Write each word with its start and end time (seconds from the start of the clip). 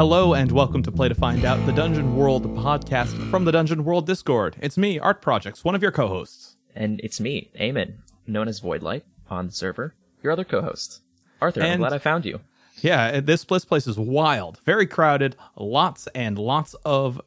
Hello 0.00 0.32
and 0.32 0.50
welcome 0.50 0.82
to 0.84 0.90
Play 0.90 1.10
to 1.10 1.14
Find 1.14 1.44
Out, 1.44 1.62
the 1.66 1.72
Dungeon 1.72 2.16
World 2.16 2.44
podcast 2.56 3.30
from 3.30 3.44
the 3.44 3.52
Dungeon 3.52 3.84
World 3.84 4.06
Discord. 4.06 4.56
It's 4.58 4.78
me, 4.78 4.98
Art 4.98 5.20
Projects, 5.20 5.62
one 5.62 5.74
of 5.74 5.82
your 5.82 5.90
co-hosts. 5.90 6.56
And 6.74 7.02
it's 7.04 7.20
me, 7.20 7.50
Eamon, 7.60 7.96
known 8.26 8.48
as 8.48 8.62
Voidlight 8.62 9.02
on 9.28 9.48
the 9.48 9.52
server, 9.52 9.94
your 10.22 10.32
other 10.32 10.42
co-host. 10.42 11.02
Arthur, 11.42 11.60
I'm 11.60 11.80
glad 11.80 11.92
I 11.92 11.98
found 11.98 12.24
you. 12.24 12.40
Yeah, 12.80 13.08
uh, 13.08 13.20
this 13.20 13.44
Blitz 13.44 13.66
place 13.66 13.86
is 13.86 13.98
wild, 13.98 14.58
very 14.64 14.86
crowded, 14.86 15.36
lots 15.54 16.08
and 16.14 16.38
lots 16.38 16.72
of 16.86 17.20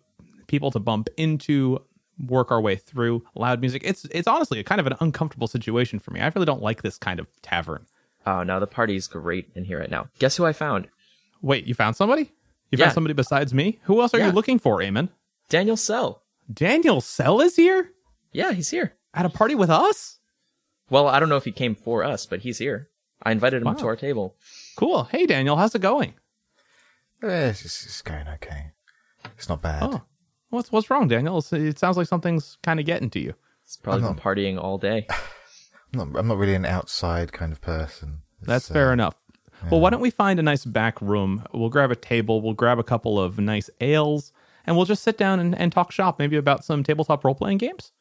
people 0.48 0.72
to 0.72 0.80
bump 0.80 1.10
into, 1.16 1.80
work 2.26 2.50
our 2.50 2.60
way 2.60 2.76
through, 2.76 3.24
loud 3.36 3.62
music. 3.62 3.84
It's 3.86 4.06
it's 4.06 4.28
honestly 4.28 4.58
a 4.58 4.64
kind 4.64 4.82
of 4.82 4.88
an 4.88 4.96
uncomfortable 5.00 5.46
situation 5.46 6.00
for 6.00 6.10
me. 6.10 6.22
I 6.22 6.32
really 6.34 6.48
don't 6.48 6.64
like 6.64 6.82
this 6.82 6.98
kind 6.98 7.20
of 7.20 7.28
tavern. 7.44 7.86
Oh, 8.26 8.42
no, 8.42 8.60
the 8.60 8.66
party's 8.66 9.06
great 9.06 9.52
in 9.54 9.64
here 9.64 9.78
right 9.78 9.92
now. 9.92 10.08
Guess 10.18 10.38
who 10.38 10.46
I 10.48 10.54
found? 10.54 10.88
Wait, 11.44 11.68
you 11.68 11.76
found 11.76 11.96
somebody? 11.96 12.32
You 12.74 12.80
Yeah. 12.80 12.86
found 12.86 12.96
somebody 12.96 13.14
besides 13.14 13.54
me? 13.54 13.78
Who 13.84 14.02
else 14.02 14.16
are 14.16 14.20
you 14.20 14.32
looking 14.32 14.58
for, 14.58 14.80
Eamon? 14.80 15.10
Daniel 15.48 15.78
Sell. 15.78 16.24
Daniel 16.52 17.02
Sell 17.02 17.40
is 17.40 17.56
here 17.56 17.92
Yeah, 18.32 18.52
he's 18.52 18.70
here. 18.72 18.96
at 19.14 19.28
a 19.28 19.30
party 19.30 19.54
with 19.54 19.70
us. 19.70 20.18
Well, 20.90 21.08
I 21.08 21.20
don't 21.20 21.30
know 21.30 21.36
if 21.38 21.46
he 21.46 21.52
came 21.52 21.76
for 21.76 22.04
us, 22.04 22.26
but 22.26 22.40
he's 22.40 22.58
here. 22.58 22.90
I 23.22 23.32
invited 23.32 23.62
him 23.62 23.68
Wow. 23.68 23.74
to 23.76 23.86
our 23.86 23.96
table. 23.96 24.36
Cool. 24.76 25.04
Hey, 25.04 25.28
Daniel, 25.28 25.56
how's 25.56 25.76
it 25.76 25.82
going? 25.84 26.16
Eh, 27.22 27.50
it's, 27.50 27.64
it's, 27.64 27.86
it's 27.86 28.02
going 28.02 28.28
okay. 28.28 28.72
It's 29.38 29.48
not 29.48 29.62
bad. 29.62 29.84
Oh, 29.84 30.02
what's 30.50 30.72
what's 30.72 30.90
wrong, 30.90 31.08
Daniel? 31.08 31.38
It's- 31.38 31.54
It 31.54 31.78
sounds 31.78 31.96
like 31.96 32.08
something's 32.08 32.58
kind 32.64 32.80
of 32.80 32.88
getting 32.88 33.12
to 33.12 33.20
you. 33.20 33.34
He's 33.64 33.78
probably 33.78 34.04
I'm 34.08 34.16
been 34.16 34.24
partying 34.24 34.60
all 34.62 34.80
day. 34.80 35.06
I'm 35.94 36.12
not. 36.12 36.20
I'm 36.20 36.28
not 36.28 36.38
really 36.38 36.56
an 36.56 36.66
outside 36.66 37.32
kind 37.32 37.52
of 37.52 37.62
person. 37.62 38.24
It's, 38.40 38.48
That's 38.48 38.72
uh, 38.72 38.74
fair 38.74 38.92
enough. 39.64 39.72
Well, 39.72 39.82
why 39.82 39.90
don't 39.90 40.02
we 40.02 40.12
find 40.12 40.40
a 40.40 40.44
nice 40.44 40.66
back 40.66 41.02
room? 41.02 41.46
We'll 41.54 41.70
grab 41.70 41.92
a 41.92 41.96
table, 41.96 42.42
we'll 42.42 42.54
grab 42.54 42.80
a 42.80 42.84
couple 42.84 43.20
of 43.20 43.40
nice 43.40 43.70
ales, 43.82 44.32
and 44.66 44.76
we'll 44.76 44.86
just 44.86 45.04
sit 45.04 45.18
down 45.18 45.40
and, 45.40 45.58
and 45.58 45.72
talk 45.72 45.92
shop, 45.92 46.20
maybe 46.20 46.36
about 46.38 46.64
some 46.64 46.84
tabletop 46.84 47.24
role 47.24 47.36
playing 47.36 47.58
games. 47.58 47.92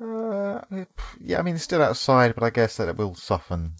Uh, 0.00 0.60
yeah, 1.20 1.38
I 1.38 1.42
mean, 1.42 1.54
it's 1.54 1.64
still 1.64 1.82
outside, 1.82 2.34
but 2.34 2.44
I 2.44 2.50
guess 2.50 2.76
that 2.76 2.88
it 2.88 2.96
will 2.96 3.14
soften. 3.14 3.74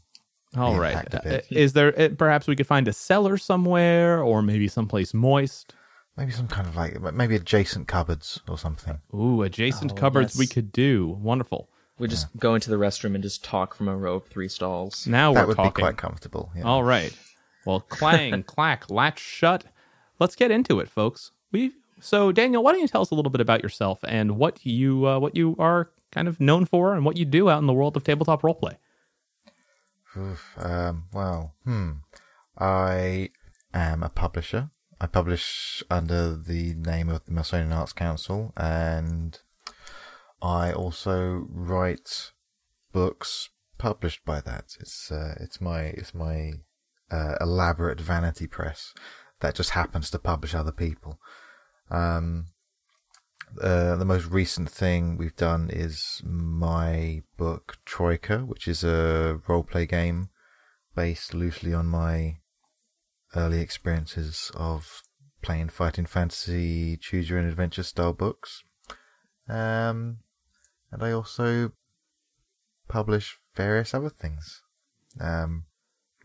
All 0.57 0.75
the 0.75 0.81
right. 0.81 1.07
a 1.13 1.21
bit. 1.23 1.47
Uh, 1.53 1.59
Is 1.59 1.75
there 1.75 1.99
uh, 2.01 2.09
perhaps 2.17 2.47
we 2.47 2.57
could 2.57 2.67
find 2.67 2.89
a 2.89 2.93
cellar 2.93 3.37
somewhere, 3.37 4.23
or 4.23 4.41
maybe 4.41 4.69
someplace 4.69 5.13
moist? 5.13 5.75
Maybe 6.17 6.33
some 6.33 6.49
kind 6.49 6.67
of 6.67 6.75
like 6.77 6.99
maybe 7.13 7.37
adjacent 7.37 7.89
cupboards 7.89 8.41
or 8.49 8.57
something. 8.57 9.01
Ooh, 9.15 9.43
adjacent 9.43 9.93
Oh, 9.93 9.95
cupboards 9.95 10.35
we 10.39 10.47
could 10.47 10.73
do. 10.73 11.09
Wonderful. 11.21 11.69
We 11.99 12.09
just 12.09 12.27
go 12.37 12.55
into 12.55 12.69
the 12.69 12.77
restroom 12.77 13.15
and 13.15 13.23
just 13.23 13.43
talk 13.43 13.75
from 13.75 13.89
a 13.89 13.97
row 13.97 14.17
of 14.17 14.27
three 14.27 14.49
stalls. 14.49 15.07
Now 15.07 15.33
that 15.33 15.43
we're 15.43 15.47
would 15.49 15.57
talking. 15.57 15.73
be 15.73 15.83
quite 15.83 15.97
comfortable. 15.97 16.51
Yeah. 16.55 16.65
All 16.65 16.85
right. 16.85 17.17
Well, 17.65 17.81
clang, 17.81 18.43
clack, 18.47 18.91
latch 18.91 19.19
shut. 19.19 19.65
Let's 20.19 20.37
get 20.37 20.51
into 20.51 20.79
it, 20.81 20.91
folks. 20.91 21.33
We 21.53 21.73
so 22.01 22.33
Daniel, 22.33 22.63
why 22.63 22.73
don't 22.73 22.81
you 22.81 22.89
tell 22.89 23.01
us 23.01 23.11
a 23.11 23.15
little 23.15 23.31
bit 23.31 23.41
about 23.41 23.63
yourself 23.63 24.01
and 24.07 24.37
what 24.37 24.65
you 24.65 25.07
uh, 25.07 25.19
what 25.19 25.37
you 25.37 25.57
are 25.59 25.91
kind 26.13 26.29
of 26.29 26.41
known 26.41 26.67
for 26.67 26.95
and 26.95 27.05
what 27.05 27.17
you 27.17 27.25
do 27.25 27.49
out 27.49 27.59
in 27.59 27.67
the 27.67 27.73
world 27.73 27.97
of 27.97 28.05
tabletop 28.05 28.43
roleplay? 28.43 28.77
Oof, 30.17 30.55
um, 30.59 31.05
well, 31.13 31.55
hmm. 31.65 31.93
I 32.59 33.31
am 33.75 34.03
a 34.03 34.09
publisher. 34.09 34.71
I 34.99 35.07
publish 35.07 35.83
under 35.91 36.35
the 36.35 36.75
name 36.75 37.11
of 37.11 37.25
the 37.27 37.33
Melsonian 37.33 37.75
Arts 37.75 37.93
Council, 37.93 38.53
and 38.57 39.39
I 40.43 40.73
also 40.73 41.47
write 41.49 42.33
books 42.93 43.51
published 43.79 44.25
by 44.25 44.41
that. 44.41 44.77
It's 44.81 45.11
uh, 45.11 45.35
it's 45.41 45.61
my 45.61 45.81
it's 45.81 46.15
my 46.15 46.53
uh, 47.11 47.37
elaborate 47.41 48.01
vanity 48.01 48.47
press 48.47 48.93
that 49.41 49.55
just 49.55 49.71
happens 49.71 50.11
to 50.11 50.19
publish 50.19 50.55
other 50.55 50.73
people. 50.73 51.19
Um, 51.91 52.47
uh, 53.61 53.97
the 53.97 54.05
most 54.05 54.27
recent 54.27 54.69
thing 54.69 55.17
we've 55.17 55.37
done 55.37 55.71
is 55.73 56.21
my 56.25 57.23
book 57.37 57.79
Troika, 57.85 58.39
which 58.39 58.67
is 58.67 58.83
a 58.83 59.41
roleplay 59.49 59.89
game 59.89 60.31
based 60.95 61.35
loosely 61.35 61.73
on 61.73 61.87
my 61.87 62.39
early 63.35 63.61
experiences 63.61 64.51
of 64.55 65.03
playing 65.43 65.69
fighting 65.69 66.07
fantasy, 66.07 66.97
choose 66.97 67.31
your 67.31 67.39
own 67.39 67.47
adventure 67.47 67.83
style 67.83 68.13
books. 68.13 68.63
Um, 69.49 70.19
and 70.97 71.05
I 71.05 71.13
also 71.13 71.73
publish 72.89 73.37
various 73.55 73.93
other 73.93 74.09
things, 74.09 74.63
um, 75.21 75.65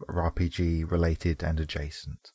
RPG 0.07 0.89
related 0.89 1.43
and 1.43 1.59
adjacent. 1.59 2.31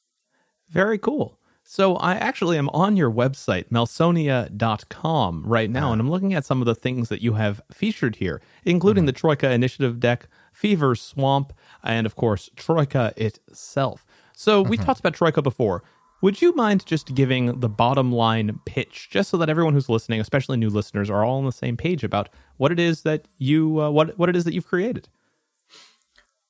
Very 0.68 0.98
cool. 0.98 1.38
So 1.64 1.96
I 1.96 2.14
actually 2.14 2.58
am 2.58 2.68
on 2.68 2.96
your 2.96 3.10
website, 3.10 3.70
melsonia.com, 3.70 5.44
right 5.46 5.70
now, 5.70 5.92
and 5.92 6.00
ah. 6.00 6.04
I'm 6.04 6.10
looking 6.10 6.34
at 6.34 6.44
some 6.44 6.60
of 6.60 6.66
the 6.66 6.74
things 6.74 7.08
that 7.08 7.22
you 7.22 7.32
have 7.34 7.62
featured 7.72 8.16
here, 8.16 8.42
including 8.64 9.02
mm-hmm. 9.02 9.06
the 9.06 9.12
Troika 9.12 9.50
Initiative 9.50 9.98
deck, 9.98 10.28
Fever 10.52 10.94
Swamp, 10.94 11.54
and 11.82 12.06
of 12.06 12.16
course, 12.16 12.50
Troika 12.54 13.14
itself. 13.16 14.04
So 14.34 14.60
we 14.60 14.76
mm-hmm. 14.76 14.84
talked 14.84 15.00
about 15.00 15.14
Troika 15.14 15.40
before. 15.40 15.82
Would 16.22 16.40
you 16.40 16.54
mind 16.54 16.86
just 16.86 17.14
giving 17.14 17.60
the 17.60 17.68
bottom 17.68 18.10
line 18.10 18.60
pitch, 18.64 19.08
just 19.10 19.30
so 19.30 19.36
that 19.36 19.50
everyone 19.50 19.74
who's 19.74 19.88
listening, 19.88 20.20
especially 20.20 20.56
new 20.56 20.70
listeners, 20.70 21.10
are 21.10 21.24
all 21.24 21.38
on 21.38 21.44
the 21.44 21.52
same 21.52 21.76
page 21.76 22.02
about 22.02 22.28
what 22.56 22.72
it 22.72 22.80
is 22.80 23.02
that 23.02 23.28
you 23.38 23.80
uh, 23.80 23.90
what 23.90 24.18
what 24.18 24.28
it 24.28 24.36
is 24.36 24.44
that 24.44 24.54
you've 24.54 24.66
created? 24.66 25.08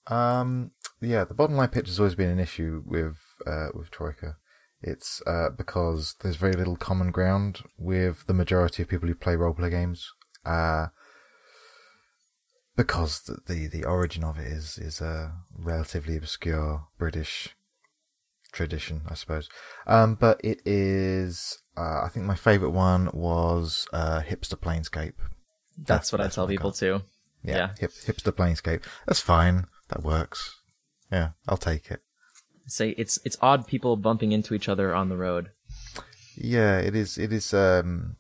Um, 0.07 0.71
yeah, 1.01 1.25
the 1.25 1.35
bottom 1.35 1.57
line 1.57 1.69
pitch 1.69 1.89
has 1.89 1.99
always 1.99 2.15
been 2.15 2.31
an 2.31 2.39
issue 2.39 2.83
with 2.87 3.19
uh, 3.47 3.69
with 3.75 3.91
Troika. 3.91 4.37
It's 4.83 5.21
uh, 5.27 5.51
because 5.51 6.15
there's 6.21 6.37
very 6.37 6.53
little 6.53 6.77
common 6.77 7.11
ground 7.11 7.63
with 7.77 8.27
the 8.27 8.35
majority 8.35 8.83
of 8.83 8.89
people 8.89 9.09
who 9.09 9.15
play 9.15 9.35
roleplay 9.35 9.71
games. 9.71 10.13
Uh, 10.45 10.89
because 12.77 13.23
the, 13.23 13.39
the 13.47 13.67
the 13.67 13.85
origin 13.85 14.23
of 14.23 14.39
it 14.39 14.47
is 14.47 14.79
is 14.79 15.01
a 15.01 15.33
relatively 15.51 16.17
obscure 16.17 16.87
British 16.99 17.57
tradition, 18.57 19.03
I 19.09 19.15
suppose. 19.15 19.49
Um, 19.87 20.17
but 20.17 20.41
it 20.43 20.61
is. 20.65 21.59
Uh, 21.77 22.03
I 22.05 22.09
think 22.09 22.27
my 22.27 22.35
favourite 22.35 22.73
one 22.75 23.11
was 23.13 23.87
uh, 23.93 24.21
Hipster 24.21 24.57
Planescape. 24.57 25.13
That's 25.79 26.11
what 26.11 26.21
I 26.21 26.29
tell 26.29 26.47
people 26.49 26.71
got. 26.71 26.79
too. 26.79 27.03
Yeah, 27.45 27.57
Yeah. 27.57 27.69
Hip, 27.79 27.91
hipster 27.93 28.33
planescape. 28.33 28.83
That's 29.07 29.21
fine. 29.21 29.67
That 29.89 30.03
works. 30.03 30.57
Yeah, 31.13 31.31
I'll 31.47 31.59
take 31.59 31.91
it. 31.91 32.01
Say 32.67 32.95
it's 32.99 33.19
it's 33.25 33.37
odd 33.41 33.67
people 33.67 33.97
bumping 33.97 34.33
into 34.33 34.55
each 34.55 34.69
other 34.69 34.95
on 34.95 35.09
the 35.09 35.17
road. 35.17 35.51
Yeah, 36.37 36.79
it 36.79 36.97
is. 36.97 37.19
It 37.19 37.33
is. 37.33 37.55
Um, 37.55 38.17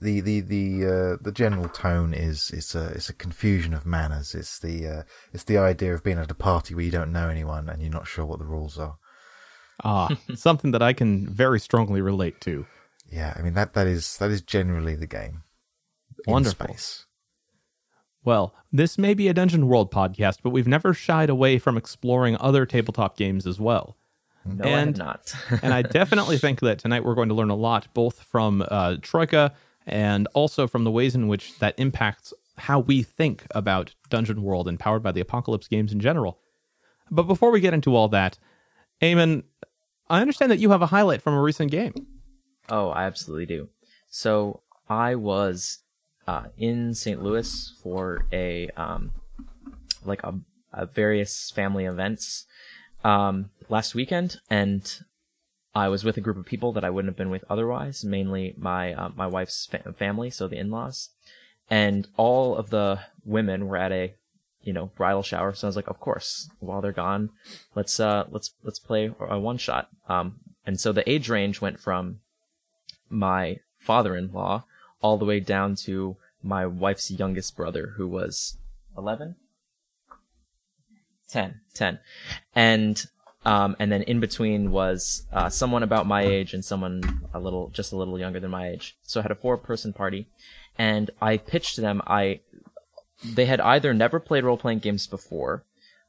the 0.00 0.20
the 0.20 0.40
the 0.40 0.86
uh, 0.86 1.16
the 1.22 1.32
general 1.32 1.68
tone 1.68 2.12
is 2.14 2.50
is 2.50 2.74
a 2.74 2.88
it's 2.88 3.08
a 3.08 3.14
confusion 3.14 3.74
of 3.74 3.86
manners. 3.86 4.34
It's 4.34 4.58
the 4.58 4.88
uh, 4.88 5.02
it's 5.32 5.44
the 5.44 5.58
idea 5.58 5.94
of 5.94 6.02
being 6.02 6.18
at 6.18 6.30
a 6.30 6.34
party 6.34 6.74
where 6.74 6.84
you 6.84 6.90
don't 6.90 7.12
know 7.12 7.28
anyone 7.28 7.68
and 7.68 7.80
you're 7.80 7.92
not 7.92 8.08
sure 8.08 8.24
what 8.24 8.38
the 8.40 8.46
rules 8.46 8.78
are. 8.78 8.96
Ah, 9.84 10.08
something 10.34 10.70
that 10.72 10.82
I 10.82 10.92
can 10.92 11.26
very 11.28 11.58
strongly 11.60 12.00
relate 12.00 12.40
to. 12.42 12.66
Yeah, 13.10 13.34
I 13.36 13.42
mean 13.42 13.54
that 13.54 13.72
that 13.74 13.86
is 13.86 14.18
that 14.18 14.30
is 14.30 14.40
generally 14.42 14.94
the 14.94 15.06
game. 15.06 15.42
in 16.26 16.32
Wonderful. 16.32 16.66
space. 16.66 17.06
Well, 18.24 18.54
this 18.70 18.98
may 18.98 19.14
be 19.14 19.28
a 19.28 19.34
Dungeon 19.34 19.66
World 19.66 19.90
podcast, 19.90 20.38
but 20.42 20.50
we've 20.50 20.68
never 20.68 20.92
shied 20.92 21.30
away 21.30 21.58
from 21.58 21.76
exploring 21.78 22.36
other 22.38 22.66
tabletop 22.66 23.16
games 23.16 23.46
as 23.46 23.58
well. 23.58 23.96
No, 24.44 24.64
I 24.64 24.68
And- 24.68 24.96
have 24.98 25.06
not. 25.06 25.34
And 25.62 25.72
I 25.72 25.82
definitely 25.82 26.36
think 26.38 26.60
that 26.60 26.78
tonight 26.78 27.04
we're 27.04 27.14
going 27.14 27.28
to 27.30 27.34
learn 27.34 27.50
a 27.50 27.54
lot, 27.56 27.88
both 27.94 28.22
from 28.22 28.64
uh, 28.70 28.96
Troika 29.00 29.54
and 29.86 30.28
also 30.34 30.66
from 30.66 30.84
the 30.84 30.90
ways 30.90 31.14
in 31.14 31.28
which 31.28 31.58
that 31.60 31.74
impacts 31.78 32.34
how 32.58 32.78
we 32.80 33.02
think 33.02 33.46
about 33.54 33.94
Dungeon 34.10 34.42
World 34.42 34.68
and 34.68 34.78
Powered 34.78 35.02
by 35.02 35.12
the 35.12 35.20
Apocalypse 35.22 35.66
games 35.68 35.90
in 35.92 36.00
general. 36.00 36.38
But 37.10 37.22
before 37.24 37.50
we 37.50 37.60
get 37.60 37.72
into 37.74 37.96
all 37.96 38.08
that, 38.08 38.38
Eamon, 39.00 39.44
I 40.10 40.20
understand 40.20 40.50
that 40.50 40.58
you 40.58 40.70
have 40.70 40.82
a 40.82 40.86
highlight 40.86 41.22
from 41.22 41.34
a 41.34 41.40
recent 41.40 41.70
game. 41.70 41.94
Oh, 42.68 42.90
I 42.90 43.04
absolutely 43.04 43.46
do. 43.46 43.68
So 44.08 44.62
I 44.88 45.14
was 45.14 45.78
uh, 46.26 46.46
in 46.58 46.94
St. 46.94 47.22
Louis 47.22 47.72
for 47.82 48.26
a 48.32 48.68
um, 48.76 49.12
like 50.04 50.22
a, 50.24 50.34
a 50.72 50.86
various 50.86 51.52
family 51.52 51.84
events 51.84 52.46
um, 53.04 53.50
last 53.68 53.94
weekend, 53.94 54.40
and 54.50 55.00
I 55.74 55.88
was 55.88 56.02
with 56.04 56.16
a 56.16 56.20
group 56.20 56.36
of 56.36 56.44
people 56.44 56.72
that 56.72 56.84
I 56.84 56.90
wouldn't 56.90 57.10
have 57.10 57.16
been 57.16 57.30
with 57.30 57.44
otherwise. 57.48 58.04
Mainly 58.04 58.54
my 58.58 58.92
uh, 58.92 59.10
my 59.14 59.28
wife's 59.28 59.66
fa- 59.66 59.94
family, 59.96 60.30
so 60.30 60.48
the 60.48 60.58
in-laws, 60.58 61.10
and 61.70 62.08
all 62.16 62.56
of 62.56 62.70
the 62.70 63.00
women 63.24 63.68
were 63.68 63.76
at 63.76 63.92
a 63.92 64.14
you 64.62 64.72
know 64.72 64.86
bridal 64.96 65.22
shower. 65.22 65.54
So 65.54 65.66
I 65.66 65.70
was 65.70 65.76
like, 65.76 65.88
of 65.88 66.00
course, 66.00 66.50
while 66.60 66.80
they're 66.80 66.92
gone, 66.92 67.30
let's 67.74 67.98
uh 68.00 68.24
let's 68.30 68.52
let's 68.62 68.78
play 68.78 69.12
a 69.20 69.38
one 69.38 69.58
shot. 69.58 69.88
Um, 70.08 70.40
and 70.66 70.78
so 70.80 70.92
the 70.92 71.08
age 71.10 71.28
range 71.28 71.60
went 71.60 71.80
from 71.80 72.20
my 73.08 73.58
father-in-law 73.78 74.64
all 75.02 75.18
the 75.18 75.24
way 75.24 75.40
down 75.40 75.74
to 75.74 76.16
my 76.42 76.66
wife's 76.66 77.10
youngest 77.10 77.56
brother 77.56 77.94
who 77.96 78.06
was 78.06 78.58
11 78.96 79.36
10 81.28 81.60
10 81.74 81.98
and 82.54 83.06
Um, 83.44 83.74
and 83.78 83.90
then 83.90 84.02
in 84.02 84.20
between 84.20 84.70
was 84.70 85.26
uh, 85.32 85.48
someone 85.48 85.82
about 85.82 86.06
my 86.06 86.22
age 86.22 86.52
and 86.52 86.62
someone 86.64 87.00
a 87.32 87.40
little, 87.40 87.70
just 87.70 87.92
a 87.92 87.96
little 87.96 88.18
younger 88.18 88.38
than 88.38 88.50
my 88.50 88.68
age. 88.68 88.96
So 89.02 89.18
I 89.18 89.22
had 89.22 89.30
a 89.30 89.34
four-person 89.34 89.94
party, 89.94 90.26
and 90.76 91.10
I 91.22 91.38
pitched 91.38 91.78
them. 91.78 92.02
I 92.06 92.40
they 93.24 93.46
had 93.46 93.60
either 93.60 93.92
never 93.92 94.18
played 94.20 94.44
role-playing 94.44 94.78
games 94.78 95.06
before, 95.06 95.64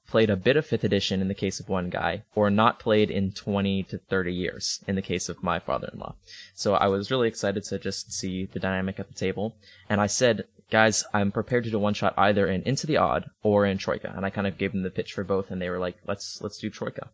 played 0.07 0.29
a 0.29 0.35
bit 0.35 0.57
of 0.57 0.65
fifth 0.65 0.83
edition 0.83 1.21
in 1.21 1.27
the 1.27 1.33
case 1.33 1.59
of 1.59 1.69
one 1.69 1.89
guy, 1.89 2.23
or 2.35 2.49
not 2.49 2.79
played 2.79 3.09
in 3.09 3.31
20 3.31 3.83
to 3.83 3.97
30 3.97 4.33
years 4.33 4.83
in 4.87 4.95
the 4.95 5.01
case 5.01 5.29
of 5.29 5.43
my 5.43 5.59
father-in-law. 5.59 6.15
So 6.53 6.75
I 6.75 6.87
was 6.87 7.11
really 7.11 7.27
excited 7.27 7.63
to 7.63 7.79
just 7.79 8.11
see 8.11 8.45
the 8.45 8.59
dynamic 8.59 8.99
at 8.99 9.07
the 9.07 9.13
table. 9.13 9.55
And 9.89 10.01
I 10.01 10.07
said, 10.07 10.45
guys, 10.69 11.03
I'm 11.13 11.31
prepared 11.31 11.63
to 11.65 11.69
do 11.69 11.79
one 11.79 11.93
shot 11.93 12.13
either 12.17 12.47
in 12.47 12.61
Into 12.63 12.87
the 12.87 12.97
Odd 12.97 13.29
or 13.41 13.65
in 13.65 13.77
Troika. 13.77 14.13
And 14.15 14.25
I 14.25 14.29
kind 14.29 14.47
of 14.47 14.57
gave 14.57 14.73
them 14.73 14.83
the 14.83 14.89
pitch 14.89 15.13
for 15.13 15.23
both 15.23 15.49
and 15.49 15.61
they 15.61 15.69
were 15.69 15.79
like, 15.79 15.97
let's, 16.07 16.41
let's 16.41 16.57
do 16.57 16.69
Troika. 16.69 17.09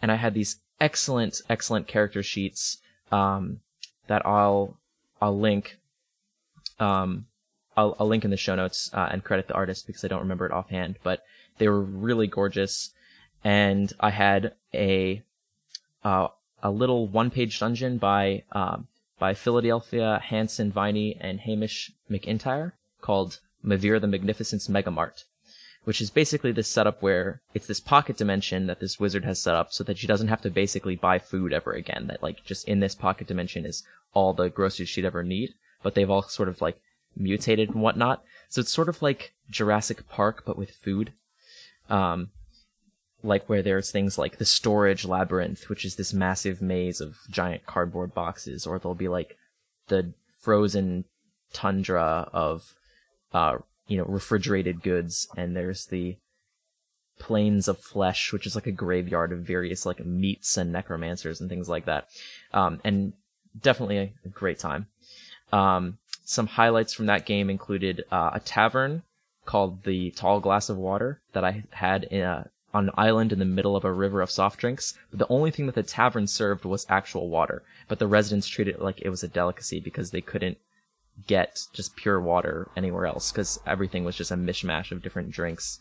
And 0.00 0.12
I 0.12 0.16
had 0.16 0.34
these 0.34 0.60
excellent, 0.80 1.40
excellent 1.48 1.88
character 1.88 2.22
sheets, 2.22 2.78
um, 3.10 3.60
that 4.06 4.24
I'll, 4.24 4.76
I'll 5.20 5.38
link, 5.38 5.78
um, 6.78 7.26
I'll, 7.76 7.96
I'll 7.98 8.08
link 8.08 8.24
in 8.24 8.30
the 8.30 8.36
show 8.36 8.54
notes, 8.54 8.90
uh, 8.92 9.08
and 9.10 9.22
credit 9.22 9.48
the 9.48 9.54
artist 9.54 9.86
because 9.86 10.04
I 10.04 10.08
don't 10.08 10.20
remember 10.20 10.46
it 10.46 10.52
offhand, 10.52 10.98
but 11.02 11.22
they 11.58 11.68
were 11.68 11.80
really 11.80 12.26
gorgeous. 12.26 12.90
And 13.44 13.92
I 14.00 14.10
had 14.10 14.54
a, 14.74 15.22
uh, 16.04 16.28
a 16.62 16.70
little 16.70 17.06
one 17.06 17.30
page 17.30 17.58
dungeon 17.60 17.98
by, 17.98 18.44
um, 18.52 18.88
by 19.18 19.34
Philadelphia 19.34 20.20
Hanson 20.24 20.72
Viney 20.72 21.16
and 21.20 21.40
Hamish 21.40 21.92
McIntyre 22.10 22.72
called 23.00 23.40
Mavira 23.64 24.00
the 24.00 24.06
Magnificent's 24.06 24.68
Megamart, 24.68 25.24
which 25.84 26.00
is 26.00 26.10
basically 26.10 26.52
this 26.52 26.68
setup 26.68 27.02
where 27.02 27.40
it's 27.54 27.66
this 27.66 27.80
pocket 27.80 28.16
dimension 28.16 28.66
that 28.66 28.80
this 28.80 28.98
wizard 28.98 29.24
has 29.24 29.40
set 29.40 29.54
up 29.54 29.72
so 29.72 29.84
that 29.84 29.98
she 29.98 30.06
doesn't 30.06 30.28
have 30.28 30.42
to 30.42 30.50
basically 30.50 30.96
buy 30.96 31.18
food 31.18 31.52
ever 31.52 31.72
again. 31.72 32.06
That 32.08 32.22
like 32.22 32.44
just 32.44 32.66
in 32.66 32.80
this 32.80 32.94
pocket 32.94 33.26
dimension 33.26 33.64
is 33.64 33.84
all 34.12 34.32
the 34.32 34.48
groceries 34.48 34.88
she'd 34.88 35.04
ever 35.04 35.22
need, 35.22 35.54
but 35.82 35.94
they've 35.94 36.10
all 36.10 36.22
sort 36.22 36.48
of 36.48 36.60
like 36.60 36.80
mutated 37.16 37.70
and 37.70 37.82
whatnot. 37.82 38.22
So 38.48 38.60
it's 38.60 38.72
sort 38.72 38.88
of 38.88 39.02
like 39.02 39.32
Jurassic 39.50 40.08
Park, 40.08 40.42
but 40.46 40.58
with 40.58 40.70
food. 40.70 41.12
Um, 41.88 42.30
like 43.22 43.48
where 43.48 43.62
there's 43.62 43.90
things 43.90 44.18
like 44.18 44.38
the 44.38 44.44
storage 44.44 45.04
labyrinth, 45.04 45.68
which 45.68 45.84
is 45.84 45.96
this 45.96 46.12
massive 46.12 46.62
maze 46.62 47.00
of 47.00 47.16
giant 47.30 47.66
cardboard 47.66 48.14
boxes, 48.14 48.66
or 48.66 48.78
there'll 48.78 48.94
be 48.94 49.08
like 49.08 49.36
the 49.88 50.12
frozen 50.38 51.04
tundra 51.52 52.28
of, 52.32 52.74
uh, 53.32 53.58
you 53.88 53.96
know, 53.96 54.04
refrigerated 54.04 54.82
goods, 54.82 55.28
and 55.36 55.56
there's 55.56 55.86
the 55.86 56.16
plains 57.18 57.66
of 57.66 57.80
flesh, 57.80 58.32
which 58.32 58.46
is 58.46 58.54
like 58.54 58.66
a 58.66 58.72
graveyard 58.72 59.32
of 59.32 59.40
various 59.40 59.86
like 59.86 60.04
meats 60.04 60.56
and 60.56 60.72
necromancers 60.72 61.40
and 61.40 61.48
things 61.48 61.68
like 61.68 61.86
that. 61.86 62.06
Um, 62.52 62.80
and 62.84 63.14
definitely 63.58 63.98
a, 63.98 64.12
a 64.24 64.28
great 64.28 64.58
time. 64.58 64.86
Um, 65.52 65.98
some 66.24 66.46
highlights 66.46 66.92
from 66.92 67.06
that 67.06 67.26
game 67.26 67.48
included 67.48 68.04
uh, 68.10 68.30
a 68.34 68.40
tavern 68.40 69.02
called 69.44 69.84
the 69.84 70.10
Tall 70.10 70.40
Glass 70.40 70.68
of 70.68 70.76
Water 70.76 71.20
that 71.32 71.44
I 71.44 71.62
had 71.70 72.04
in 72.04 72.22
a, 72.22 72.50
on 72.74 72.88
an 72.88 72.94
island 72.96 73.32
in 73.32 73.38
the 73.38 73.44
middle 73.44 73.76
of 73.76 73.84
a 73.84 73.92
river 73.92 74.20
of 74.20 74.30
soft 74.30 74.58
drinks. 74.58 74.94
But 75.10 75.20
the 75.20 75.28
only 75.28 75.50
thing 75.50 75.66
that 75.66 75.76
the 75.76 75.82
tavern 75.82 76.26
served 76.26 76.64
was 76.64 76.84
actual 76.88 77.28
water. 77.28 77.62
But 77.88 78.00
the 78.00 78.08
residents 78.08 78.48
treated 78.48 78.74
it 78.74 78.82
like 78.82 79.00
it 79.00 79.08
was 79.08 79.22
a 79.22 79.28
delicacy 79.28 79.80
because 79.80 80.10
they 80.10 80.20
couldn't 80.20 80.58
get 81.26 81.62
just 81.72 81.96
pure 81.96 82.20
water 82.20 82.68
anywhere 82.76 83.06
else 83.06 83.32
because 83.32 83.58
everything 83.66 84.04
was 84.04 84.16
just 84.16 84.30
a 84.30 84.36
mishmash 84.36 84.92
of 84.92 85.02
different 85.02 85.30
drinks. 85.30 85.78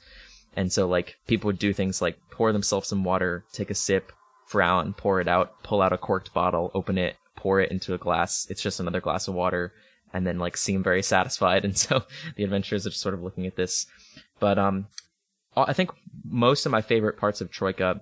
And 0.55 0.71
so 0.71 0.87
like 0.87 1.17
people 1.27 1.47
would 1.49 1.59
do 1.59 1.73
things 1.73 2.01
like 2.01 2.17
pour 2.31 2.53
themselves 2.53 2.87
some 2.87 3.03
water, 3.03 3.43
take 3.51 3.69
a 3.69 3.75
sip, 3.75 4.13
frown, 4.47 4.93
pour 4.93 5.19
it 5.19 5.27
out, 5.27 5.63
pull 5.63 5.81
out 5.81 5.91
a 5.91 5.97
corked 5.97 6.33
bottle, 6.33 6.71
open 6.73 6.97
it, 6.97 7.17
pour 7.45 7.61
it 7.61 7.69
into 7.69 7.93
a 7.93 7.99
glass. 7.99 8.47
It's 8.49 8.63
just 8.63 8.79
another 8.79 8.99
glass 8.99 9.27
of 9.27 9.35
water 9.35 9.71
and 10.11 10.25
then 10.25 10.39
like 10.39 10.57
seem 10.57 10.81
very 10.81 11.03
satisfied. 11.03 11.63
And 11.67 11.77
so 11.77 12.01
the 12.35 12.43
adventurers 12.43 12.87
are 12.87 12.89
just 12.89 13.03
sort 13.03 13.13
of 13.13 13.21
looking 13.21 13.45
at 13.45 13.55
this. 13.55 13.85
But 14.39 14.57
um, 14.57 14.87
I 15.55 15.71
think 15.71 15.91
most 16.23 16.65
of 16.65 16.71
my 16.71 16.81
favorite 16.81 17.17
parts 17.17 17.41
of 17.41 17.51
Troika 17.51 18.01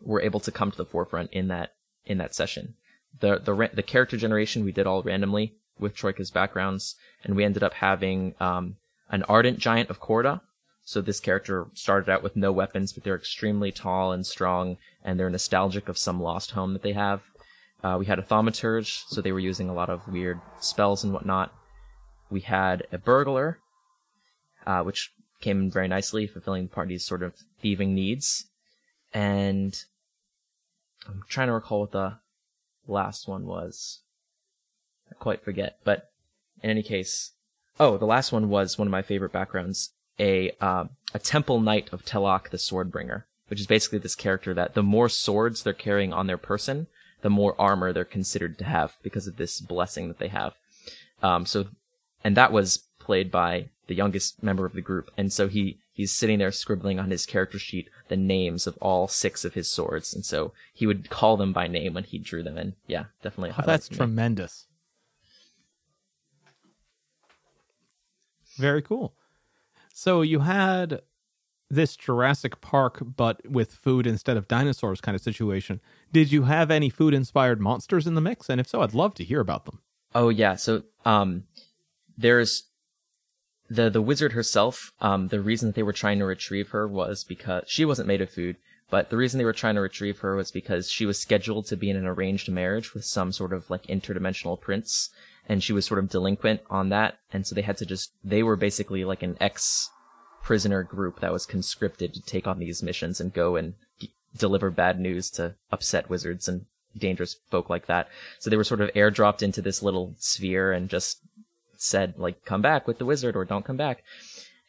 were 0.00 0.20
able 0.20 0.40
to 0.40 0.50
come 0.50 0.72
to 0.72 0.76
the 0.76 0.84
forefront 0.84 1.30
in 1.32 1.46
that 1.46 1.74
in 2.04 2.18
that 2.18 2.34
session. 2.34 2.74
The 3.20 3.38
the 3.38 3.70
the 3.72 3.84
character 3.84 4.16
generation 4.16 4.64
we 4.64 4.72
did 4.72 4.88
all 4.88 5.04
randomly 5.04 5.54
with 5.78 5.94
Troika's 5.94 6.32
backgrounds, 6.32 6.96
and 7.22 7.36
we 7.36 7.44
ended 7.44 7.62
up 7.62 7.74
having 7.74 8.34
um, 8.40 8.78
an 9.10 9.22
ardent 9.28 9.60
giant 9.60 9.90
of 9.90 10.00
Korda. 10.00 10.40
So 10.84 11.00
this 11.00 11.20
character 11.20 11.68
started 11.74 12.10
out 12.10 12.24
with 12.24 12.34
no 12.34 12.50
weapons, 12.50 12.92
but 12.92 13.04
they're 13.04 13.22
extremely 13.24 13.70
tall 13.70 14.10
and 14.10 14.26
strong, 14.26 14.78
and 15.04 15.20
they're 15.20 15.30
nostalgic 15.30 15.88
of 15.88 15.96
some 15.96 16.20
lost 16.20 16.50
home 16.50 16.72
that 16.72 16.82
they 16.82 16.94
have. 16.94 17.22
Uh, 17.82 17.96
we 17.98 18.06
had 18.06 18.18
a 18.18 18.22
thaumaturge, 18.22 19.02
so 19.08 19.20
they 19.20 19.32
were 19.32 19.40
using 19.40 19.68
a 19.68 19.74
lot 19.74 19.90
of 19.90 20.06
weird 20.06 20.40
spells 20.60 21.02
and 21.02 21.12
whatnot. 21.12 21.52
We 22.30 22.40
had 22.40 22.86
a 22.92 22.98
burglar, 22.98 23.58
uh, 24.66 24.82
which 24.82 25.10
came 25.40 25.62
in 25.62 25.70
very 25.70 25.88
nicely, 25.88 26.26
fulfilling 26.26 26.64
the 26.64 26.74
party's 26.74 27.04
sort 27.04 27.22
of 27.22 27.34
thieving 27.60 27.94
needs. 27.94 28.46
And 29.12 29.74
I'm 31.06 31.22
trying 31.28 31.48
to 31.48 31.54
recall 31.54 31.80
what 31.80 31.92
the 31.92 32.18
last 32.86 33.26
one 33.26 33.46
was. 33.46 34.00
I 35.10 35.14
quite 35.14 35.44
forget, 35.44 35.78
but 35.84 36.10
in 36.62 36.70
any 36.70 36.82
case, 36.82 37.32
oh, 37.78 37.98
the 37.98 38.06
last 38.06 38.32
one 38.32 38.48
was 38.48 38.78
one 38.78 38.88
of 38.88 38.92
my 38.92 39.02
favorite 39.02 39.32
backgrounds, 39.32 39.92
a 40.18 40.52
uh, 40.60 40.84
a 41.12 41.18
temple 41.18 41.60
knight 41.60 41.88
of 41.92 42.04
Telak 42.04 42.50
the 42.50 42.56
Swordbringer, 42.56 43.24
which 43.48 43.60
is 43.60 43.66
basically 43.66 43.98
this 43.98 44.14
character 44.14 44.54
that 44.54 44.74
the 44.74 44.82
more 44.82 45.08
swords 45.08 45.62
they're 45.62 45.72
carrying 45.72 46.12
on 46.12 46.26
their 46.26 46.38
person, 46.38 46.86
the 47.22 47.30
more 47.30 47.60
armor 47.60 47.92
they're 47.92 48.04
considered 48.04 48.58
to 48.58 48.64
have 48.64 48.96
because 49.02 49.26
of 49.26 49.36
this 49.36 49.60
blessing 49.60 50.08
that 50.08 50.18
they 50.18 50.28
have. 50.28 50.54
Um, 51.22 51.46
so, 51.46 51.66
and 52.22 52.36
that 52.36 52.52
was 52.52 52.84
played 52.98 53.30
by 53.30 53.70
the 53.86 53.94
youngest 53.94 54.42
member 54.42 54.66
of 54.66 54.74
the 54.74 54.80
group, 54.80 55.10
and 55.16 55.32
so 55.32 55.48
he 55.48 55.78
he's 55.92 56.12
sitting 56.12 56.38
there 56.38 56.52
scribbling 56.52 56.98
on 56.98 57.10
his 57.10 57.26
character 57.26 57.58
sheet 57.58 57.88
the 58.08 58.16
names 58.16 58.66
of 58.66 58.76
all 58.78 59.08
six 59.08 59.44
of 59.44 59.54
his 59.54 59.70
swords, 59.70 60.14
and 60.14 60.24
so 60.24 60.52
he 60.72 60.86
would 60.86 61.10
call 61.10 61.36
them 61.36 61.52
by 61.52 61.66
name 61.66 61.94
when 61.94 62.04
he 62.04 62.18
drew 62.18 62.42
them. 62.42 62.58
And 62.58 62.74
yeah, 62.86 63.06
definitely. 63.22 63.54
Oh, 63.58 63.62
that's 63.64 63.88
tremendous. 63.88 64.66
Very 68.56 68.82
cool. 68.82 69.14
So 69.94 70.22
you 70.22 70.40
had 70.40 71.02
this 71.72 71.96
Jurassic 71.96 72.60
Park, 72.60 73.02
but 73.02 73.40
with 73.48 73.72
food 73.72 74.06
instead 74.06 74.36
of 74.36 74.46
dinosaurs 74.46 75.00
kind 75.00 75.16
of 75.16 75.22
situation. 75.22 75.80
Did 76.12 76.30
you 76.30 76.42
have 76.42 76.70
any 76.70 76.90
food 76.90 77.14
inspired 77.14 77.60
monsters 77.60 78.06
in 78.06 78.14
the 78.14 78.20
mix? 78.20 78.50
And 78.50 78.60
if 78.60 78.68
so, 78.68 78.82
I'd 78.82 78.92
love 78.92 79.14
to 79.14 79.24
hear 79.24 79.40
about 79.40 79.64
them. 79.64 79.80
Oh 80.14 80.28
yeah, 80.28 80.54
so 80.56 80.82
um, 81.06 81.44
there's 82.16 82.64
the 83.70 83.88
the 83.88 84.02
wizard 84.02 84.32
herself. 84.32 84.92
Um, 85.00 85.28
the 85.28 85.40
reason 85.40 85.70
that 85.70 85.74
they 85.74 85.82
were 85.82 85.94
trying 85.94 86.18
to 86.18 86.26
retrieve 86.26 86.68
her 86.70 86.86
was 86.86 87.24
because 87.24 87.64
she 87.66 87.86
wasn't 87.86 88.08
made 88.08 88.20
of 88.20 88.28
food, 88.28 88.56
but 88.90 89.08
the 89.08 89.16
reason 89.16 89.38
they 89.38 89.46
were 89.46 89.54
trying 89.54 89.76
to 89.76 89.80
retrieve 89.80 90.18
her 90.18 90.36
was 90.36 90.50
because 90.50 90.90
she 90.90 91.06
was 91.06 91.18
scheduled 91.18 91.64
to 91.66 91.76
be 91.78 91.88
in 91.88 91.96
an 91.96 92.06
arranged 92.06 92.50
marriage 92.50 92.92
with 92.92 93.06
some 93.06 93.32
sort 93.32 93.54
of 93.54 93.70
like 93.70 93.86
interdimensional 93.86 94.60
prince, 94.60 95.08
and 95.48 95.62
she 95.62 95.72
was 95.72 95.86
sort 95.86 96.00
of 96.00 96.10
delinquent 96.10 96.60
on 96.68 96.90
that, 96.90 97.18
and 97.32 97.46
so 97.46 97.54
they 97.54 97.62
had 97.62 97.78
to 97.78 97.86
just 97.86 98.12
they 98.22 98.42
were 98.42 98.56
basically 98.56 99.06
like 99.06 99.22
an 99.22 99.38
ex 99.40 99.88
prisoner 100.42 100.82
group 100.82 101.20
that 101.20 101.32
was 101.32 101.46
conscripted 101.46 102.12
to 102.14 102.22
take 102.22 102.46
on 102.46 102.58
these 102.58 102.82
missions 102.82 103.20
and 103.20 103.32
go 103.32 103.56
and 103.56 103.74
deliver 104.36 104.70
bad 104.70 104.98
news 104.98 105.30
to 105.30 105.54
upset 105.70 106.10
wizards 106.10 106.48
and 106.48 106.66
dangerous 106.96 107.36
folk 107.50 107.70
like 107.70 107.86
that. 107.86 108.08
So 108.38 108.50
they 108.50 108.56
were 108.56 108.64
sort 108.64 108.80
of 108.80 108.92
airdropped 108.92 109.42
into 109.42 109.62
this 109.62 109.82
little 109.82 110.14
sphere 110.18 110.72
and 110.72 110.88
just 110.88 111.20
said 111.76 112.14
like, 112.18 112.44
come 112.44 112.62
back 112.62 112.86
with 112.86 112.98
the 112.98 113.04
wizard 113.04 113.36
or 113.36 113.44
don't 113.44 113.64
come 113.64 113.76
back. 113.76 114.02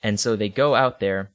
And 0.01 0.20
so 0.20 0.36
they 0.36 0.50
go 0.50 0.75
out 0.75 1.00
there. 1.00 1.32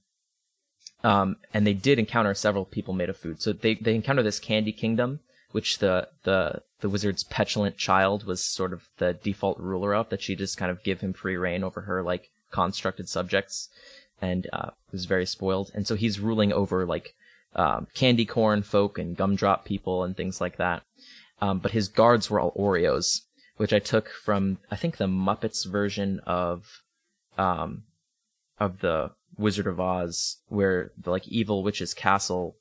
Um, 1.05 1.37
and 1.55 1.65
they 1.65 1.75
did 1.75 1.99
encounter 1.99 2.35
several 2.35 2.65
people 2.65 2.93
made 2.93 3.09
of 3.09 3.17
food. 3.17 3.41
So 3.41 3.53
they, 3.53 3.75
they 3.75 3.95
encounter 3.95 4.23
this 4.23 4.41
candy 4.41 4.73
kingdom, 4.73 5.21
which 5.53 5.79
the, 5.79 6.09
the, 6.25 6.63
the 6.81 6.89
wizard's 6.89 7.23
petulant 7.23 7.77
child 7.77 8.25
was 8.25 8.45
sort 8.45 8.73
of 8.73 8.89
the 8.99 9.13
default 9.13 9.61
ruler 9.61 9.95
of, 9.95 10.09
that 10.09 10.23
she 10.23 10.35
just 10.35 10.57
kind 10.57 10.73
of 10.73 10.83
give 10.83 11.01
him 11.01 11.13
free 11.13 11.37
reign 11.37 11.63
over 11.63 11.83
her, 11.83 12.03
like, 12.03 12.31
constructed 12.51 13.09
subjects 13.09 13.69
and, 14.21 14.47
uh, 14.53 14.71
was 14.93 15.05
very 15.05 15.27
spoiled. 15.27 15.71
And 15.75 15.87
so 15.87 15.95
he's 15.95 16.21
ruling 16.21 16.53
over, 16.53 16.85
like, 16.87 17.15
um, 17.55 17.89
candy 17.95 18.25
corn 18.25 18.63
folk 18.63 18.99
and 18.99 19.17
gumdrop 19.17 19.65
people 19.65 20.05
and 20.05 20.17
things 20.17 20.41
like 20.41 20.57
that. 20.57 20.83
Um, 21.41 21.59
but 21.59 21.73
his 21.73 21.89
guards 21.89 22.31
were 22.31 22.41
all 22.41 22.53
Oreos, 22.53 23.23
which 23.57 23.73
I 23.73 23.79
took 23.79 24.09
from 24.09 24.59
I 24.71 24.77
think 24.77 24.97
the 24.97 25.07
Muppets 25.07 25.67
version 25.67 26.21
of 26.27 26.83
um, 27.37 27.85
of 28.59 28.81
the 28.81 29.13
Wizard 29.37 29.67
of 29.67 29.79
Oz, 29.81 30.39
where 30.49 30.91
the 30.99 31.11
like 31.11 31.29
evil 31.29 31.63
witch's 31.63 31.95
castle, 31.95 32.57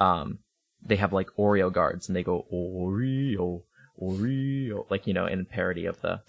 um, 0.00 0.38
they 0.82 0.96
have 0.96 1.12
like 1.12 1.28
Oreo 1.38 1.72
guards 1.72 2.08
and 2.08 2.14
they 2.14 2.22
go 2.22 2.46
Oreo, 2.52 3.62
Oreo, 4.00 4.88
like 4.90 5.06
you 5.06 5.14
know 5.14 5.26
in 5.26 5.44
parody 5.44 5.86
of 5.86 6.00
the 6.00 6.20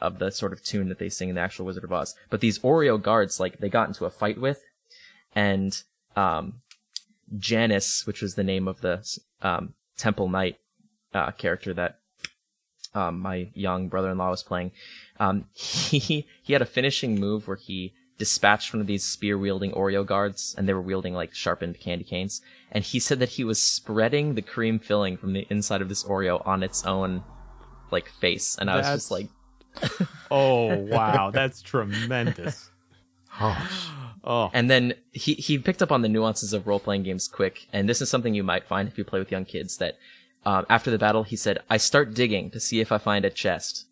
of 0.00 0.18
the 0.18 0.30
sort 0.30 0.52
of 0.52 0.62
tune 0.62 0.88
that 0.88 0.98
they 0.98 1.08
sing 1.08 1.28
in 1.28 1.34
the 1.34 1.40
actual 1.40 1.66
Wizard 1.66 1.84
of 1.84 1.92
Oz. 1.92 2.14
But 2.30 2.40
these 2.40 2.58
Oreo 2.60 3.00
guards, 3.00 3.40
like 3.40 3.58
they 3.58 3.68
got 3.68 3.88
into 3.88 4.04
a 4.04 4.10
fight 4.10 4.40
with, 4.40 4.62
and 5.34 5.82
um, 6.16 6.60
Janice, 7.38 8.06
which 8.06 8.22
was 8.22 8.34
the 8.34 8.44
name 8.44 8.68
of 8.68 8.80
the 8.80 9.06
um, 9.42 9.74
Temple 9.96 10.28
Knight 10.28 10.58
uh, 11.12 11.30
character 11.32 11.72
that 11.74 11.98
um, 12.94 13.20
my 13.20 13.48
young 13.54 13.88
brother-in-law 13.88 14.30
was 14.30 14.42
playing, 14.42 14.72
um, 15.18 15.46
he 15.54 16.26
he 16.42 16.52
had 16.52 16.62
a 16.62 16.66
finishing 16.66 17.18
move 17.18 17.48
where 17.48 17.56
he 17.56 17.92
dispatched 18.16 18.72
one 18.72 18.80
of 18.80 18.86
these 18.86 19.02
spear-wielding 19.02 19.72
Oreo 19.72 20.06
guards, 20.06 20.54
and 20.56 20.68
they 20.68 20.74
were 20.74 20.82
wielding 20.82 21.14
like 21.14 21.34
sharpened 21.34 21.80
candy 21.80 22.04
canes. 22.04 22.40
And 22.70 22.84
he 22.84 23.00
said 23.00 23.18
that 23.18 23.30
he 23.30 23.44
was 23.44 23.60
spreading 23.62 24.34
the 24.34 24.42
cream 24.42 24.78
filling 24.78 25.16
from 25.16 25.32
the 25.32 25.46
inside 25.50 25.82
of 25.82 25.88
this 25.88 26.04
Oreo 26.04 26.46
on 26.46 26.62
its 26.62 26.84
own 26.84 27.24
like 27.90 28.08
face, 28.08 28.56
and 28.58 28.70
I 28.70 28.76
was 28.76 28.86
just 28.86 29.10
like, 29.10 29.28
Oh 30.30 30.74
wow, 30.74 31.30
that's 31.30 31.62
tremendous. 31.62 32.70
Oh, 34.26 34.50
And 34.54 34.70
then 34.70 34.94
he 35.12 35.34
he 35.34 35.58
picked 35.58 35.82
up 35.82 35.92
on 35.92 36.02
the 36.02 36.08
nuances 36.08 36.52
of 36.52 36.66
role 36.66 36.80
playing 36.80 37.02
games 37.02 37.28
quick, 37.28 37.66
and 37.72 37.88
this 37.88 38.00
is 38.00 38.08
something 38.08 38.34
you 38.34 38.42
might 38.42 38.66
find 38.66 38.88
if 38.88 38.96
you 38.96 39.04
play 39.04 39.18
with 39.18 39.30
young 39.30 39.44
kids. 39.44 39.76
That 39.76 39.98
um, 40.46 40.64
after 40.70 40.90
the 40.90 40.98
battle, 40.98 41.24
he 41.24 41.36
said, 41.36 41.58
"I 41.68 41.76
start 41.76 42.14
digging 42.14 42.50
to 42.52 42.60
see 42.60 42.80
if 42.80 42.90
I 42.90 42.98
find 42.98 43.24
a 43.24 43.30
chest." 43.30 43.86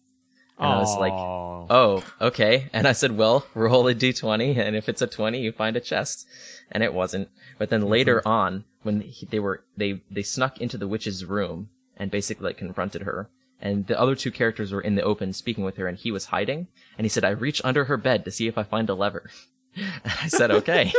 And 0.59 0.69
I 0.69 0.79
was 0.79 0.97
like, 0.97 1.13
"Oh, 1.13 2.05
okay." 2.21 2.71
And 2.73 2.87
I 2.87 2.93
said, 2.93 3.17
"Well, 3.17 3.47
roll 3.55 3.87
a 3.89 3.95
d20, 3.95 4.57
and 4.57 4.77
if 4.77 4.89
it's 4.89 5.03
a 5.03 5.07
20, 5.07 5.41
you 5.41 5.53
find 5.53 5.77
a 5.77 5.81
chest." 5.81 6.27
And 6.71 6.83
it 6.83 6.95
wasn't. 6.95 7.29
But 7.59 7.69
then 7.71 7.83
later 7.83 8.23
on, 8.27 8.65
when 8.83 9.01
he, 9.03 9.27
they 9.27 9.41
were 9.41 9.65
they 9.77 10.03
they 10.11 10.23
snuck 10.23 10.61
into 10.61 10.79
the 10.79 10.89
witch's 10.89 11.25
room 11.25 11.69
and 11.97 12.11
basically 12.11 12.47
like 12.47 12.59
confronted 12.59 13.03
her. 13.03 13.29
And 13.63 13.87
the 13.87 13.99
other 13.99 14.15
two 14.15 14.31
characters 14.31 14.73
were 14.73 14.81
in 14.81 14.97
the 14.97 15.03
open 15.03 15.33
speaking 15.33 15.65
with 15.65 15.77
her, 15.77 15.87
and 15.87 15.97
he 15.97 16.11
was 16.11 16.27
hiding. 16.27 16.67
And 16.99 17.05
he 17.05 17.09
said, 17.09 17.25
"I 17.25 17.31
reach 17.31 17.61
under 17.65 17.85
her 17.85 17.97
bed 17.97 18.25
to 18.25 18.31
see 18.31 18.49
if 18.49 18.59
I 18.59 18.65
find 18.65 18.91
a 18.91 18.95
lever." 18.95 19.31
And 19.75 19.87
I 20.23 20.29
said, 20.29 20.51
okay, 20.51 20.93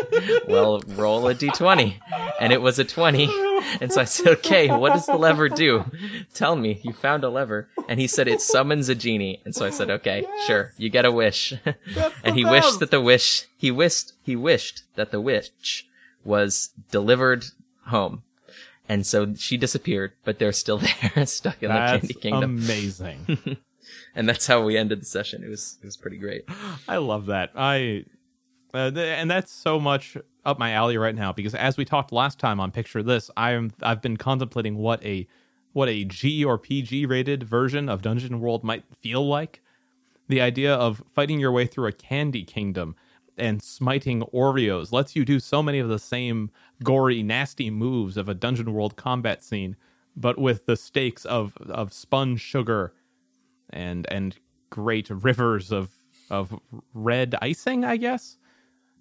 well, 0.48 0.82
roll 0.88 1.28
a 1.28 1.36
d20. 1.36 2.00
And 2.40 2.52
it 2.52 2.62
was 2.62 2.80
a 2.80 2.84
20. 2.84 3.30
And 3.80 3.92
so 3.92 4.02
I 4.02 4.06
said, 4.06 4.28
okay, 4.40 4.70
what 4.70 4.94
does 4.94 5.06
the 5.06 5.16
lever 5.16 5.50
do? 5.50 5.86
Tell 6.34 6.56
me, 6.56 6.80
you 6.84 6.94
found 6.94 7.24
a 7.24 7.30
lever. 7.30 7.70
And 7.88 8.00
he 8.00 8.08
said, 8.08 8.28
it 8.28 8.42
summons 8.42 8.90
a 8.90 8.96
genie. 8.96 9.42
And 9.46 9.54
so 9.54 9.66
I 9.66 9.70
said, 9.70 9.90
okay, 9.90 10.26
sure, 10.48 10.74
you 10.78 10.90
get 10.90 11.06
a 11.06 11.12
wish. 11.12 11.54
and 12.24 12.36
he 12.36 12.46
wished 12.46 12.80
that 12.80 12.92
the 12.92 13.02
wish, 13.02 13.48
he 13.58 13.72
wished, 13.72 14.14
he 14.24 14.36
wished 14.36 14.84
that 14.96 15.12
the 15.12 15.22
witch 15.22 15.88
was 16.24 16.72
delivered 16.92 17.46
home. 17.88 18.24
And 18.90 19.06
so 19.06 19.34
she 19.36 19.58
disappeared, 19.58 20.14
but 20.24 20.40
they're 20.40 20.52
still 20.52 20.78
there, 21.16 21.26
stuck 21.26 21.62
in 21.64 21.70
the 21.70 21.76
Candy 21.76 22.14
Kingdom. 22.14 22.58
amazing. 22.58 23.58
and 24.16 24.28
that's 24.28 24.48
how 24.48 24.64
we 24.64 24.78
ended 24.78 25.02
the 25.02 25.06
session. 25.06 25.44
It 25.44 25.50
was, 25.50 25.78
it 25.82 25.86
was 25.86 25.98
pretty 25.98 26.18
great. 26.18 26.44
I 26.88 26.98
love 26.98 27.28
that. 27.28 27.52
I 27.56 28.06
uh, 28.74 28.90
th- 28.90 29.20
and 29.20 29.30
that's 29.30 29.52
so 29.52 29.80
much 29.80 30.18
up 30.46 30.60
my 30.60 30.72
alley 30.72 30.98
right 30.98 31.16
now 31.16 31.32
because 31.32 31.56
as 31.56 31.78
we 31.78 31.86
talked 31.86 32.12
last 32.12 32.40
time 32.40 32.60
on 32.60 32.72
Picture 32.72 33.04
This, 33.04 33.30
I'm 33.38 33.72
I've 33.82 34.02
been 34.02 34.18
contemplating 34.18 34.78
what 34.78 35.04
a 35.06 35.28
what 35.74 35.90
a 35.90 36.04
G 36.06 36.44
or 36.44 36.58
PG 36.58 37.06
rated 37.06 37.44
version 37.44 37.88
of 37.88 38.02
Dungeon 38.02 38.40
World 38.40 38.64
might 38.64 38.84
feel 39.02 39.26
like. 39.28 39.62
The 40.28 40.42
idea 40.42 40.74
of 40.74 41.04
fighting 41.14 41.40
your 41.40 41.52
way 41.52 41.68
through 41.68 41.88
a 41.88 41.92
candy 41.92 42.44
kingdom 42.44 42.96
and 43.38 43.62
smiting 43.62 44.22
Oreos 44.34 44.92
lets 44.92 45.16
you 45.16 45.26
do 45.26 45.40
so 45.40 45.64
many 45.64 45.80
of 45.80 45.90
the 45.90 46.00
same 46.00 46.52
gory, 46.84 47.24
nasty 47.24 47.70
moves 47.70 48.18
of 48.18 48.30
a 48.30 48.34
Dungeon 48.34 48.74
World 48.74 48.96
combat 48.96 49.44
scene, 49.44 49.76
but 50.16 50.38
with 50.38 50.66
the 50.66 50.76
stakes 50.76 51.26
of 51.26 51.58
of 51.58 51.94
sponge 51.94 52.42
sugar 52.42 52.94
and 53.70 54.06
and 54.10 54.38
great 54.70 55.10
rivers 55.10 55.72
of 55.72 55.92
of 56.30 56.60
red 56.94 57.36
icing, 57.42 57.84
I 57.84 57.98
guess. 57.98 58.38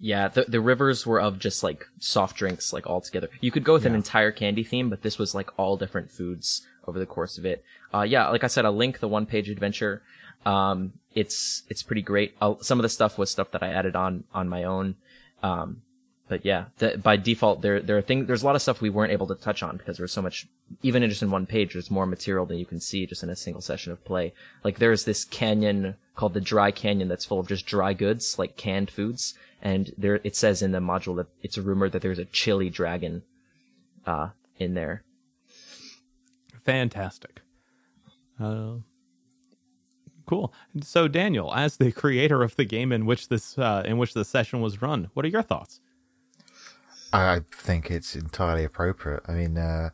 Yeah, 0.00 0.28
the 0.28 0.44
the 0.48 0.60
rivers 0.60 1.06
were 1.06 1.20
of 1.20 1.38
just 1.38 1.62
like 1.62 1.86
soft 1.98 2.36
drinks, 2.36 2.72
like 2.72 2.86
all 2.86 3.00
together. 3.00 3.28
You 3.40 3.50
could 3.50 3.64
go 3.64 3.74
with 3.74 3.86
an 3.86 3.94
entire 3.94 4.32
candy 4.32 4.64
theme, 4.64 4.90
but 4.90 5.02
this 5.02 5.18
was 5.18 5.34
like 5.34 5.50
all 5.56 5.76
different 5.76 6.10
foods 6.10 6.66
over 6.88 6.98
the 6.98 7.06
course 7.06 7.38
of 7.38 7.46
it. 7.46 7.64
Uh, 7.94 8.02
yeah, 8.02 8.28
like 8.28 8.42
I 8.42 8.48
said, 8.48 8.64
a 8.64 8.70
link 8.70 8.98
the 8.98 9.08
one 9.08 9.26
page 9.26 9.48
adventure. 9.48 10.02
Um, 10.44 10.94
it's 11.14 11.62
it's 11.68 11.82
pretty 11.82 12.02
great. 12.02 12.34
i 12.40 12.54
some 12.61 12.78
of 12.78 12.82
the 12.82 12.88
stuff 12.88 13.18
was 13.18 13.30
stuff 13.30 13.50
that 13.52 13.62
I 13.62 13.68
added 13.68 13.96
on 13.96 14.25
on 14.34 14.49
my 14.49 14.64
own. 14.64 14.96
Um, 15.42 15.82
but 16.28 16.46
yeah, 16.46 16.66
the, 16.78 16.96
by 16.96 17.16
default, 17.16 17.61
there 17.62 17.80
there 17.80 17.99
are 17.99 18.02
things. 18.02 18.26
There's 18.26 18.42
a 18.42 18.46
lot 18.46 18.56
of 18.56 18.62
stuff 18.62 18.80
we 18.80 18.90
weren't 18.90 19.12
able 19.12 19.26
to 19.26 19.34
touch 19.34 19.62
on 19.62 19.76
because 19.76 19.99
there's 19.99 20.12
so 20.12 20.22
much. 20.22 20.46
Even 20.82 21.02
in 21.02 21.11
just 21.11 21.22
in 21.22 21.30
one 21.30 21.44
page, 21.46 21.75
there's 21.75 21.90
more 21.90 22.06
material 22.06 22.46
than 22.46 22.58
you 22.58 22.64
can 22.64 22.80
see 22.80 23.04
just 23.06 23.22
in 23.22 23.28
a 23.28 23.37
single 23.37 23.61
session 23.61 23.92
of 23.92 24.04
play. 24.04 24.32
Like 24.64 24.78
there's 24.78 25.04
this 25.04 25.25
canyon 25.25 25.96
called 26.16 26.34
the 26.34 26.40
Dry 26.40 26.70
Canyon 26.70 27.08
that's 27.08 27.25
full 27.25 27.40
of 27.40 27.49
just 27.49 27.66
dry 27.66 27.92
goods, 27.92 28.38
like 28.38 28.56
canned 28.56 28.90
foods. 28.90 29.34
And 29.61 29.92
there, 29.96 30.20
it 30.25 30.34
says 30.34 30.62
in 30.62 30.72
the 30.72 30.78
module 30.78 31.16
that 31.16 31.28
it's 31.42 31.58
rumored 31.58 31.92
that 31.92 32.02
there's 32.02 32.18
a 32.18 32.25
chili 32.25 32.68
dragon, 32.68 33.22
uh, 34.06 34.30
in 34.58 34.75
there. 34.75 35.04
Fantastic. 36.64 37.42
Uh, 38.40 38.76
cool. 40.26 40.52
So, 40.82 41.08
Daniel, 41.08 41.52
as 41.54 41.76
the 41.76 41.92
creator 41.92 42.42
of 42.42 42.56
the 42.56 42.64
game 42.64 42.92
in 42.92 43.06
which 43.06 43.28
this 43.28 43.58
uh, 43.58 43.82
in 43.84 43.98
which 43.98 44.14
the 44.14 44.24
session 44.24 44.60
was 44.60 44.82
run, 44.82 45.10
what 45.14 45.24
are 45.24 45.28
your 45.28 45.42
thoughts? 45.42 45.80
I 47.12 47.40
think 47.52 47.90
it's 47.90 48.16
entirely 48.16 48.64
appropriate. 48.64 49.22
I 49.28 49.32
mean, 49.32 49.58
uh, 49.58 49.90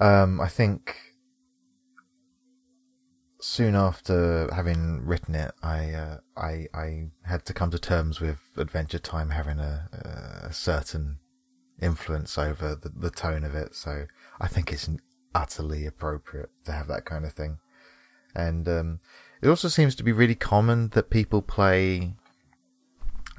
um, 0.00 0.40
I 0.40 0.48
think 0.48 0.96
soon 3.40 3.74
after 3.74 4.48
having 4.52 5.04
written 5.04 5.34
it, 5.34 5.52
I, 5.62 5.92
uh, 5.92 6.18
I, 6.36 6.66
I 6.74 7.08
had 7.24 7.44
to 7.46 7.54
come 7.54 7.70
to 7.70 7.78
terms 7.78 8.20
with 8.20 8.38
Adventure 8.56 8.98
Time 8.98 9.30
having 9.30 9.58
a, 9.58 10.46
a 10.48 10.52
certain 10.52 11.18
influence 11.80 12.38
over 12.38 12.74
the, 12.74 12.90
the 12.90 13.10
tone 13.10 13.44
of 13.44 13.54
it. 13.54 13.74
So 13.74 14.06
I 14.40 14.48
think 14.48 14.72
it's 14.72 14.88
utterly 15.34 15.86
appropriate 15.86 16.50
to 16.64 16.72
have 16.72 16.88
that 16.88 17.04
kind 17.04 17.24
of 17.24 17.32
thing. 17.32 17.58
And, 18.34 18.68
um, 18.68 19.00
it 19.40 19.48
also 19.48 19.68
seems 19.68 19.94
to 19.96 20.02
be 20.02 20.12
really 20.12 20.34
common 20.34 20.88
that 20.90 21.10
people 21.10 21.42
play 21.42 22.14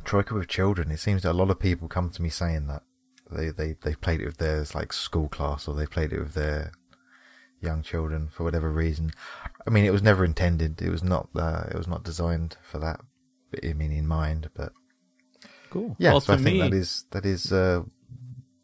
Troika 0.05 0.33
with 0.33 0.47
children. 0.47 0.91
It 0.91 0.99
seems 0.99 1.23
that 1.23 1.31
a 1.31 1.33
lot 1.33 1.49
of 1.49 1.59
people 1.59 1.87
come 1.87 2.09
to 2.11 2.21
me 2.21 2.29
saying 2.29 2.67
that 2.67 2.83
they 3.29 3.49
they 3.49 3.75
they've 3.83 3.99
played 3.99 4.21
it 4.21 4.25
with 4.25 4.37
their 4.37 4.65
like 4.73 4.93
school 4.93 5.27
class 5.27 5.67
or 5.67 5.75
they 5.75 5.85
played 5.85 6.13
it 6.13 6.19
with 6.19 6.33
their 6.33 6.71
young 7.61 7.83
children 7.83 8.29
for 8.29 8.43
whatever 8.43 8.71
reason. 8.71 9.11
I 9.67 9.69
mean, 9.69 9.85
it 9.85 9.91
was 9.91 10.01
never 10.01 10.23
intended. 10.23 10.81
It 10.81 10.89
was 10.89 11.03
not. 11.03 11.29
Uh, 11.35 11.65
it 11.69 11.77
was 11.77 11.87
not 11.87 12.03
designed 12.03 12.57
for 12.63 12.79
that. 12.79 13.01
I 13.63 13.73
mean, 13.73 13.91
in 13.91 14.07
mind, 14.07 14.49
but 14.53 14.71
Cool. 15.69 15.95
yeah. 15.99 16.11
Well, 16.11 16.21
so 16.21 16.33
I 16.33 16.37
think 16.37 16.55
me, 16.55 16.59
that 16.61 16.73
is 16.73 17.05
that 17.11 17.25
is 17.25 17.51
uh, 17.51 17.83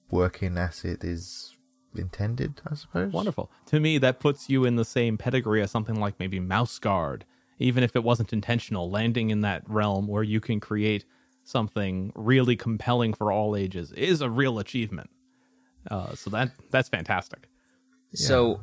working 0.10 0.58
as 0.58 0.86
it 0.86 1.04
is 1.04 1.55
intended. 2.00 2.62
I 2.70 2.76
suppose. 2.76 3.12
wonderful. 3.12 3.52
To 3.68 3.80
me, 3.80 3.98
that 4.00 4.20
puts 4.20 4.50
you 4.50 4.66
in 4.66 4.76
the 4.76 4.86
same 4.86 5.18
pedigree 5.18 5.62
as 5.62 5.72
something 5.72 6.00
like 6.00 6.20
maybe 6.20 6.40
Mouse 6.40 6.80
Guard, 6.80 7.26
even 7.60 7.84
if 7.84 7.96
it 7.96 8.04
wasn't 8.04 8.34
intentional. 8.34 8.90
Landing 8.90 9.30
in 9.30 9.42
that 9.42 9.64
realm 9.68 10.08
where 10.08 10.24
you 10.24 10.40
can 10.40 10.60
create 10.60 11.06
something 11.44 12.12
really 12.16 12.56
compelling 12.56 13.14
for 13.14 13.32
all 13.32 13.56
ages 13.56 13.92
is 13.92 14.22
a 14.22 14.30
real 14.30 14.60
achievement. 14.60 15.10
Uh, 15.90 16.16
so 16.16 16.30
that 16.32 16.52
that's 16.72 16.90
fantastic. 16.90 17.48
So, 18.16 18.62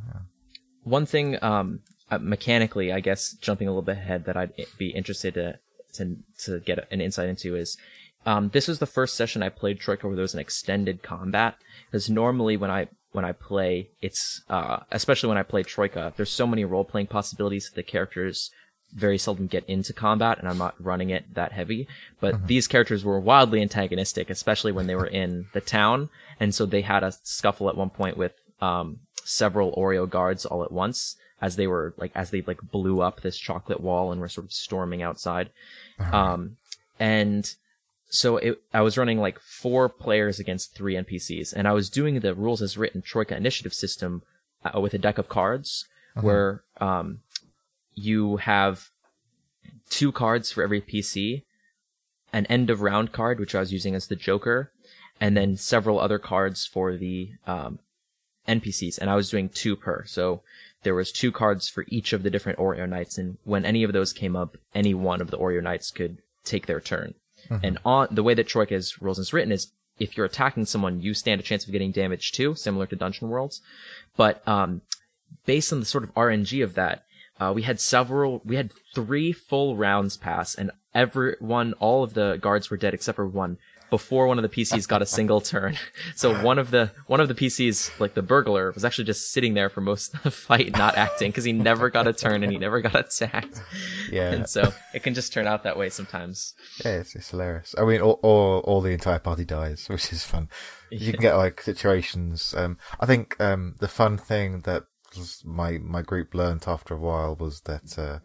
one 0.83 1.07
thing, 1.07 1.43
um, 1.43 1.81
uh, 2.11 2.19
mechanically, 2.19 2.93
I 2.93 3.01
guess, 3.01 3.33
jumping 3.33 3.69
a 3.69 3.71
little 3.71 3.83
bit 3.83 3.99
ahead 3.99 4.25
that 4.25 4.37
I'd 4.37 4.53
be 4.79 4.91
interested 4.91 5.35
to, 5.35 5.59
to, 5.95 6.17
to 6.45 6.61
get 6.61 6.87
an 6.91 7.01
insight 7.01 7.29
into 7.29 7.55
is, 7.55 7.77
um, 8.25 8.51
this 8.51 8.69
was 8.69 8.79
the 8.79 8.87
first 8.87 9.15
session 9.15 9.43
I 9.43 9.49
played 9.49 9.81
Troika 9.81 10.07
where 10.07 10.17
there 10.17 10.23
was 10.23 10.35
an 10.35 10.41
extended 10.41 11.03
combat. 11.03 11.57
Because 11.87 12.09
normally 12.09 12.57
when 12.57 12.71
I, 12.71 12.89
when 13.12 13.25
I 13.25 13.33
play, 13.33 13.90
it's, 14.00 14.42
uh, 14.49 14.81
especially 14.90 15.28
when 15.28 15.38
I 15.38 15.42
play 15.42 15.62
Troika, 15.62 16.12
there's 16.16 16.31
so 16.31 16.47
many 16.47 16.64
role-playing 16.64 17.07
possibilities 17.07 17.66
that 17.66 17.76
the 17.76 17.83
characters 17.83 18.50
very 18.95 19.16
seldom 19.16 19.47
get 19.47 19.64
into 19.66 19.92
combat 19.92 20.38
and 20.38 20.49
I'm 20.49 20.59
not 20.59 20.75
running 20.78 21.11
it 21.11 21.35
that 21.35 21.52
heavy. 21.52 21.88
But 22.21 22.47
these 22.47 22.69
characters 22.69 23.04
were 23.04 23.21
wildly 23.21 23.62
antagonistic, 23.62 24.28
especially 24.28 24.73
when 24.73 24.87
they 24.87 24.95
were 24.95 25.07
in 25.07 25.47
the 25.54 25.61
town. 25.61 26.11
And 26.40 26.54
so 26.54 26.66
they 26.66 26.83
had 26.83 27.02
a 27.02 27.12
scuffle 27.23 27.69
at 27.69 27.76
one 27.76 27.90
point 27.90 28.16
with, 28.16 28.33
um, 28.61 29.00
several 29.25 29.73
Oreo 29.73 30.09
guards 30.09 30.45
all 30.45 30.64
at 30.64 30.73
once 30.73 31.16
as 31.40 31.57
they 31.57 31.66
were 31.66 31.95
like, 31.97 32.12
as 32.14 32.31
they 32.31 32.42
like 32.42 32.61
blew 32.61 33.00
up 33.00 33.21
this 33.21 33.38
chocolate 33.38 33.81
wall 33.81 34.12
and 34.12 34.21
were 34.21 34.28
sort 34.28 34.47
of 34.47 34.52
storming 34.52 35.02
outside. 35.02 35.50
Um, 36.12 36.57
and 36.99 37.54
so 38.12 38.37
it, 38.37 38.62
I 38.75 38.83
was 38.83 38.99
running 38.99 39.19
like 39.19 39.40
four 39.40 39.88
players 39.88 40.38
against 40.38 40.75
three 40.75 40.97
NPCs, 40.97 41.54
and 41.54 41.66
I 41.66 41.73
was 41.73 41.88
doing 41.88 42.21
the 42.21 42.35
rules 42.35 42.61
as 42.61 42.76
written 42.76 43.00
Troika 43.00 43.35
initiative 43.35 43.73
system 43.73 44.23
uh, 44.62 44.78
with 44.81 44.92
a 44.92 44.99
deck 44.99 45.16
of 45.16 45.31
cards, 45.31 45.87
where 46.21 46.62
um, 46.78 47.21
you 47.95 48.37
have 48.37 48.90
two 49.88 50.12
cards 50.12 50.52
for 50.52 50.62
every 50.62 50.83
PC, 50.83 51.45
an 52.35 52.45
end 52.47 52.69
of 52.69 52.83
round 52.83 53.12
card, 53.12 53.40
which 53.40 53.54
I 53.54 53.61
was 53.61 53.73
using 53.73 53.95
as 53.95 54.09
the 54.09 54.16
Joker, 54.16 54.71
and 55.19 55.35
then 55.35 55.57
several 55.57 55.99
other 55.99 56.19
cards 56.19 56.66
for 56.66 56.99
the 56.99 57.31
um, 57.47 57.78
NPCs, 58.47 58.99
and 58.99 59.09
I 59.09 59.16
was 59.16 59.31
doing 59.31 59.49
two 59.49 59.75
per. 59.75 60.04
So 60.04 60.42
there 60.83 60.95
was 60.95 61.12
two 61.12 61.33
cards 61.33 61.71
for 61.71 61.87
each 61.88 62.12
of 62.12 62.25
the 62.25 62.31
different 62.31 62.59
Oreo 62.59 62.87
Knights, 62.87 63.16
and 63.16 63.38
when 63.45 63.64
any 63.64 63.85
of 63.85 63.95
those 63.95 64.12
came 64.12 64.37
up, 64.37 64.59
any 64.75 64.92
one 64.92 65.23
of 65.23 65.31
the 65.31 65.38
Oreo 65.38 65.62
Knights 65.62 65.90
could 65.90 66.19
take 66.45 66.66
their 66.66 66.81
turn. 66.81 67.14
And 67.62 67.78
on 67.84 68.08
the 68.11 68.22
way 68.22 68.34
that 68.34 68.49
Troika's 68.49 69.00
rules 69.00 69.18
is 69.18 69.32
written 69.32 69.52
is 69.52 69.72
if 69.99 70.16
you're 70.16 70.26
attacking 70.26 70.66
someone, 70.66 71.00
you 71.00 71.14
stand 71.14 71.40
a 71.40 71.44
chance 71.44 71.64
of 71.64 71.72
getting 71.72 71.92
damage 71.92 72.32
too, 72.32 72.54
similar 72.54 72.87
to 72.87 72.96
Dungeon 72.96 73.28
Worlds. 73.28 73.61
But 74.16 74.46
um, 74.49 74.82
based 75.46 75.72
on 75.72 75.80
the 75.80 75.87
sort 75.87 76.04
of 76.04 76.14
RNG 76.14 76.62
of 76.62 76.75
that, 76.75 77.04
uh, 77.40 77.52
we 77.54 77.62
had 77.62 77.80
several, 77.80 78.40
we 78.44 78.56
had 78.56 78.72
three 78.94 79.32
full 79.32 79.76
rounds 79.76 80.16
pass, 80.16 80.54
and 80.54 80.70
everyone, 80.94 81.72
all 81.75 82.04
of 82.04 82.14
the 82.14 82.38
guards 82.40 82.70
were 82.70 82.76
dead 82.76 82.94
except 82.94 83.16
for 83.16 83.26
one 83.26 83.58
before 83.92 84.26
one 84.26 84.38
of 84.38 84.42
the 84.42 84.49
PCs 84.49 84.88
got 84.88 85.02
a 85.02 85.06
single 85.06 85.42
turn. 85.42 85.76
So 86.16 86.42
one 86.42 86.58
of 86.58 86.70
the 86.70 86.90
one 87.06 87.20
of 87.20 87.28
the 87.28 87.34
PCs, 87.34 88.00
like 88.00 88.14
the 88.14 88.22
burglar, 88.22 88.72
was 88.72 88.84
actually 88.84 89.04
just 89.04 89.32
sitting 89.32 89.54
there 89.54 89.68
for 89.68 89.80
most 89.80 90.14
of 90.14 90.22
the 90.22 90.30
fight, 90.30 90.72
not 90.72 90.96
acting, 90.96 91.30
because 91.30 91.44
he 91.44 91.52
never 91.52 91.90
got 91.90 92.06
a 92.06 92.12
turn 92.12 92.42
and 92.42 92.50
he 92.52 92.58
never 92.58 92.80
got 92.80 92.94
attacked. 92.94 93.61
Yeah. 94.11 94.30
And 94.30 94.49
so 94.49 94.72
it 94.94 95.02
can 95.02 95.14
just 95.14 95.32
turn 95.32 95.46
out 95.46 95.64
that 95.64 95.76
way 95.76 95.88
sometimes. 95.90 96.54
Yeah, 96.84 97.00
it's, 97.00 97.14
it's 97.14 97.30
hilarious. 97.30 97.75
I 97.78 97.84
mean, 97.84 98.00
or, 98.00 98.18
or 98.22 98.62
or 98.62 98.82
the 98.82 98.90
entire 98.90 99.18
party 99.18 99.44
dies, 99.44 99.88
which 99.88 100.12
is 100.12 100.25
fun. 100.25 100.49
You 100.90 101.12
can 101.12 101.20
get 101.20 101.37
like 101.37 101.61
situations. 101.61 102.54
Um, 102.56 102.78
I 103.00 103.06
think 103.06 103.38
um, 103.40 103.75
the 103.80 103.88
fun 103.88 104.16
thing 104.16 104.61
that 104.61 104.84
my 105.44 105.78
my 105.78 106.02
group 106.02 106.34
learned 106.34 106.64
after 106.66 106.94
a 106.94 106.99
while 106.99 107.34
was 107.37 107.61
that 107.62 107.99
uh, 107.99 108.18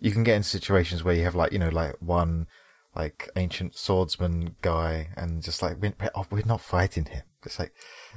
you 0.00 0.10
can 0.12 0.24
get 0.24 0.36
in 0.36 0.42
situations 0.42 1.04
where 1.04 1.14
you 1.14 1.24
have 1.24 1.34
like 1.34 1.52
you 1.52 1.58
know 1.58 1.68
like 1.68 1.96
one 2.00 2.46
like 2.94 3.28
ancient 3.36 3.76
swordsman 3.76 4.56
guy 4.62 5.08
and 5.16 5.42
just 5.42 5.62
like 5.62 5.76
we're, 5.80 5.94
we're- 6.30 6.42
not 6.46 6.60
fighting 6.60 7.04
him. 7.06 7.22
It's 7.44 7.58
like 7.58 7.72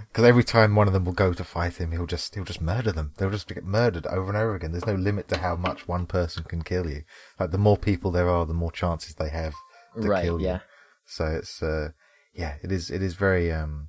because 0.10 0.25
every 0.25 0.44
time 0.44 0.75
one 0.75 0.88
of 0.88 0.94
them 0.94 1.06
will 1.06 1.13
go 1.13 1.32
to 1.32 1.44
fight 1.46 1.77
him, 1.77 1.92
he'll 1.92 2.06
just 2.08 2.36
he'll 2.36 2.44
just 2.44 2.60
murder 2.62 2.92
them. 2.92 3.13
They'll 3.18 3.30
just 3.30 3.48
get 3.48 3.63
murdered 3.63 4.06
over 4.08 4.27
and 4.30 4.38
over 4.38 4.56
again. 4.56 4.72
There's 4.72 4.86
no 4.86 4.96
limit 4.96 5.30
to 5.30 5.38
how 5.38 5.56
much 5.56 5.88
one 5.88 6.06
person 6.08 6.44
can 6.44 6.62
kill 6.62 6.89
you. 6.89 7.03
Like 7.39 7.51
the 7.51 7.58
more 7.58 7.77
people 7.77 8.12
there 8.12 8.27
are, 8.30 8.46
the 8.46 8.53
more 8.53 8.72
chances 8.72 9.15
they 9.15 9.30
have 9.30 9.53
to 10.01 10.10
Right, 10.10 10.24
kill 10.25 10.42
you. 10.42 10.48
yeah. 10.48 10.60
So 11.06 11.25
it's 11.25 11.63
uh 11.63 11.89
yeah, 12.34 12.56
it 12.63 12.72
is 12.72 12.89
it 12.89 13.01
is 13.01 13.13
very 13.13 13.50
um 13.51 13.88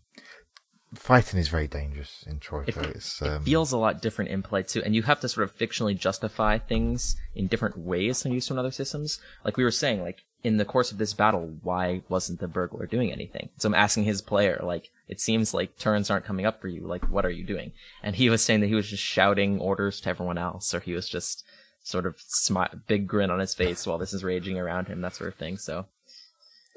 fighting 0.95 1.41
is 1.41 1.49
very 1.49 1.67
dangerous 1.67 2.25
in 2.29 2.39
Troika. 2.39 2.81
It, 2.89 2.97
it's 2.97 3.21
it 3.21 3.29
um 3.29 3.43
feels 3.43 3.73
a 3.73 3.79
lot 3.79 4.01
different 4.01 4.31
in 4.31 4.43
play 4.43 4.63
too, 4.63 4.83
and 4.85 4.95
you 4.95 5.03
have 5.03 5.21
to 5.21 5.29
sort 5.29 5.45
of 5.49 5.57
fictionally 5.57 5.99
justify 5.99 6.59
things 6.59 7.17
in 7.35 7.47
different 7.49 7.77
ways 7.77 8.23
than 8.23 8.33
you 8.33 8.37
used 8.37 8.51
in 8.51 8.59
other 8.59 8.71
systems. 8.71 9.19
Like 9.45 9.57
we 9.57 9.65
were 9.65 9.71
saying, 9.73 10.01
like 10.03 10.25
in 10.45 10.59
the 10.59 10.65
course 10.65 10.93
of 10.93 10.99
this 10.99 11.15
battle, 11.15 11.57
why 11.63 12.03
wasn't 12.09 12.39
the 12.39 12.47
burglar 12.47 12.87
doing 12.87 13.11
anything? 13.11 13.49
So 13.57 13.69
I'm 13.69 13.75
asking 13.75 14.05
his 14.05 14.21
player, 14.21 14.61
like, 14.63 14.91
it 15.09 15.19
seems 15.19 15.55
like 15.55 15.79
turns 15.79 16.11
aren't 16.11 16.27
coming 16.27 16.45
up 16.45 16.61
for 16.61 16.69
you. 16.69 16.87
Like, 16.87 17.11
what 17.11 17.25
are 17.25 17.31
you 17.31 17.45
doing? 17.45 17.73
And 18.03 18.15
he 18.15 18.29
was 18.29 18.45
saying 18.45 18.61
that 18.61 18.67
he 18.69 18.75
was 18.75 18.89
just 18.89 19.03
shouting 19.03 19.59
orders 19.59 20.03
to 20.03 20.11
everyone 20.11 20.39
else, 20.39 20.75
or 20.75 20.81
he 20.81 20.93
was 20.93 21.09
just 21.09 21.45
sort 21.83 22.05
of 22.05 22.19
smi- 22.19 22.87
big 22.87 23.07
grin 23.07 23.31
on 23.31 23.41
his 23.41 23.55
face 23.55 23.87
while 23.87 23.99
this 23.99 24.13
is 24.13 24.23
raging 24.23 24.59
around 24.59 24.89
him, 24.89 25.01
that 25.01 25.15
sort 25.15 25.33
of 25.33 25.39
thing. 25.39 25.57
So 25.57 25.87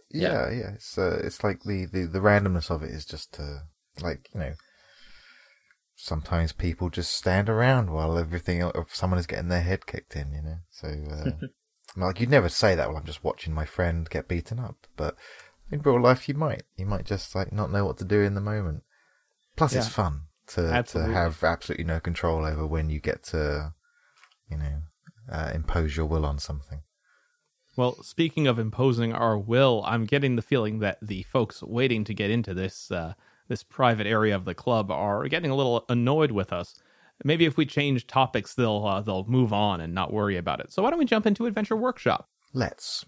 yeah, 0.09 0.49
yeah. 0.49 0.71
It's 0.75 0.97
uh, 0.97 1.19
it's 1.23 1.43
like 1.43 1.63
the, 1.63 1.85
the 1.85 2.05
the 2.05 2.19
randomness 2.19 2.71
of 2.71 2.83
it 2.83 2.91
is 2.91 3.05
just 3.05 3.39
uh, 3.39 3.59
like 4.01 4.29
you 4.33 4.39
know. 4.39 4.53
Sometimes 5.99 6.53
people 6.53 6.91
just 6.91 7.11
stand 7.11 7.49
around 7.49 7.89
while 7.89 8.19
everything 8.19 8.61
else, 8.61 8.75
someone 8.93 9.19
is 9.19 9.25
getting 9.25 9.47
their 9.47 9.63
head 9.63 9.87
kicked 9.87 10.15
in, 10.15 10.31
you 10.31 10.43
know. 10.43 10.57
So, 10.69 10.87
uh, 10.87 11.47
like 12.05 12.19
you'd 12.19 12.29
never 12.29 12.49
say 12.49 12.75
that 12.75 12.87
while 12.87 12.97
I'm 12.97 13.05
just 13.05 13.23
watching 13.23 13.53
my 13.53 13.65
friend 13.65 14.09
get 14.09 14.27
beaten 14.27 14.59
up, 14.59 14.87
but 14.95 15.15
in 15.71 15.81
real 15.81 16.01
life 16.01 16.29
you 16.29 16.35
might. 16.35 16.63
You 16.77 16.85
might 16.85 17.05
just 17.05 17.33
like 17.35 17.51
not 17.51 17.71
know 17.71 17.85
what 17.85 17.97
to 17.97 18.05
do 18.05 18.21
in 18.21 18.35
the 18.35 18.41
moment. 18.41 18.83
Plus, 19.55 19.73
it's 19.73 19.87
fun 19.87 20.21
to 20.47 20.61
Absolutely. 20.61 21.13
to 21.13 21.19
have 21.19 21.43
absolutely 21.43 21.85
no 21.85 21.99
control 21.99 22.45
over 22.45 22.65
when 22.65 22.89
you 22.89 22.99
get 22.99 23.23
to, 23.23 23.73
you 24.49 24.57
know, 24.57 24.81
uh, 25.31 25.51
impose 25.53 25.97
your 25.97 26.05
will 26.05 26.25
on 26.25 26.39
something. 26.39 26.83
Well, 27.75 28.01
speaking 28.03 28.47
of 28.47 28.57
imposing 28.57 29.13
our 29.13 29.37
will, 29.37 29.83
I'm 29.85 30.05
getting 30.05 30.35
the 30.35 30.41
feeling 30.41 30.79
that 30.79 30.99
the 31.01 31.23
folks 31.23 31.61
waiting 31.61 32.03
to 32.05 32.13
get 32.13 32.29
into 32.29 32.53
this 32.53 32.91
uh, 32.91 33.13
this 33.47 33.63
private 33.63 34.07
area 34.07 34.35
of 34.35 34.45
the 34.45 34.55
club 34.55 34.91
are 34.91 35.27
getting 35.27 35.51
a 35.51 35.55
little 35.55 35.85
annoyed 35.89 36.31
with 36.31 36.53
us. 36.53 36.75
Maybe 37.23 37.45
if 37.45 37.57
we 37.57 37.65
change 37.65 38.07
topics, 38.07 38.53
they'll 38.53 38.85
uh, 38.85 39.01
they'll 39.01 39.25
move 39.25 39.51
on 39.53 39.81
and 39.81 39.93
not 39.93 40.13
worry 40.13 40.37
about 40.37 40.59
it. 40.59 40.71
So 40.71 40.83
why 40.83 40.89
don't 40.89 40.99
we 40.99 41.05
jump 41.05 41.25
into 41.25 41.45
Adventure 41.45 41.75
Workshop? 41.75 42.29
Let's. 42.53 43.05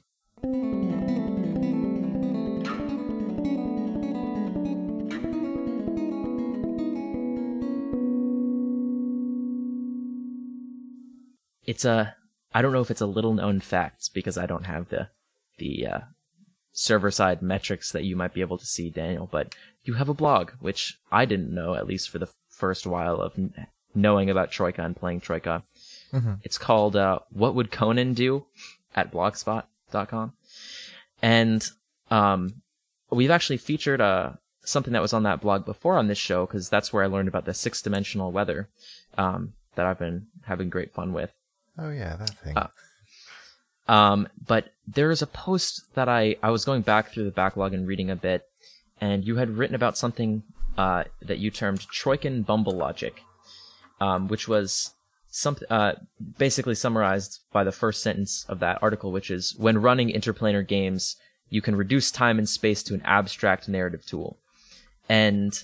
it's 11.70 11.86
a 11.86 12.16
I 12.52 12.64
don't 12.64 12.74
know 12.74 12.82
if 12.82 12.90
it's 12.90 13.00
a 13.00 13.06
little 13.06 13.36
known 13.36 13.60
fact 13.60 14.10
because 14.12 14.38
I 14.40 14.48
don't 14.48 14.66
have 14.66 14.90
the 14.90 15.10
the 15.60 15.86
uh, 15.86 16.00
server 16.72 17.12
side 17.12 17.44
metrics 17.44 17.92
that 17.92 18.04
you 18.04 18.16
might 18.16 18.34
be 18.34 18.42
able 18.42 18.58
to 18.58 18.66
see, 18.66 18.90
Daniel. 18.90 19.30
But 19.32 19.54
you 19.84 19.94
have 19.94 20.10
a 20.10 20.16
blog, 20.16 20.52
which 20.60 20.98
I 21.12 21.26
didn't 21.26 21.54
know 21.54 21.76
at 21.76 21.86
least 21.86 22.10
for 22.10 22.18
the 22.18 22.30
first 22.50 22.88
while 22.88 23.22
of 23.22 23.38
n- 23.38 23.68
knowing 23.96 24.30
about 24.30 24.52
Troika 24.52 24.82
and 24.84 24.96
playing 24.96 25.22
Troika. 25.22 25.64
It's 26.44 26.58
called 26.58 26.96
uh, 26.96 27.20
"What 27.32 27.56
Would 27.56 27.72
Conan 27.72 28.14
Do?" 28.14 28.46
at 28.96 29.12
blogspot.com, 29.12 30.34
and 31.22 31.68
um, 32.10 32.62
we've 33.12 33.30
actually 33.32 33.58
featured 33.58 34.02
uh, 34.02 34.32
something 34.64 34.94
that 34.94 35.02
was 35.02 35.14
on 35.14 35.24
that 35.24 35.42
blog 35.42 35.66
before 35.66 35.98
on 35.98 36.08
this 36.08 36.18
show 36.18 36.46
because 36.46 36.70
that's 36.70 36.92
where 36.92 37.04
I 37.04 37.08
learned 37.08 37.28
about 37.28 37.46
the 37.46 37.54
six 37.54 37.82
dimensional 37.82 38.32
weather 38.32 38.70
um, 39.18 39.54
that 39.76 39.86
I've 39.86 40.00
been 40.00 40.28
having 40.46 40.70
great 40.70 40.94
fun 40.94 41.14
with. 41.14 41.32
Oh 41.78 41.92
yeah, 41.92 42.16
that 42.16 42.32
thing. 42.32 42.58
Uh, 42.58 42.68
Um, 43.88 44.28
but 44.46 44.74
there's 44.88 45.22
a 45.22 45.28
post 45.28 45.82
that 45.96 46.08
I, 46.08 46.36
I 46.44 46.52
was 46.52 46.64
going 46.66 46.82
back 46.84 47.10
through 47.12 47.24
the 47.26 47.32
backlog 47.32 47.74
and 47.74 47.88
reading 47.88 48.10
a 48.12 48.16
bit, 48.16 48.44
and 49.02 49.26
you 49.26 49.38
had 49.38 49.58
written 49.58 49.76
about 49.76 49.98
something 49.98 50.44
uh, 50.78 51.06
that 51.22 51.40
you 51.40 51.50
termed 51.50 51.88
Troikan 51.92 52.46
Bumble 52.46 52.74
Logic, 52.74 53.22
um, 54.00 54.28
which 54.28 54.48
was 54.48 54.94
some, 55.28 55.58
uh, 55.70 55.94
basically 56.38 56.76
summarized 56.76 57.42
by 57.52 57.64
the 57.64 57.72
first 57.72 58.02
sentence 58.02 58.46
of 58.50 58.60
that 58.60 58.80
article, 58.82 59.12
which 59.12 59.30
is 59.30 59.56
when 59.58 59.82
running 59.82 60.10
interplanar 60.10 60.68
games, 60.68 61.16
you 61.50 61.62
can 61.62 61.76
reduce 61.76 62.12
time 62.12 62.38
and 62.38 62.50
space 62.50 62.84
to 62.84 62.94
an 62.94 63.02
abstract 63.04 63.68
narrative 63.68 64.06
tool. 64.06 64.38
And 65.08 65.64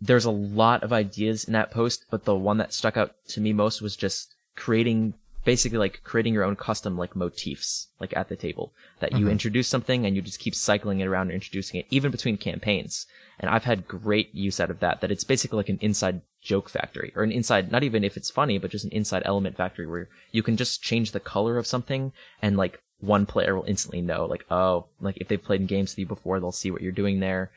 there's 0.00 0.24
a 0.24 0.30
lot 0.30 0.82
of 0.82 0.92
ideas 0.92 1.44
in 1.44 1.52
that 1.52 1.70
post, 1.70 2.06
but 2.10 2.24
the 2.24 2.34
one 2.34 2.56
that 2.58 2.72
stuck 2.72 2.96
out 2.96 3.14
to 3.28 3.40
me 3.40 3.52
most 3.52 3.82
was 3.82 3.96
just 3.96 4.34
creating 4.56 5.14
basically 5.44 5.78
like 5.78 6.02
creating 6.04 6.34
your 6.34 6.44
own 6.44 6.56
custom 6.56 6.98
like 6.98 7.16
motifs 7.16 7.88
like 8.00 8.14
at 8.16 8.28
the 8.28 8.36
table 8.36 8.72
that 9.00 9.12
you 9.12 9.28
introduce 9.28 9.68
something 9.68 10.04
and 10.04 10.14
you 10.14 10.22
just 10.22 10.38
keep 10.38 10.54
cycling 10.54 11.00
it 11.00 11.06
around 11.06 11.28
and 11.28 11.32
introducing 11.32 11.80
it 11.80 11.86
even 11.90 12.10
between 12.10 12.36
campaigns 12.36 13.06
and 13.38 13.50
i've 13.50 13.64
had 13.64 13.88
great 13.88 14.34
use 14.34 14.60
out 14.60 14.70
of 14.70 14.80
that 14.80 15.00
that 15.00 15.10
it's 15.10 15.24
basically 15.24 15.56
like 15.56 15.68
an 15.68 15.78
inside 15.80 16.20
joke 16.42 16.68
factory 16.68 17.12
or 17.16 17.22
an 17.22 17.32
inside 17.32 17.72
not 17.72 17.82
even 17.82 18.04
if 18.04 18.16
it's 18.16 18.30
funny 18.30 18.58
but 18.58 18.70
just 18.70 18.84
an 18.84 18.92
inside 18.92 19.22
element 19.24 19.56
factory 19.56 19.86
where 19.86 20.08
you 20.30 20.42
can 20.42 20.56
just 20.56 20.82
change 20.82 21.12
the 21.12 21.20
color 21.20 21.56
of 21.56 21.66
something 21.66 22.12
and 22.42 22.56
like 22.56 22.82
one 22.98 23.24
player 23.24 23.54
will 23.54 23.64
instantly 23.64 24.02
know 24.02 24.26
like 24.26 24.44
oh 24.50 24.86
like 25.00 25.16
if 25.18 25.28
they've 25.28 25.42
played 25.42 25.60
in 25.60 25.66
games 25.66 25.92
with 25.92 25.98
you 25.98 26.06
before 26.06 26.38
they'll 26.38 26.52
see 26.52 26.70
what 26.70 26.82
you're 26.82 26.92
doing 26.92 27.20
there 27.20 27.50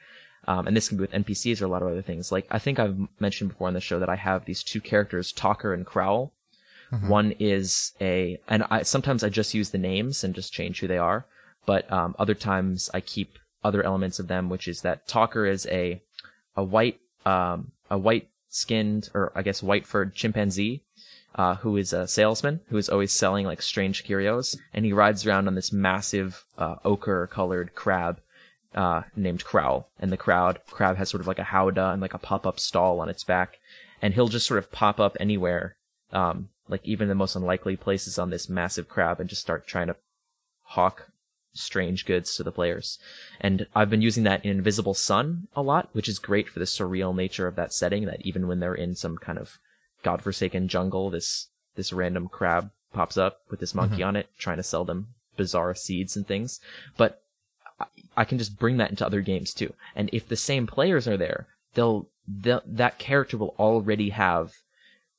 um, 0.45 0.67
and 0.67 0.75
this 0.75 0.89
can 0.89 0.97
be 0.97 1.01
with 1.01 1.11
NPCs 1.11 1.61
or 1.61 1.65
a 1.65 1.69
lot 1.69 1.81
of 1.81 1.87
other 1.87 2.01
things. 2.01 2.31
Like 2.31 2.47
I 2.51 2.59
think 2.59 2.79
I've 2.79 2.97
mentioned 3.19 3.51
before 3.51 3.67
on 3.67 3.73
the 3.73 3.79
show 3.79 3.99
that 3.99 4.09
I 4.09 4.15
have 4.15 4.45
these 4.45 4.63
two 4.63 4.81
characters, 4.81 5.31
Talker 5.31 5.73
and 5.73 5.85
Crowl. 5.85 6.33
One 7.07 7.33
is 7.39 7.93
a, 7.99 8.39
and 8.47 8.63
I 8.69 8.83
sometimes 8.83 9.23
I 9.23 9.29
just 9.29 9.53
use 9.53 9.71
the 9.71 9.77
names 9.77 10.23
and 10.23 10.35
just 10.35 10.53
change 10.53 10.79
who 10.79 10.87
they 10.87 10.97
are, 10.97 11.25
but 11.65 11.91
um, 11.91 12.15
other 12.19 12.35
times 12.35 12.89
I 12.93 13.01
keep 13.01 13.37
other 13.63 13.83
elements 13.83 14.19
of 14.19 14.27
them, 14.27 14.49
which 14.49 14.67
is 14.67 14.81
that 14.81 15.07
Talker 15.07 15.45
is 15.45 15.65
a 15.67 16.01
a 16.55 16.63
white 16.63 16.99
um, 17.25 17.71
a 17.89 17.97
white 17.97 18.29
skinned 18.49 19.09
or 19.13 19.31
I 19.35 19.41
guess 19.41 19.63
white 19.63 19.87
furred 19.87 20.13
chimpanzee 20.13 20.83
uh, 21.35 21.55
who 21.55 21.77
is 21.77 21.93
a 21.93 22.07
salesman 22.07 22.61
who 22.67 22.77
is 22.77 22.89
always 22.89 23.11
selling 23.11 23.45
like 23.45 23.61
strange 23.61 24.03
curios, 24.03 24.57
and 24.73 24.85
he 24.85 24.93
rides 24.93 25.25
around 25.25 25.47
on 25.47 25.55
this 25.55 25.71
massive 25.71 26.45
uh, 26.57 26.75
ochre 26.85 27.27
colored 27.27 27.73
crab 27.75 28.19
uh, 28.75 29.03
named 29.15 29.43
Crowl. 29.43 29.89
And 29.99 30.11
the 30.11 30.17
Crowl 30.17 30.55
crab 30.69 30.97
has 30.97 31.09
sort 31.09 31.21
of 31.21 31.27
like 31.27 31.39
a 31.39 31.43
howdah 31.43 31.91
and 31.91 32.01
like 32.01 32.13
a 32.13 32.19
pop 32.19 32.45
up 32.45 32.59
stall 32.59 32.99
on 32.99 33.09
its 33.09 33.23
back, 33.23 33.57
and 34.01 34.13
he'll 34.13 34.27
just 34.27 34.47
sort 34.47 34.59
of 34.59 34.71
pop 34.71 34.99
up 34.99 35.17
anywhere, 35.19 35.75
um, 36.11 36.49
like 36.67 36.81
even 36.83 37.07
the 37.07 37.15
most 37.15 37.35
unlikely 37.35 37.75
places 37.75 38.17
on 38.17 38.29
this 38.29 38.49
massive 38.49 38.87
crab, 38.87 39.19
and 39.19 39.29
just 39.29 39.41
start 39.41 39.67
trying 39.67 39.87
to 39.87 39.95
hawk 40.63 41.09
strange 41.53 42.05
goods 42.05 42.35
to 42.35 42.43
the 42.43 42.51
players. 42.51 42.97
And 43.39 43.67
I've 43.75 43.89
been 43.89 44.01
using 44.01 44.23
that 44.23 44.43
in 44.43 44.51
Invisible 44.51 44.95
Sun 44.95 45.47
a 45.55 45.61
lot, 45.61 45.89
which 45.93 46.09
is 46.09 46.19
great 46.19 46.49
for 46.49 46.59
the 46.59 46.65
surreal 46.65 47.15
nature 47.15 47.47
of 47.47 47.55
that 47.55 47.73
setting. 47.73 48.05
That 48.05 48.25
even 48.25 48.47
when 48.47 48.59
they're 48.59 48.73
in 48.73 48.95
some 48.95 49.17
kind 49.17 49.37
of 49.37 49.59
godforsaken 50.03 50.67
jungle, 50.67 51.09
this 51.09 51.47
this 51.75 51.93
random 51.93 52.27
crab 52.27 52.71
pops 52.91 53.17
up 53.17 53.41
with 53.49 53.59
this 53.59 53.75
monkey 53.75 53.97
mm-hmm. 53.97 54.07
on 54.07 54.15
it, 54.15 54.29
trying 54.37 54.57
to 54.57 54.63
sell 54.63 54.85
them 54.85 55.07
bizarre 55.35 55.75
seeds 55.75 56.15
and 56.15 56.27
things. 56.27 56.59
But 56.97 57.21
I, 57.79 57.85
I 58.17 58.25
can 58.25 58.37
just 58.37 58.57
bring 58.57 58.77
that 58.77 58.91
into 58.91 59.05
other 59.05 59.21
games 59.21 59.53
too. 59.53 59.73
And 59.95 60.09
if 60.13 60.27
the 60.27 60.35
same 60.35 60.67
players 60.67 61.07
are 61.07 61.17
there, 61.17 61.47
they'll, 61.73 62.07
they'll 62.27 62.61
that 62.65 62.99
character 62.99 63.37
will 63.37 63.55
already 63.59 64.09
have. 64.09 64.53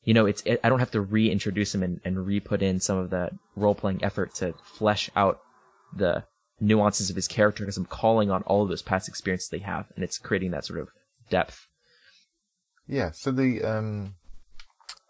You 0.04 0.14
know, 0.14 0.26
it's 0.26 0.42
I 0.46 0.68
don't 0.68 0.80
have 0.80 0.90
to 0.92 1.00
reintroduce 1.00 1.74
him 1.74 1.82
and, 1.82 2.00
and 2.04 2.26
re-put 2.26 2.62
in 2.62 2.80
some 2.80 2.98
of 2.98 3.10
the 3.10 3.30
role-playing 3.56 4.04
effort 4.04 4.34
to 4.36 4.54
flesh 4.62 5.10
out 5.16 5.40
the 5.96 6.24
nuances 6.60 7.10
of 7.10 7.16
his 7.16 7.28
character 7.28 7.64
because 7.64 7.76
I'm 7.76 7.86
calling 7.86 8.30
on 8.30 8.42
all 8.42 8.62
of 8.62 8.68
those 8.68 8.82
past 8.82 9.08
experiences 9.08 9.48
they 9.48 9.58
have, 9.58 9.86
and 9.94 10.04
it's 10.04 10.18
creating 10.18 10.50
that 10.52 10.64
sort 10.64 10.80
of 10.80 10.88
depth. 11.30 11.68
Yeah. 12.86 13.10
So 13.12 13.30
the 13.30 13.62
um, 13.62 14.14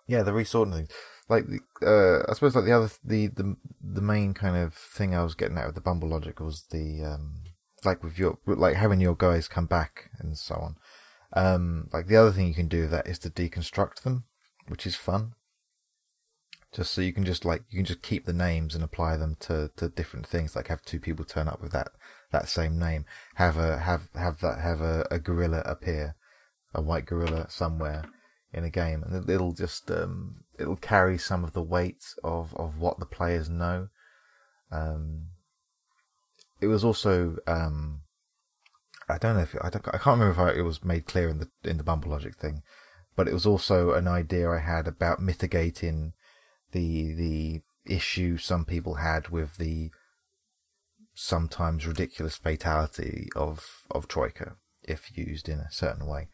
yeah, 0.06 0.22
the 0.22 0.32
resorting 0.32 0.74
thing, 0.74 0.88
like 1.28 1.44
uh, 1.82 2.20
I 2.28 2.34
suppose 2.34 2.54
like 2.54 2.64
the 2.64 2.72
other 2.72 2.90
the 3.04 3.28
the 3.28 3.56
the 3.82 4.02
main 4.02 4.34
kind 4.34 4.56
of 4.56 4.74
thing 4.74 5.14
I 5.14 5.22
was 5.22 5.34
getting 5.34 5.58
at 5.58 5.66
with 5.66 5.74
the 5.74 5.80
Bumble 5.80 6.08
logic 6.08 6.40
was 6.40 6.64
the 6.70 7.02
um, 7.04 7.42
like 7.84 8.02
with 8.02 8.18
your 8.18 8.38
like 8.46 8.76
having 8.76 9.00
your 9.00 9.16
guys 9.16 9.48
come 9.48 9.66
back 9.66 10.10
and 10.18 10.36
so 10.36 10.54
on. 10.54 10.76
Um, 11.36 11.88
like 11.92 12.06
the 12.06 12.16
other 12.16 12.30
thing 12.30 12.46
you 12.46 12.54
can 12.54 12.68
do 12.68 12.82
with 12.82 12.90
that 12.92 13.08
is 13.08 13.18
to 13.20 13.30
deconstruct 13.30 14.02
them, 14.02 14.24
which 14.68 14.86
is 14.86 14.96
fun. 14.96 15.34
Just 16.72 16.92
so 16.92 17.00
you 17.00 17.12
can 17.12 17.24
just 17.24 17.44
like 17.44 17.62
you 17.70 17.78
can 17.78 17.84
just 17.84 18.02
keep 18.02 18.24
the 18.24 18.32
names 18.32 18.74
and 18.74 18.82
apply 18.82 19.16
them 19.16 19.36
to, 19.40 19.70
to 19.76 19.88
different 19.88 20.26
things. 20.26 20.56
Like 20.56 20.68
have 20.68 20.82
two 20.82 20.98
people 20.98 21.24
turn 21.24 21.46
up 21.48 21.62
with 21.62 21.72
that 21.72 21.90
that 22.32 22.48
same 22.48 22.78
name. 22.78 23.04
Have 23.36 23.56
a 23.56 23.78
have 23.78 24.08
have 24.14 24.40
that 24.40 24.58
have 24.60 24.80
a, 24.80 25.06
a 25.10 25.20
gorilla 25.20 25.60
appear, 25.64 26.16
a 26.74 26.82
white 26.82 27.06
gorilla 27.06 27.46
somewhere 27.48 28.04
in 28.52 28.64
a 28.64 28.70
game, 28.70 29.02
and 29.02 29.28
it'll 29.28 29.52
just 29.52 29.90
um, 29.90 30.44
it'll 30.58 30.76
carry 30.76 31.18
some 31.18 31.44
of 31.44 31.52
the 31.52 31.62
weight 31.62 32.14
of, 32.22 32.54
of 32.56 32.78
what 32.78 32.98
the 32.98 33.06
players 33.06 33.48
know. 33.48 33.88
Um, 34.70 35.26
it 36.60 36.66
was 36.66 36.84
also 36.84 37.36
um, 37.46 38.00
I 39.08 39.18
don't 39.18 39.36
know 39.36 39.42
if 39.42 39.54
I, 39.60 39.70
don't, 39.70 39.86
I 39.88 39.98
can't 39.98 40.18
remember 40.18 40.50
if 40.50 40.56
it 40.56 40.62
was 40.62 40.84
made 40.84 41.06
clear 41.06 41.28
in 41.28 41.38
the 41.38 41.48
in 41.68 41.76
the 41.76 41.84
Bumble 41.84 42.10
Logic 42.10 42.34
thing, 42.34 42.62
but 43.16 43.28
it 43.28 43.34
was 43.34 43.46
also 43.46 43.92
an 43.92 44.08
idea 44.08 44.50
I 44.50 44.58
had 44.58 44.86
about 44.88 45.20
mitigating 45.20 46.12
the 46.72 47.14
the 47.14 47.62
issue 47.86 48.38
some 48.38 48.64
people 48.64 48.96
had 48.96 49.28
with 49.28 49.56
the 49.56 49.90
sometimes 51.14 51.86
ridiculous 51.86 52.36
fatality 52.36 53.28
of 53.36 53.84
of 53.90 54.08
Troika 54.08 54.56
if 54.82 55.16
used 55.16 55.48
in 55.48 55.58
a 55.58 55.70
certain 55.70 56.06
way. 56.06 56.28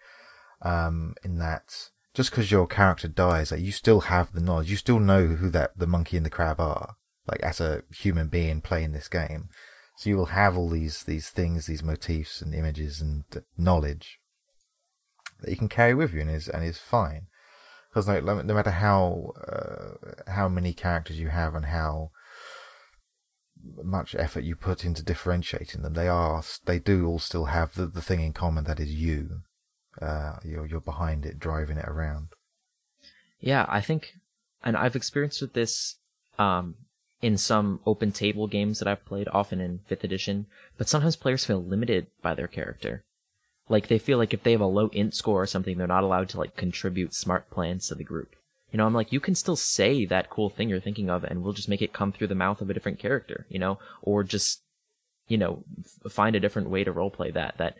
Um, 0.62 1.14
in 1.22 1.38
that 1.38 1.90
just 2.14 2.30
because 2.30 2.50
your 2.50 2.66
character 2.66 3.08
dies, 3.08 3.52
like 3.52 3.60
you 3.60 3.72
still 3.72 4.02
have 4.02 4.32
the 4.32 4.40
knowledge, 4.40 4.70
you 4.70 4.76
still 4.76 4.98
know 4.98 5.26
who 5.26 5.48
that 5.50 5.78
the 5.78 5.86
monkey 5.86 6.16
and 6.16 6.26
the 6.26 6.30
crab 6.30 6.60
are, 6.60 6.96
like 7.26 7.40
as 7.40 7.60
a 7.60 7.82
human 7.94 8.28
being 8.28 8.60
playing 8.60 8.92
this 8.92 9.08
game. 9.08 9.48
So 9.96 10.10
you 10.10 10.16
will 10.16 10.26
have 10.26 10.56
all 10.56 10.68
these 10.68 11.02
these 11.02 11.30
things, 11.30 11.66
these 11.66 11.82
motifs 11.82 12.40
and 12.40 12.54
images 12.54 13.00
and 13.00 13.24
knowledge 13.56 14.19
that 15.42 15.50
you 15.50 15.56
can 15.56 15.68
carry 15.68 15.94
with 15.94 16.12
you 16.12 16.20
and 16.20 16.30
is 16.30 16.48
and 16.48 16.64
is 16.64 16.78
fine 16.78 17.26
because 17.90 18.06
no, 18.06 18.20
no 18.20 18.54
matter 18.54 18.70
how 18.70 19.32
uh, 19.46 20.30
how 20.30 20.48
many 20.48 20.72
characters 20.72 21.18
you 21.18 21.28
have 21.28 21.54
and 21.54 21.66
how 21.66 22.10
much 23.82 24.14
effort 24.14 24.44
you 24.44 24.54
put 24.54 24.84
into 24.84 25.02
differentiating 25.02 25.82
them, 25.82 25.94
they 25.94 26.08
are 26.08 26.42
they 26.64 26.78
do 26.78 27.06
all 27.06 27.18
still 27.18 27.46
have 27.46 27.74
the, 27.74 27.86
the 27.86 28.02
thing 28.02 28.20
in 28.20 28.32
common 28.32 28.64
that 28.64 28.80
is 28.80 28.90
you. 28.90 29.42
Uh, 30.00 30.36
you're 30.44 30.66
you're 30.66 30.80
behind 30.80 31.26
it, 31.26 31.38
driving 31.38 31.76
it 31.76 31.88
around. 31.88 32.28
Yeah, 33.40 33.66
I 33.68 33.80
think, 33.80 34.14
and 34.62 34.76
I've 34.76 34.96
experienced 34.96 35.40
with 35.40 35.54
this 35.54 35.96
um, 36.38 36.76
in 37.20 37.36
some 37.36 37.80
open 37.84 38.12
table 38.12 38.46
games 38.46 38.78
that 38.78 38.88
I've 38.88 39.04
played, 39.04 39.28
often 39.32 39.60
in 39.60 39.80
fifth 39.86 40.04
edition. 40.04 40.46
But 40.78 40.88
sometimes 40.88 41.16
players 41.16 41.44
feel 41.44 41.62
limited 41.62 42.06
by 42.22 42.34
their 42.34 42.46
character. 42.46 43.04
Like 43.70 43.86
they 43.86 43.98
feel 43.98 44.18
like 44.18 44.34
if 44.34 44.42
they 44.42 44.52
have 44.52 44.60
a 44.60 44.66
low 44.66 44.88
int 44.88 45.14
score 45.14 45.42
or 45.42 45.46
something, 45.46 45.78
they're 45.78 45.86
not 45.86 46.02
allowed 46.04 46.28
to 46.30 46.38
like 46.38 46.56
contribute 46.56 47.14
smart 47.14 47.48
plans 47.50 47.86
to 47.88 47.94
the 47.94 48.04
group. 48.04 48.34
You 48.72 48.78
know, 48.78 48.86
I'm 48.86 48.94
like, 48.94 49.12
you 49.12 49.20
can 49.20 49.34
still 49.34 49.56
say 49.56 50.04
that 50.06 50.28
cool 50.28 50.50
thing 50.50 50.68
you're 50.68 50.80
thinking 50.80 51.08
of, 51.08 51.24
and 51.24 51.42
we'll 51.42 51.52
just 51.52 51.68
make 51.68 51.80
it 51.80 51.92
come 51.92 52.12
through 52.12 52.26
the 52.26 52.34
mouth 52.34 52.60
of 52.60 52.68
a 52.68 52.74
different 52.74 52.98
character, 52.98 53.46
you 53.48 53.58
know, 53.58 53.78
or 54.02 54.22
just, 54.24 54.60
you 55.28 55.38
know, 55.38 55.64
f- 55.78 56.12
find 56.12 56.36
a 56.36 56.40
different 56.40 56.68
way 56.68 56.84
to 56.84 56.92
roleplay 56.92 57.32
that. 57.32 57.58
That 57.58 57.76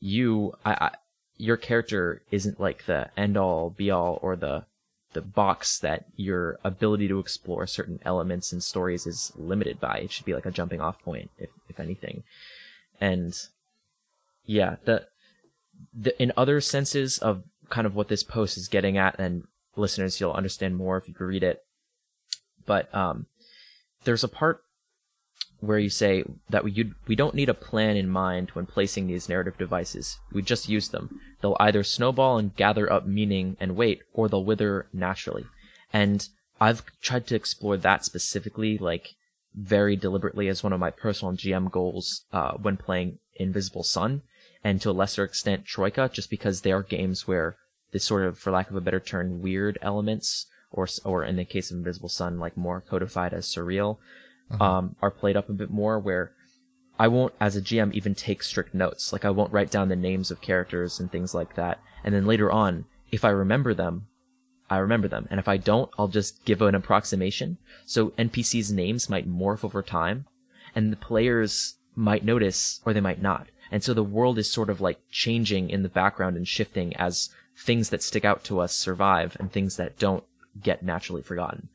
you, 0.00 0.54
I, 0.64 0.72
I, 0.72 0.90
your 1.38 1.56
character 1.56 2.22
isn't 2.30 2.60
like 2.60 2.86
the 2.86 3.10
end 3.16 3.36
all, 3.36 3.70
be 3.70 3.90
all, 3.90 4.18
or 4.22 4.36
the 4.36 4.64
the 5.12 5.22
box 5.22 5.78
that 5.78 6.06
your 6.16 6.58
ability 6.64 7.06
to 7.06 7.18
explore 7.18 7.66
certain 7.66 8.00
elements 8.04 8.50
and 8.50 8.62
stories 8.62 9.06
is 9.06 9.30
limited 9.36 9.78
by. 9.78 9.98
It 9.98 10.10
should 10.10 10.24
be 10.24 10.34
like 10.34 10.46
a 10.46 10.50
jumping 10.50 10.80
off 10.80 11.00
point, 11.02 11.30
if 11.38 11.50
if 11.68 11.78
anything. 11.78 12.22
And 13.00 13.34
yeah, 14.46 14.76
the 14.84 15.06
in 16.18 16.32
other 16.36 16.60
senses 16.60 17.18
of 17.18 17.44
kind 17.68 17.86
of 17.86 17.94
what 17.94 18.08
this 18.08 18.22
post 18.22 18.56
is 18.56 18.68
getting 18.68 18.98
at, 18.98 19.18
and 19.18 19.44
listeners, 19.76 20.20
you'll 20.20 20.32
understand 20.32 20.76
more 20.76 20.96
if 20.96 21.08
you 21.08 21.14
read 21.18 21.42
it. 21.42 21.64
But 22.66 22.94
um, 22.94 23.26
there's 24.04 24.24
a 24.24 24.28
part 24.28 24.62
where 25.60 25.78
you 25.78 25.88
say 25.88 26.24
that 26.50 26.64
we 26.64 26.92
we 27.06 27.14
don't 27.14 27.34
need 27.34 27.48
a 27.48 27.54
plan 27.54 27.96
in 27.96 28.08
mind 28.08 28.50
when 28.50 28.66
placing 28.66 29.06
these 29.06 29.28
narrative 29.28 29.56
devices. 29.56 30.18
We 30.32 30.42
just 30.42 30.68
use 30.68 30.88
them. 30.88 31.20
They'll 31.40 31.56
either 31.60 31.84
snowball 31.84 32.38
and 32.38 32.54
gather 32.56 32.92
up 32.92 33.06
meaning 33.06 33.56
and 33.60 33.76
weight, 33.76 34.02
or 34.12 34.28
they'll 34.28 34.44
wither 34.44 34.86
naturally. 34.92 35.46
And 35.92 36.28
I've 36.60 36.82
tried 37.00 37.26
to 37.28 37.36
explore 37.36 37.76
that 37.76 38.04
specifically, 38.04 38.76
like 38.76 39.14
very 39.54 39.96
deliberately, 39.96 40.48
as 40.48 40.62
one 40.62 40.72
of 40.72 40.80
my 40.80 40.90
personal 40.90 41.34
GM 41.34 41.70
goals 41.70 42.24
uh, 42.32 42.52
when 42.52 42.76
playing 42.76 43.18
Invisible 43.36 43.84
Sun, 43.84 44.22
and 44.64 44.80
to 44.80 44.90
a 44.90 44.92
lesser 44.92 45.24
extent 45.24 45.64
Troika, 45.64 46.10
just 46.12 46.30
because 46.30 46.60
they 46.60 46.72
are 46.72 46.82
games 46.82 47.26
where 47.26 47.56
this 47.92 48.04
sort 48.04 48.24
of, 48.24 48.38
for 48.38 48.50
lack 48.50 48.70
of 48.70 48.76
a 48.76 48.80
better 48.80 49.00
term, 49.00 49.42
weird 49.42 49.78
elements, 49.82 50.46
or 50.70 50.86
or 51.04 51.24
in 51.24 51.36
the 51.36 51.44
case 51.44 51.70
of 51.70 51.78
Invisible 51.78 52.08
Sun, 52.08 52.38
like 52.38 52.56
more 52.56 52.80
codified 52.80 53.32
as 53.34 53.46
surreal, 53.46 53.98
Mm-hmm. 54.50 54.62
um, 54.62 54.96
are 55.00 55.10
played 55.10 55.36
up 55.36 55.48
a 55.48 55.52
bit 55.54 55.70
more. 55.70 55.98
Where 55.98 56.32
I 56.98 57.08
won't, 57.08 57.32
as 57.40 57.56
a 57.56 57.62
GM, 57.62 57.92
even 57.94 58.14
take 58.14 58.42
strict 58.42 58.74
notes. 58.74 59.12
Like 59.12 59.24
I 59.24 59.30
won't 59.30 59.52
write 59.52 59.70
down 59.70 59.88
the 59.88 59.96
names 59.96 60.30
of 60.30 60.42
characters 60.42 61.00
and 61.00 61.10
things 61.10 61.32
like 61.32 61.54
that. 61.54 61.80
And 62.04 62.14
then 62.14 62.26
later 62.26 62.50
on, 62.50 62.84
if 63.10 63.24
I 63.24 63.30
remember 63.30 63.72
them, 63.72 64.08
I 64.68 64.78
remember 64.78 65.08
them. 65.08 65.26
And 65.30 65.38
if 65.38 65.48
I 65.48 65.56
don't, 65.56 65.90
I'll 65.98 66.08
just 66.08 66.44
give 66.44 66.60
an 66.60 66.74
approximation. 66.74 67.58
So 67.86 68.10
NPCs' 68.18 68.72
names 68.72 69.08
might 69.08 69.30
morph 69.30 69.64
over 69.64 69.82
time, 69.82 70.26
and 70.74 70.92
the 70.92 70.96
players 70.96 71.76
might 71.94 72.24
notice 72.24 72.80
or 72.84 72.92
they 72.92 73.00
might 73.00 73.22
not. 73.22 73.48
And 73.72 73.82
so 73.82 73.94
the 73.94 74.04
world 74.04 74.38
is 74.38 74.52
sort 74.52 74.68
of 74.68 74.82
like 74.82 75.00
changing 75.10 75.70
in 75.70 75.82
the 75.82 75.88
background 75.88 76.36
and 76.36 76.46
shifting 76.46 76.94
as 76.96 77.30
things 77.56 77.88
that 77.88 78.02
stick 78.02 78.22
out 78.22 78.44
to 78.44 78.60
us 78.60 78.74
survive 78.74 79.34
and 79.40 79.50
things 79.50 79.76
that 79.76 79.98
don't 79.98 80.24
get 80.62 80.82
naturally 80.82 81.22
forgotten. 81.22 81.70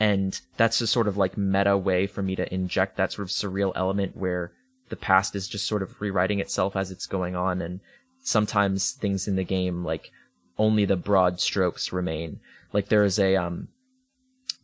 And 0.00 0.40
that's 0.56 0.80
a 0.80 0.86
sort 0.86 1.06
of 1.06 1.18
like 1.18 1.36
meta 1.36 1.76
way 1.76 2.06
for 2.06 2.22
me 2.22 2.36
to 2.36 2.52
inject 2.52 2.96
that 2.96 3.12
sort 3.12 3.28
of 3.28 3.32
surreal 3.32 3.72
element 3.76 4.16
where 4.16 4.52
the 4.88 4.96
past 4.96 5.36
is 5.36 5.46
just 5.46 5.66
sort 5.66 5.82
of 5.82 6.00
rewriting 6.00 6.40
itself 6.40 6.74
as 6.74 6.90
it's 6.90 7.06
going 7.06 7.36
on. 7.36 7.60
And 7.60 7.80
sometimes 8.22 8.92
things 8.92 9.28
in 9.28 9.36
the 9.36 9.44
game, 9.44 9.84
like 9.84 10.10
only 10.56 10.86
the 10.86 10.96
broad 10.96 11.38
strokes 11.38 11.92
remain. 11.92 12.40
Like 12.72 12.88
there 12.88 13.04
is 13.04 13.18
a, 13.18 13.36
um, 13.36 13.68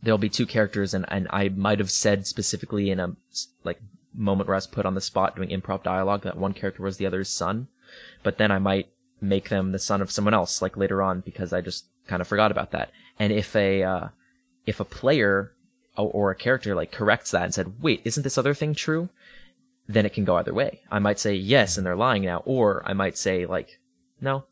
there'll 0.01 0.17
be 0.17 0.29
two 0.29 0.47
characters 0.47 0.95
and, 0.95 1.05
and 1.09 1.27
I 1.29 1.49
might 1.49 1.77
have 1.77 1.91
said 1.91 2.25
specifically 2.25 2.89
in 2.89 2.99
a, 2.99 3.15
like, 3.63 3.79
moment 4.15 4.47
where 4.47 4.55
I 4.55 4.57
was 4.57 4.67
put 4.67 4.85
on 4.85 4.95
the 4.95 5.01
spot 5.01 5.35
doing 5.35 5.49
improv 5.49 5.83
dialogue 5.83 6.23
that 6.23 6.37
one 6.37 6.53
character 6.53 6.83
was 6.83 6.97
the 6.97 7.05
other's 7.05 7.29
son. 7.29 7.67
But 8.23 8.37
then 8.37 8.51
I 8.51 8.59
might 8.59 8.89
make 9.21 9.49
them 9.49 9.71
the 9.71 9.79
son 9.79 10.01
of 10.01 10.11
someone 10.11 10.33
else, 10.33 10.61
like 10.61 10.77
later 10.77 11.01
on, 11.01 11.21
because 11.21 11.53
I 11.53 11.61
just 11.61 11.85
kind 12.07 12.21
of 12.21 12.27
forgot 12.27 12.51
about 12.51 12.71
that. 12.71 12.91
And 13.19 13.31
if 13.31 13.55
a, 13.55 13.83
uh, 13.83 14.07
if 14.65 14.79
a 14.79 14.85
player 14.85 15.53
or, 15.95 16.31
a 16.31 16.35
character 16.35 16.73
like 16.73 16.91
corrects 16.91 17.31
that 17.31 17.43
and 17.43 17.53
said, 17.53 17.81
wait, 17.81 18.01
isn't 18.03 18.23
this 18.23 18.37
other 18.37 18.53
thing 18.53 18.73
true? 18.73 19.09
Then 19.87 20.05
it 20.05 20.13
can 20.13 20.25
go 20.25 20.37
either 20.37 20.53
way. 20.53 20.81
I 20.89 20.99
might 20.99 21.19
say 21.19 21.35
yes 21.35 21.77
and 21.77 21.85
they're 21.85 21.95
lying 21.95 22.23
now, 22.23 22.41
or 22.45 22.81
I 22.85 22.93
might 22.93 23.17
say 23.17 23.45
like, 23.45 23.79
no, 24.19 24.45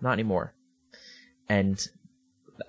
not 0.00 0.14
anymore. 0.14 0.54
And 1.48 1.86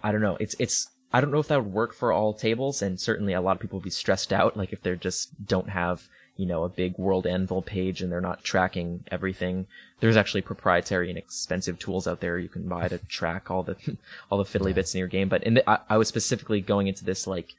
I 0.03 0.11
don't 0.11 0.21
know. 0.21 0.37
It's, 0.39 0.55
it's, 0.59 0.91
I 1.11 1.21
don't 1.21 1.31
know 1.31 1.39
if 1.39 1.47
that 1.47 1.63
would 1.63 1.73
work 1.73 1.93
for 1.93 2.11
all 2.11 2.33
tables, 2.33 2.81
and 2.81 2.99
certainly 2.99 3.33
a 3.33 3.41
lot 3.41 3.55
of 3.55 3.61
people 3.61 3.79
would 3.79 3.83
be 3.83 3.89
stressed 3.89 4.33
out, 4.33 4.57
like 4.57 4.73
if 4.73 4.81
they 4.81 4.95
just 4.95 5.45
don't 5.45 5.69
have, 5.69 6.07
you 6.43 6.49
know, 6.49 6.65
a 6.65 6.69
big 6.69 6.97
world 6.97 7.25
anvil 7.25 7.61
page 7.61 8.01
and 8.01 8.11
they're 8.11 8.19
not 8.19 8.43
tracking 8.43 9.05
everything. 9.09 9.65
There's 10.01 10.17
actually 10.17 10.41
proprietary 10.41 11.07
and 11.07 11.17
expensive 11.17 11.79
tools 11.79 12.05
out 12.05 12.19
there 12.19 12.37
you 12.37 12.49
can 12.49 12.67
buy 12.67 12.89
to 12.89 12.97
track 12.97 13.49
all 13.49 13.63
the, 13.63 13.77
all 14.29 14.37
the 14.37 14.43
fiddly 14.43 14.75
bits 14.75 14.93
in 14.93 14.99
your 14.99 15.07
game. 15.07 15.29
But 15.29 15.41
in 15.45 15.53
the, 15.53 15.69
I, 15.69 15.79
I 15.87 15.95
was 15.95 16.09
specifically 16.09 16.59
going 16.59 16.87
into 16.87 17.05
this 17.05 17.25
like, 17.25 17.53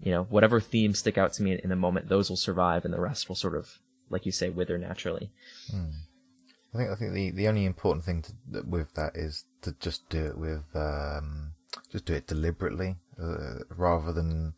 you 0.00 0.12
know, 0.12 0.22
whatever 0.30 0.60
themes 0.60 1.00
stick 1.00 1.18
out 1.18 1.32
to 1.32 1.42
me 1.42 1.58
in 1.60 1.70
the 1.70 1.74
moment, 1.74 2.08
those 2.08 2.30
will 2.30 2.36
survive, 2.36 2.84
and 2.84 2.94
the 2.94 3.00
rest 3.00 3.28
will 3.28 3.34
sort 3.34 3.56
of, 3.56 3.80
like 4.08 4.24
you 4.24 4.30
say, 4.30 4.48
wither 4.48 4.78
naturally. 4.78 5.32
I 6.72 6.78
think 6.78 6.90
I 6.90 6.94
think 6.94 7.12
the, 7.12 7.30
the 7.32 7.48
only 7.48 7.64
important 7.64 8.04
thing 8.04 8.22
to, 8.22 8.62
with 8.62 8.94
that 8.94 9.16
is 9.16 9.44
to 9.62 9.74
just 9.80 10.08
do 10.08 10.24
it 10.24 10.38
with 10.38 10.64
um, 10.74 11.54
just 11.90 12.04
do 12.04 12.14
it 12.14 12.28
deliberately 12.28 12.96
uh, 13.20 13.64
rather 13.76 14.12
than 14.12 14.54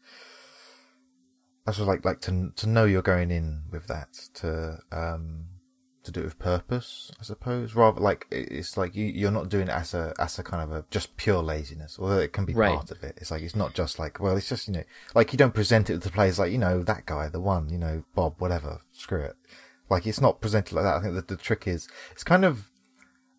I 1.66 1.72
sort 1.72 1.82
of 1.82 1.88
like 1.88 2.04
like 2.04 2.20
to 2.22 2.52
to 2.56 2.68
know 2.68 2.84
you're 2.84 3.02
going 3.02 3.30
in 3.30 3.62
with 3.70 3.86
that 3.86 4.12
to 4.34 4.78
um, 4.90 5.46
to 6.02 6.10
do 6.10 6.20
it 6.20 6.24
with 6.24 6.38
purpose, 6.38 7.12
I 7.20 7.22
suppose. 7.22 7.74
Rather 7.74 8.00
like 8.00 8.26
it's 8.30 8.76
like 8.76 8.96
you 8.96 9.06
you're 9.06 9.30
not 9.30 9.48
doing 9.48 9.68
it 9.68 9.72
as 9.74 9.94
a 9.94 10.12
as 10.18 10.38
a 10.38 10.42
kind 10.42 10.62
of 10.62 10.72
a 10.76 10.84
just 10.90 11.16
pure 11.16 11.42
laziness, 11.42 11.98
although 12.00 12.18
it 12.18 12.32
can 12.32 12.44
be 12.44 12.52
Right. 12.54 12.74
part 12.74 12.90
of 12.90 13.02
it. 13.04 13.16
It's 13.20 13.30
like 13.30 13.42
it's 13.42 13.54
not 13.56 13.74
just 13.74 13.98
like 13.98 14.18
well, 14.18 14.36
it's 14.36 14.48
just 14.48 14.66
you 14.66 14.74
know 14.74 14.82
like 15.14 15.32
you 15.32 15.36
don't 15.36 15.54
present 15.54 15.88
it 15.88 15.94
to 15.94 15.98
the 16.00 16.10
players 16.10 16.38
like 16.38 16.50
you 16.50 16.58
know 16.58 16.82
that 16.82 17.06
guy, 17.06 17.28
the 17.28 17.40
one, 17.40 17.68
you 17.70 17.78
know 17.78 18.04
Bob, 18.14 18.34
whatever. 18.40 18.80
Screw 18.92 19.20
it. 19.22 19.36
Like 19.88 20.06
it's 20.06 20.20
not 20.20 20.40
presented 20.40 20.74
like 20.74 20.84
that. 20.84 20.96
I 20.96 21.00
think 21.02 21.14
that 21.14 21.28
the 21.28 21.36
trick 21.36 21.68
is 21.68 21.88
it's 22.10 22.24
kind 22.24 22.44
of 22.44 22.70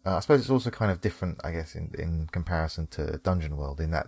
uh, 0.06 0.18
I 0.18 0.20
suppose 0.22 0.42
it's 0.42 0.50
also 0.50 0.70
kind 0.70 0.92
of 0.92 1.02
different, 1.02 1.40
I 1.44 1.52
guess, 1.52 1.76
in 1.76 1.92
in 1.98 2.28
comparison 2.32 2.88
to 2.88 3.18
Dungeon 3.24 3.58
World 3.58 3.82
in 3.82 3.92
that 3.92 4.08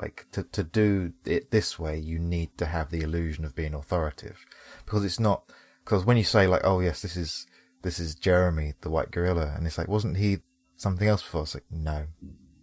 like 0.00 0.26
to 0.32 0.44
to 0.44 0.62
do 0.62 1.12
it 1.24 1.50
this 1.50 1.78
way, 1.78 1.98
you 1.98 2.18
need 2.18 2.56
to 2.58 2.66
have 2.66 2.90
the 2.90 3.02
illusion 3.02 3.44
of 3.44 3.54
being 3.54 3.74
authoritative 3.74 4.44
because 4.84 5.04
it's 5.04 5.20
not 5.20 5.44
because 5.84 6.04
when 6.04 6.16
you 6.16 6.24
say 6.24 6.46
like, 6.46 6.62
oh 6.64 6.80
yes, 6.80 7.02
this 7.02 7.16
is 7.16 7.46
this 7.82 7.98
is 7.98 8.14
Jeremy, 8.14 8.74
the 8.80 8.90
white 8.90 9.10
gorilla, 9.10 9.54
and 9.56 9.66
it's 9.66 9.78
like, 9.78 9.88
wasn't 9.88 10.18
he 10.18 10.38
something 10.76 11.08
else 11.08 11.22
before? 11.22 11.42
It's 11.42 11.54
like, 11.54 11.64
no, 11.70 12.06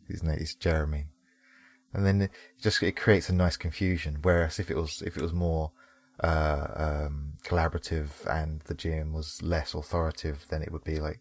his 0.07 0.23
name 0.23 0.37
is 0.39 0.55
Jeremy, 0.55 1.07
and 1.93 2.05
then 2.05 2.21
it 2.23 2.31
just 2.61 2.81
it 2.83 2.95
creates 2.95 3.29
a 3.29 3.33
nice 3.33 3.57
confusion. 3.57 4.19
Whereas 4.21 4.59
if 4.59 4.71
it 4.71 4.77
was 4.77 5.01
if 5.05 5.17
it 5.17 5.21
was 5.21 5.33
more 5.33 5.71
uh, 6.23 6.67
um, 6.75 7.33
collaborative 7.43 8.25
and 8.27 8.61
the 8.61 8.75
GM 8.75 9.11
was 9.11 9.41
less 9.41 9.73
authoritative, 9.73 10.45
then 10.49 10.61
it 10.63 10.71
would 10.71 10.83
be 10.83 10.99
like 10.99 11.19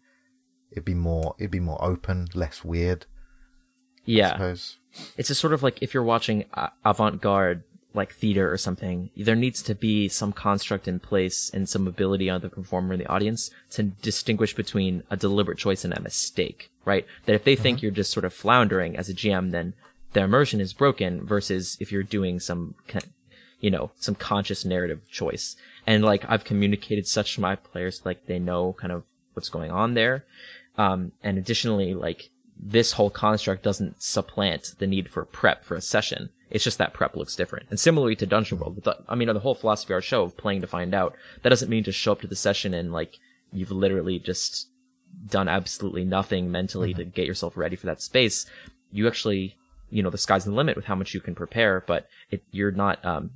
it'd 0.71 0.85
be 0.85 0.95
more 0.95 1.35
it'd 1.37 1.51
be 1.51 1.59
more 1.59 1.83
open, 1.83 2.27
less 2.33 2.63
weird. 2.63 3.05
I 4.29 4.31
suppose. 4.31 4.77
It's 5.17 5.29
a 5.29 5.35
sort 5.35 5.53
of 5.53 5.63
like 5.63 5.81
if 5.81 5.93
you're 5.93 6.03
watching 6.03 6.45
uh, 6.53 6.69
avant-garde 6.85 7.63
like 7.93 8.13
theater 8.13 8.51
or 8.51 8.57
something, 8.57 9.09
there 9.17 9.35
needs 9.35 9.61
to 9.63 9.75
be 9.75 10.07
some 10.07 10.31
construct 10.31 10.87
in 10.87 10.99
place 10.99 11.49
and 11.53 11.67
some 11.67 11.87
ability 11.87 12.29
on 12.29 12.41
the 12.41 12.49
performer 12.49 12.93
and 12.93 13.01
the 13.01 13.09
audience 13.09 13.49
to 13.71 13.83
distinguish 13.83 14.53
between 14.53 15.03
a 15.09 15.17
deliberate 15.17 15.57
choice 15.57 15.83
and 15.83 15.93
a 15.97 16.01
mistake, 16.01 16.69
right? 16.85 17.05
That 17.25 17.35
if 17.35 17.43
they 17.43 17.55
think 17.55 17.81
you're 17.81 17.91
just 17.91 18.11
sort 18.11 18.25
of 18.25 18.33
floundering 18.33 18.95
as 18.95 19.09
a 19.09 19.13
GM, 19.13 19.51
then 19.51 19.73
the 20.13 20.21
immersion 20.21 20.61
is 20.61 20.73
broken 20.73 21.25
versus 21.25 21.75
if 21.79 21.91
you're 21.91 22.03
doing 22.03 22.39
some, 22.39 22.75
you 23.59 23.71
know, 23.71 23.91
some 23.97 24.15
conscious 24.15 24.63
narrative 24.63 25.01
choice. 25.09 25.55
And 25.85 26.03
like 26.03 26.23
I've 26.29 26.43
communicated 26.43 27.07
such 27.07 27.35
to 27.35 27.41
my 27.41 27.55
players, 27.55 28.05
like 28.05 28.27
they 28.27 28.39
know 28.39 28.73
kind 28.73 28.93
of 28.93 29.05
what's 29.33 29.49
going 29.49 29.71
on 29.71 29.95
there. 29.95 30.25
Um, 30.77 31.13
and 31.23 31.37
additionally, 31.37 31.95
like 31.95 32.29
this 32.59 32.93
whole 32.93 33.09
construct 33.09 33.63
doesn't 33.63 34.01
supplant 34.01 34.75
the 34.79 34.87
need 34.87 35.09
for 35.09 35.25
prep 35.25 35.63
for 35.63 35.75
a 35.75 35.81
session. 35.81 36.29
It's 36.49 36.63
just 36.63 36.77
that 36.77 36.93
prep 36.93 37.15
looks 37.15 37.35
different. 37.35 37.67
And 37.69 37.79
similarly 37.79 38.15
to 38.15 38.25
Dungeon 38.25 38.59
World, 38.59 38.81
the, 38.83 38.97
I 39.07 39.15
mean, 39.15 39.27
the 39.27 39.39
whole 39.39 39.55
philosophy 39.55 39.93
of 39.93 39.97
our 39.97 40.01
show 40.01 40.23
of 40.23 40.37
playing 40.37 40.61
to 40.61 40.67
find 40.67 40.93
out, 40.93 41.15
that 41.43 41.49
doesn't 41.49 41.69
mean 41.69 41.83
to 41.83 41.91
show 41.91 42.13
up 42.13 42.21
to 42.21 42.27
the 42.27 42.35
session 42.35 42.73
and 42.73 42.91
like 42.91 43.17
you've 43.51 43.71
literally 43.71 44.19
just 44.19 44.69
done 45.27 45.47
absolutely 45.47 46.05
nothing 46.05 46.51
mentally 46.51 46.93
to 46.93 47.03
get 47.03 47.27
yourself 47.27 47.57
ready 47.57 47.75
for 47.75 47.85
that 47.85 48.01
space. 48.01 48.45
You 48.91 49.07
actually, 49.07 49.55
you 49.89 50.01
know, 50.01 50.09
the 50.09 50.17
sky's 50.17 50.45
the 50.45 50.51
limit 50.51 50.75
with 50.75 50.85
how 50.85 50.95
much 50.95 51.13
you 51.13 51.19
can 51.19 51.35
prepare, 51.35 51.83
but 51.85 52.07
it, 52.31 52.43
you're 52.51 52.71
not, 52.71 53.03
um, 53.05 53.31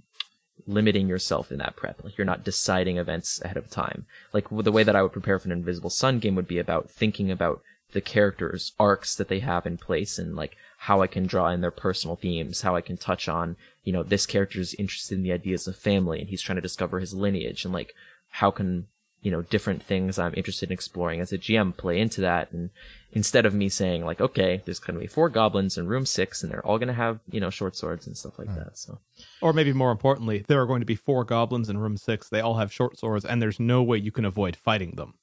limiting 0.67 1.07
yourself 1.07 1.51
in 1.51 1.57
that 1.57 1.75
prep. 1.75 2.03
Like 2.03 2.17
you're 2.17 2.25
not 2.25 2.43
deciding 2.43 2.97
events 2.97 3.41
ahead 3.43 3.57
of 3.57 3.69
time. 3.69 4.05
Like 4.31 4.47
the 4.49 4.71
way 4.71 4.83
that 4.83 4.95
I 4.95 5.01
would 5.01 5.11
prepare 5.11 5.39
for 5.39 5.47
an 5.47 5.51
Invisible 5.51 5.89
Sun 5.89 6.19
game 6.19 6.35
would 6.35 6.47
be 6.47 6.59
about 6.59 6.89
thinking 6.89 7.31
about 7.31 7.61
the 7.91 8.01
characters' 8.01 8.73
arcs 8.79 9.15
that 9.15 9.27
they 9.27 9.39
have 9.39 9.65
in 9.65 9.77
place 9.77 10.17
and 10.17 10.35
like 10.35 10.55
how 10.79 11.01
I 11.01 11.07
can 11.07 11.25
draw 11.25 11.49
in 11.49 11.61
their 11.61 11.71
personal 11.71 12.15
themes, 12.15 12.61
how 12.61 12.75
I 12.75 12.81
can 12.81 12.97
touch 12.97 13.27
on, 13.27 13.55
you 13.83 13.93
know, 13.93 14.03
this 14.03 14.25
character's 14.25 14.73
interested 14.75 15.17
in 15.17 15.23
the 15.23 15.33
ideas 15.33 15.67
of 15.67 15.75
family 15.75 16.19
and 16.19 16.29
he's 16.29 16.41
trying 16.41 16.55
to 16.55 16.61
discover 16.61 16.99
his 16.99 17.13
lineage 17.13 17.65
and 17.65 17.73
like 17.73 17.93
how 18.29 18.49
can, 18.49 18.87
you 19.21 19.29
know, 19.29 19.41
different 19.41 19.83
things 19.83 20.17
I'm 20.17 20.33
interested 20.35 20.69
in 20.69 20.73
exploring 20.73 21.19
as 21.19 21.31
a 21.31 21.37
GM 21.37 21.77
play 21.77 21.99
into 21.99 22.21
that 22.21 22.51
and 22.51 22.71
instead 23.11 23.45
of 23.45 23.53
me 23.53 23.69
saying 23.69 24.05
like, 24.05 24.21
okay, 24.21 24.61
there's 24.65 24.79
gonna 24.79 24.99
be 24.99 25.07
four 25.07 25.29
goblins 25.29 25.77
in 25.77 25.87
room 25.87 26.05
six 26.05 26.41
and 26.41 26.51
they're 26.51 26.65
all 26.65 26.79
gonna 26.79 26.93
have, 26.93 27.19
you 27.29 27.39
know, 27.39 27.49
short 27.49 27.75
swords 27.75 28.07
and 28.07 28.17
stuff 28.17 28.39
like 28.39 28.47
hmm. 28.47 28.55
that. 28.55 28.77
So 28.77 28.99
Or 29.41 29.53
maybe 29.53 29.73
more 29.73 29.91
importantly, 29.91 30.45
there 30.47 30.61
are 30.61 30.67
going 30.67 30.81
to 30.81 30.85
be 30.85 30.95
four 30.95 31.25
goblins 31.25 31.69
in 31.69 31.77
room 31.77 31.97
six. 31.97 32.29
They 32.29 32.41
all 32.41 32.55
have 32.55 32.71
short 32.71 32.97
swords, 32.97 33.25
and 33.25 33.41
there's 33.41 33.59
no 33.59 33.83
way 33.83 33.97
you 33.97 34.11
can 34.11 34.25
avoid 34.25 34.55
fighting 34.55 34.95
them. 34.95 35.15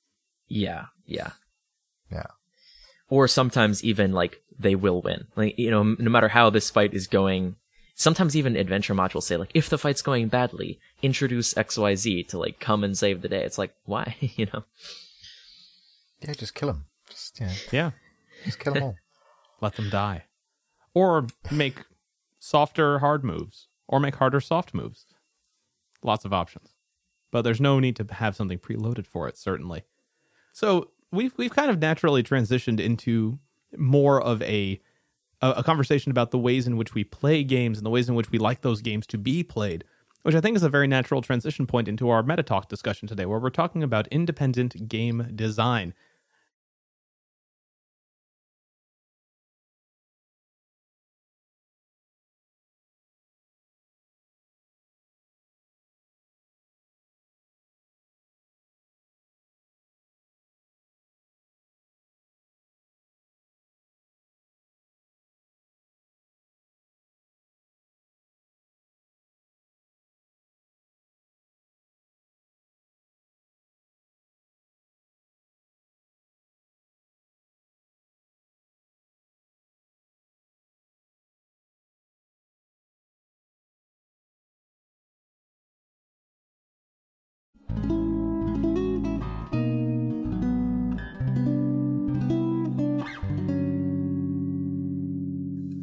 yeah, 0.49 0.87
yeah. 1.05 1.33
Yeah. 2.11 2.27
Or 3.09 3.27
sometimes 3.29 3.83
even 3.85 4.13
like 4.13 4.41
they 4.59 4.75
will 4.75 5.01
win. 5.03 5.27
Like 5.37 5.59
you 5.59 5.71
know, 5.71 5.83
no 5.83 6.11
matter 6.11 6.29
how 6.29 6.51
this 6.51 6.71
fight 6.71 6.95
is 6.95 7.07
going, 7.07 7.57
sometimes 7.95 8.37
even 8.37 8.57
adventure 8.57 8.95
modules 8.95 9.23
say 9.25 9.37
like 9.37 9.51
if 9.55 9.69
the 9.69 9.79
fight's 9.79 10.03
going 10.03 10.29
badly, 10.29 10.79
introduce 11.03 11.57
X 11.57 11.77
Y 11.79 11.95
Z 11.95 12.25
to 12.25 12.39
like 12.39 12.59
come 12.61 12.85
and 12.85 12.97
save 12.97 13.23
the 13.23 13.29
day. 13.29 13.43
It's 13.45 13.59
like 13.59 13.75
why 13.85 14.17
you 14.21 14.47
know? 14.53 14.65
Yeah, 16.21 16.33
just 16.35 16.55
kill 16.55 16.69
them. 16.69 16.87
Just 17.09 17.41
yeah, 17.41 17.53
Yeah. 17.73 17.91
just 18.45 18.59
kill 18.59 18.75
them 18.75 18.83
all. 18.83 18.97
Let 19.61 19.75
them 19.77 19.91
die. 19.91 20.25
Or 20.95 21.27
make 21.51 21.85
softer 22.39 22.99
hard 23.01 23.25
moves. 23.25 23.69
Or 23.87 23.99
make 24.01 24.17
harder 24.17 24.41
soft 24.41 24.75
moves. 24.75 25.07
Lots 26.03 26.25
of 26.25 26.33
options. 26.33 26.75
But 27.31 27.43
there's 27.43 27.61
no 27.61 27.81
need 27.81 27.97
to 27.97 28.07
have 28.15 28.37
something 28.37 28.59
preloaded 28.59 29.07
for 29.07 29.27
it, 29.29 29.37
certainly. 29.39 29.83
So 30.53 30.91
we've 31.13 31.33
we've 31.37 31.55
kind 31.55 31.71
of 31.71 31.79
naturally 31.79 32.23
transitioned 32.23 32.81
into 32.81 33.39
more 33.77 34.21
of 34.21 34.43
a 34.43 34.81
a, 35.41 35.63
conversation 35.63 36.11
about 36.11 36.31
the 36.31 36.39
ways 36.39 36.67
in 36.67 36.77
which 36.77 36.95
we 36.95 37.05
play 37.05 37.45
games 37.45 37.79
and 37.79 37.87
the 37.87 37.91
ways 37.91 38.09
in 38.09 38.15
which 38.15 38.31
we 38.31 38.39
like 38.39 38.63
those 38.63 38.81
games 38.81 39.07
to 39.07 39.19
be 39.19 39.43
played, 39.43 39.85
which 40.23 40.35
I 40.35 40.41
think 40.41 40.57
is 40.57 40.63
a 40.63 40.69
very 40.69 40.89
natural 40.89 41.23
transition 41.23 41.67
point 41.67 41.87
into 41.89 42.09
our 42.09 42.23
meta 42.23 42.43
talk 42.43 42.69
discussion 42.69 43.07
today, 43.07 43.27
where 43.27 43.39
we're 43.39 43.51
talking 43.51 43.83
about 43.83 44.09
independent 44.09 44.89
game 44.89 45.31
design. 45.35 45.95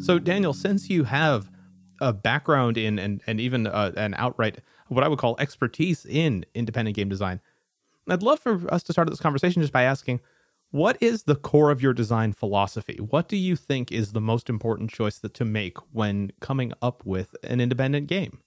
So, 0.05 0.19
Daniel, 0.19 0.53
since 0.53 0.87
you 0.87 1.03
have 1.05 1.49
a 1.99 2.13
background 2.13 2.77
in 2.77 2.99
and, 2.99 3.23
and 3.25 3.39
even 3.39 3.65
uh, 3.65 3.91
an 3.97 4.13
outright, 4.19 4.59
what 4.87 5.03
I 5.03 5.07
would 5.07 5.17
call 5.17 5.35
expertise 5.39 6.05
in 6.05 6.45
independent 6.53 6.95
game 6.95 7.09
design, 7.09 7.41
I'd 8.07 8.21
love 8.21 8.39
for 8.39 8.71
us 8.71 8.83
to 8.83 8.93
start 8.93 9.09
this 9.09 9.19
conversation 9.19 9.63
just 9.63 9.73
by 9.73 9.81
asking 9.81 10.21
what 10.69 10.97
is 11.01 11.23
the 11.23 11.35
core 11.35 11.71
of 11.71 11.81
your 11.81 11.93
design 11.93 12.33
philosophy? 12.33 12.97
What 12.97 13.27
do 13.27 13.35
you 13.35 13.55
think 13.55 13.91
is 13.91 14.11
the 14.11 14.21
most 14.21 14.47
important 14.47 14.91
choice 14.91 15.17
that 15.17 15.33
to 15.35 15.45
make 15.45 15.77
when 15.91 16.31
coming 16.39 16.71
up 16.83 17.03
with 17.03 17.35
an 17.43 17.59
independent 17.59 18.05
game? 18.05 18.41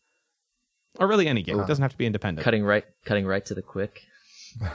Or 1.00 1.08
really 1.08 1.26
any 1.26 1.42
game. 1.42 1.58
It 1.58 1.66
doesn't 1.66 1.82
have 1.82 1.90
to 1.90 1.98
be 1.98 2.06
independent. 2.06 2.44
Cutting 2.44 2.62
right, 2.62 2.84
cutting 3.04 3.26
right 3.26 3.44
to 3.46 3.54
the 3.54 3.62
quick. 3.62 4.04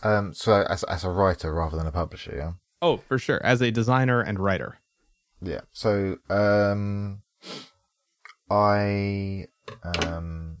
Um, 0.00 0.32
so 0.32 0.62
as 0.62 0.84
as 0.84 1.02
a 1.02 1.10
writer 1.10 1.52
rather 1.52 1.76
than 1.76 1.88
a 1.88 1.90
publisher, 1.90 2.32
yeah. 2.36 2.52
Oh, 2.80 2.98
for 2.98 3.18
sure. 3.18 3.44
As 3.44 3.60
a 3.60 3.72
designer 3.72 4.20
and 4.20 4.38
writer. 4.38 4.78
Yeah. 5.40 5.60
So, 5.72 6.16
um, 6.28 7.22
I, 8.50 9.46
um, 9.84 10.58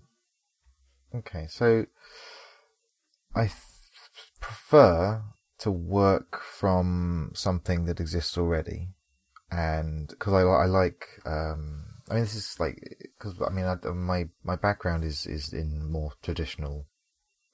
okay. 1.14 1.46
So, 1.48 1.86
I 3.34 3.42
th- 3.42 3.52
prefer 4.40 5.22
to 5.58 5.70
work 5.70 6.40
from 6.42 7.32
something 7.34 7.84
that 7.86 8.00
exists 8.00 8.38
already, 8.38 8.88
and 9.50 10.08
because 10.08 10.32
I, 10.32 10.42
I 10.42 10.66
like, 10.66 11.06
um, 11.26 11.84
I 12.10 12.14
mean, 12.14 12.24
this 12.24 12.34
is 12.34 12.56
like, 12.58 12.76
because 13.18 13.40
I 13.44 13.50
mean, 13.50 13.64
I, 13.64 13.76
my 13.90 14.28
my 14.42 14.56
background 14.56 15.04
is 15.04 15.26
is 15.26 15.52
in 15.52 15.90
more 15.90 16.12
traditional, 16.22 16.86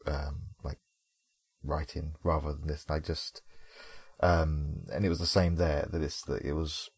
um, 0.06 0.54
like 0.62 0.78
writing 1.62 2.14
rather 2.22 2.52
than 2.52 2.66
this. 2.66 2.84
I 2.88 2.98
just, 3.00 3.42
um, 4.20 4.84
and 4.92 5.04
it 5.04 5.08
was 5.08 5.20
the 5.20 5.26
same 5.26 5.56
there. 5.56 5.88
That 5.90 6.02
it's 6.02 6.22
that 6.22 6.42
it 6.42 6.52
was 6.52 6.90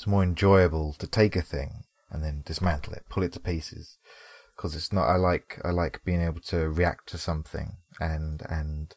it's 0.00 0.06
more 0.06 0.22
enjoyable 0.22 0.94
to 0.94 1.06
take 1.06 1.36
a 1.36 1.42
thing 1.42 1.84
and 2.10 2.24
then 2.24 2.42
dismantle 2.46 2.94
it, 2.94 3.04
pull 3.10 3.22
it 3.22 3.34
to 3.34 3.38
pieces, 3.38 3.98
because 4.56 4.74
it's 4.74 4.94
not. 4.94 5.04
I 5.04 5.16
like 5.16 5.60
I 5.62 5.72
like 5.72 6.00
being 6.06 6.22
able 6.22 6.40
to 6.46 6.70
react 6.70 7.10
to 7.10 7.18
something 7.18 7.76
and 8.00 8.40
and 8.48 8.94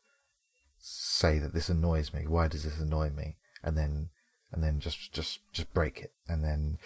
say 0.79 1.39
that 1.39 1.53
this 1.53 1.67
annoys 1.67 2.13
me. 2.13 2.25
Why 2.25 2.47
does 2.47 2.63
this 2.63 2.79
annoy 2.79 3.09
me? 3.09 3.35
And 3.61 3.77
then 3.77 4.11
and 4.53 4.63
then 4.63 4.79
just 4.79 5.11
just 5.11 5.39
just 5.51 5.73
break 5.73 5.99
it 5.99 6.13
and 6.29 6.41
then 6.41 6.77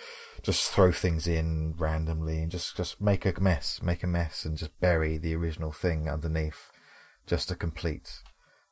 just 0.41 0.71
throw 0.71 0.91
things 0.91 1.27
in 1.27 1.75
randomly 1.77 2.39
and 2.39 2.51
just 2.51 2.75
just 2.75 2.99
make 2.99 3.23
a 3.23 3.39
mess 3.39 3.81
make 3.83 4.01
a 4.01 4.07
mess 4.07 4.45
and 4.45 4.57
just 4.57 4.79
bury 4.79 5.19
the 5.19 5.35
original 5.35 5.71
thing 5.71 6.09
underneath 6.09 6.71
just 7.27 7.51
a 7.51 7.55
complete 7.55 8.23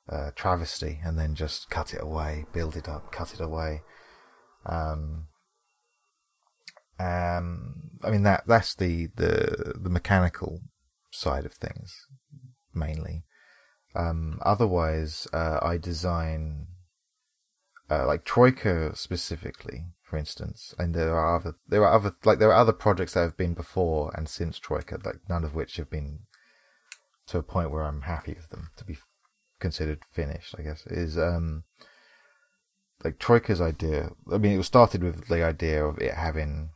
uh, 0.10 0.32
travesty 0.34 1.02
and 1.04 1.20
then 1.20 1.36
just 1.36 1.70
cut 1.70 1.94
it 1.94 2.02
away 2.02 2.46
build 2.54 2.78
it 2.78 2.88
up 2.88 3.12
cut 3.12 3.34
it 3.34 3.42
away 3.42 3.82
um 4.66 5.28
um 7.00 7.76
i 8.04 8.10
mean 8.10 8.24
that 8.24 8.44
that's 8.48 8.76
the 8.76 9.08
the 9.16 9.74
the 9.82 9.90
mechanical 9.90 10.62
side 11.12 11.46
of 11.46 11.54
things 11.54 12.08
mainly 12.74 13.24
um 13.96 14.40
otherwise 14.44 15.28
uh, 15.34 15.60
i 15.62 15.78
design 15.78 16.68
uh, 17.90 18.06
like 18.08 18.24
Troika 18.24 18.96
specifically, 18.96 19.86
for 20.02 20.18
instance, 20.18 20.74
and 20.80 20.94
there 20.94 21.16
are 21.16 21.36
other 21.36 21.56
there 21.68 21.84
are 21.86 21.94
other 21.94 22.16
like 22.24 22.40
there 22.40 22.50
are 22.50 22.60
other 22.60 22.74
projects 22.74 23.14
that 23.14 23.22
have 23.22 23.38
been 23.38 23.54
before 23.54 24.12
and 24.16 24.28
since 24.28 24.58
Troika, 24.58 25.00
like 25.04 25.20
none 25.30 25.44
of 25.44 25.54
which 25.54 25.78
have 25.78 25.90
been 25.90 26.20
to 27.28 27.38
a 27.38 27.44
point 27.44 27.72
where 27.72 27.84
I'm 27.84 28.02
happy 28.02 28.34
with 28.34 28.50
them 28.50 28.70
to 28.78 28.86
be 28.86 28.98
considered 29.60 30.00
finished. 30.12 30.56
I 30.58 30.64
guess 30.64 30.86
is 30.88 31.18
um 31.18 31.64
like 33.04 33.20
Troika's 33.20 33.62
idea. 33.62 34.12
I 34.32 34.38
mean, 34.38 34.54
it 34.54 34.58
was 34.58 34.68
started 34.68 35.04
with 35.04 35.28
the 35.28 35.44
idea 35.44 35.86
of 35.86 36.00
it 36.00 36.14
having 36.16 36.72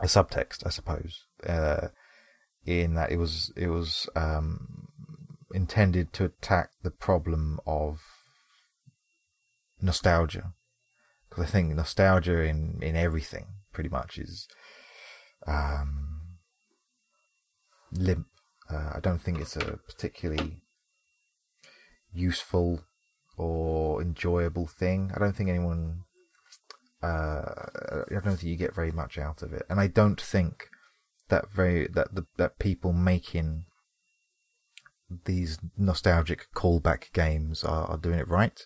a 0.00 0.06
subtext, 0.06 0.66
I 0.66 0.70
suppose, 0.70 1.24
uh, 1.46 1.88
in 2.64 2.94
that 2.94 3.10
it 3.10 3.16
was 3.16 3.52
it 3.56 3.68
was 3.68 4.08
um 4.14 4.88
intended 5.54 6.12
to 6.12 6.26
attack 6.26 6.70
the 6.82 6.90
problem 6.90 7.58
of 7.66 8.00
nostalgia 9.80 10.52
because 11.28 11.44
I 11.44 11.46
think 11.46 11.74
nostalgia 11.74 12.42
in 12.42 12.78
in 12.82 12.96
everything 12.96 13.46
pretty 13.72 13.88
much 13.88 14.18
is 14.18 14.48
um, 15.46 16.38
limp. 17.92 18.26
Uh, 18.70 18.92
I 18.96 19.00
don't 19.00 19.20
think 19.20 19.38
it's 19.38 19.56
a 19.56 19.78
particularly 19.86 20.62
useful 22.12 22.80
or 23.36 24.02
enjoyable 24.02 24.66
thing. 24.66 25.10
I 25.14 25.18
don't 25.18 25.34
think 25.34 25.48
anyone. 25.48 26.04
Uh, 27.02 28.04
I 28.10 28.14
don't 28.24 28.36
think 28.36 28.42
you 28.42 28.56
get 28.56 28.74
very 28.74 28.90
much 28.90 29.18
out 29.18 29.42
of 29.42 29.52
it, 29.52 29.62
and 29.68 29.80
I 29.80 29.86
don't 29.86 30.20
think 30.20 30.68
that 31.28 31.50
very 31.50 31.86
that 31.88 32.14
the, 32.14 32.26
that 32.36 32.58
people 32.58 32.92
making 32.92 33.64
these 35.24 35.58
nostalgic 35.76 36.48
callback 36.54 37.12
games 37.12 37.64
are, 37.64 37.86
are 37.86 37.98
doing 37.98 38.18
it 38.18 38.28
right. 38.28 38.60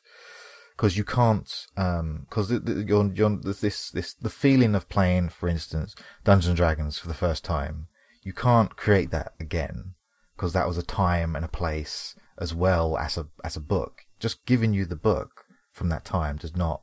Because 0.77 0.97
you 0.97 1.05
can't 1.05 1.49
because 1.77 2.51
um, 2.51 2.87
you're, 2.87 3.13
you're 3.13 3.37
this 3.37 3.91
this 3.91 4.15
the 4.15 4.31
feeling 4.31 4.75
of 4.75 4.89
playing 4.89 5.29
for 5.29 5.49
instance 5.49 5.95
Dungeons 6.25 6.49
and 6.49 6.57
Dragons 6.57 6.99
for 6.99 7.09
the 7.09 7.15
first 7.15 7.45
time 7.45 7.89
you 8.23 8.33
can't 8.33 8.77
create 8.77 9.11
that 9.11 9.33
again 9.39 9.95
because 10.35 10.53
that 10.53 10.67
was 10.67 10.79
a 10.79 10.83
time 10.83 11.37
and 11.37 11.45
a 11.45 11.49
place 11.49 12.17
as 12.39 12.55
well 12.55 12.97
as 12.97 13.17
a 13.17 13.27
as 13.45 13.57
a 13.57 13.61
book. 13.61 14.03
Just 14.19 14.47
giving 14.47 14.73
you 14.73 14.85
the 14.85 14.97
book 14.97 15.45
from 15.73 15.89
that 15.91 16.05
time 16.05 16.37
does 16.37 16.57
not 16.57 16.83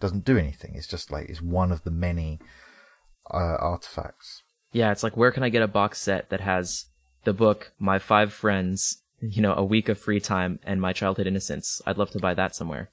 doesn't 0.00 0.24
do 0.24 0.38
anything 0.38 0.74
it's 0.74 0.86
just 0.86 1.10
like 1.10 1.28
it's 1.28 1.42
one 1.42 1.72
of 1.72 1.84
the 1.84 1.90
many 1.90 2.38
uh, 3.30 3.56
artifacts 3.60 4.42
yeah 4.72 4.90
it's 4.92 5.02
like 5.02 5.16
where 5.16 5.32
can 5.32 5.42
I 5.42 5.48
get 5.48 5.62
a 5.62 5.68
box 5.68 6.00
set 6.00 6.30
that 6.30 6.40
has 6.40 6.86
the 7.24 7.32
book 7.32 7.72
My 7.78 7.98
Five 7.98 8.32
Friends 8.32 9.02
you 9.20 9.42
know, 9.42 9.54
a 9.54 9.64
week 9.64 9.88
of 9.88 9.98
free 9.98 10.20
time 10.20 10.60
and 10.62 10.80
my 10.80 10.92
childhood 10.92 11.26
innocence. 11.26 11.80
I'd 11.86 11.98
love 11.98 12.10
to 12.12 12.18
buy 12.18 12.34
that 12.34 12.54
somewhere. 12.54 12.90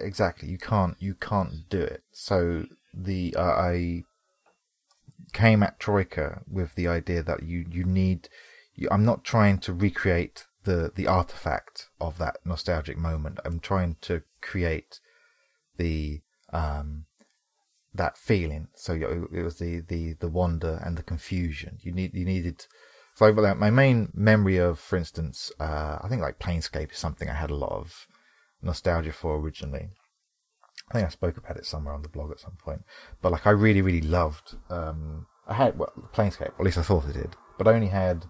Exactly. 0.00 0.48
You 0.48 0.58
can't. 0.58 0.96
You 0.98 1.14
can't 1.14 1.68
do 1.68 1.80
it. 1.80 2.02
So 2.10 2.64
the 2.92 3.34
uh, 3.36 3.42
I 3.42 4.02
came 5.32 5.62
at 5.62 5.78
Troika 5.78 6.42
with 6.50 6.74
the 6.74 6.88
idea 6.88 7.22
that 7.22 7.44
you 7.44 7.64
you 7.70 7.84
need. 7.84 8.28
You, 8.74 8.88
I'm 8.90 9.04
not 9.04 9.24
trying 9.24 9.58
to 9.58 9.72
recreate 9.72 10.46
the 10.64 10.90
the 10.94 11.06
artifact 11.06 11.88
of 12.00 12.18
that 12.18 12.38
nostalgic 12.44 12.98
moment. 12.98 13.38
I'm 13.44 13.60
trying 13.60 13.96
to 14.02 14.22
create 14.40 15.00
the 15.76 16.22
um 16.52 17.04
that 17.94 18.16
feeling. 18.16 18.68
So 18.74 18.94
it 18.94 19.42
was 19.42 19.58
the 19.58 19.80
the 19.80 20.14
the 20.14 20.28
wonder 20.28 20.80
and 20.84 20.96
the 20.96 21.02
confusion. 21.02 21.78
You 21.82 21.92
need 21.92 22.14
you 22.14 22.24
needed 22.24 22.66
so 23.18 23.32
my 23.32 23.70
main 23.70 24.12
memory 24.14 24.58
of, 24.58 24.78
for 24.78 24.96
instance, 24.96 25.50
uh, 25.58 25.98
I 26.00 26.06
think 26.08 26.22
like 26.22 26.38
Planescape 26.38 26.92
is 26.92 26.98
something 26.98 27.28
I 27.28 27.34
had 27.34 27.50
a 27.50 27.56
lot 27.56 27.72
of 27.72 28.06
nostalgia 28.62 29.10
for 29.10 29.36
originally. 29.36 29.88
I 30.88 30.94
think 30.94 31.04
I 31.04 31.10
spoke 31.10 31.36
about 31.36 31.56
it 31.56 31.66
somewhere 31.66 31.94
on 31.94 32.02
the 32.02 32.08
blog 32.08 32.30
at 32.30 32.38
some 32.38 32.56
point. 32.62 32.82
But 33.20 33.32
like 33.32 33.44
I 33.44 33.50
really, 33.50 33.82
really 33.82 34.02
loved. 34.02 34.54
Um, 34.70 35.26
I 35.48 35.54
had 35.54 35.76
well, 35.76 35.92
Planescape, 36.14 36.52
at 36.60 36.60
least 36.60 36.78
I 36.78 36.82
thought 36.82 37.08
I 37.08 37.12
did. 37.12 37.34
But 37.58 37.66
I 37.66 37.72
only 37.72 37.88
had 37.88 38.26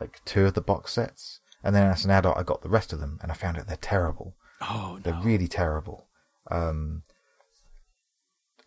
like 0.00 0.20
two 0.24 0.46
of 0.46 0.54
the 0.54 0.60
box 0.60 0.92
sets, 0.92 1.38
and 1.62 1.72
then 1.72 1.88
as 1.88 2.04
an 2.04 2.10
adult, 2.10 2.36
I 2.36 2.42
got 2.42 2.62
the 2.62 2.68
rest 2.68 2.92
of 2.92 2.98
them, 2.98 3.20
and 3.22 3.30
I 3.30 3.36
found 3.36 3.58
out 3.58 3.68
they're 3.68 3.76
terrible. 3.76 4.34
Oh, 4.60 4.94
no. 4.96 5.00
they're 5.04 5.22
really 5.22 5.46
terrible. 5.46 6.08
Um, 6.50 7.04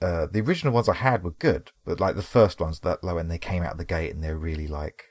uh, 0.03 0.27
the 0.29 0.41
original 0.41 0.73
ones 0.73 0.89
I 0.89 0.95
had 0.95 1.23
were 1.23 1.31
good, 1.31 1.71
but 1.85 2.01
like 2.01 2.17
the 2.17 2.21
first 2.21 2.59
ones 2.59 2.81
that 2.81 3.01
when 3.03 3.29
they 3.29 3.37
came 3.37 3.63
out 3.63 3.77
the 3.77 3.85
gate 3.85 4.13
and 4.13 4.21
they're 4.21 4.37
really 4.37 4.67
like 4.67 5.05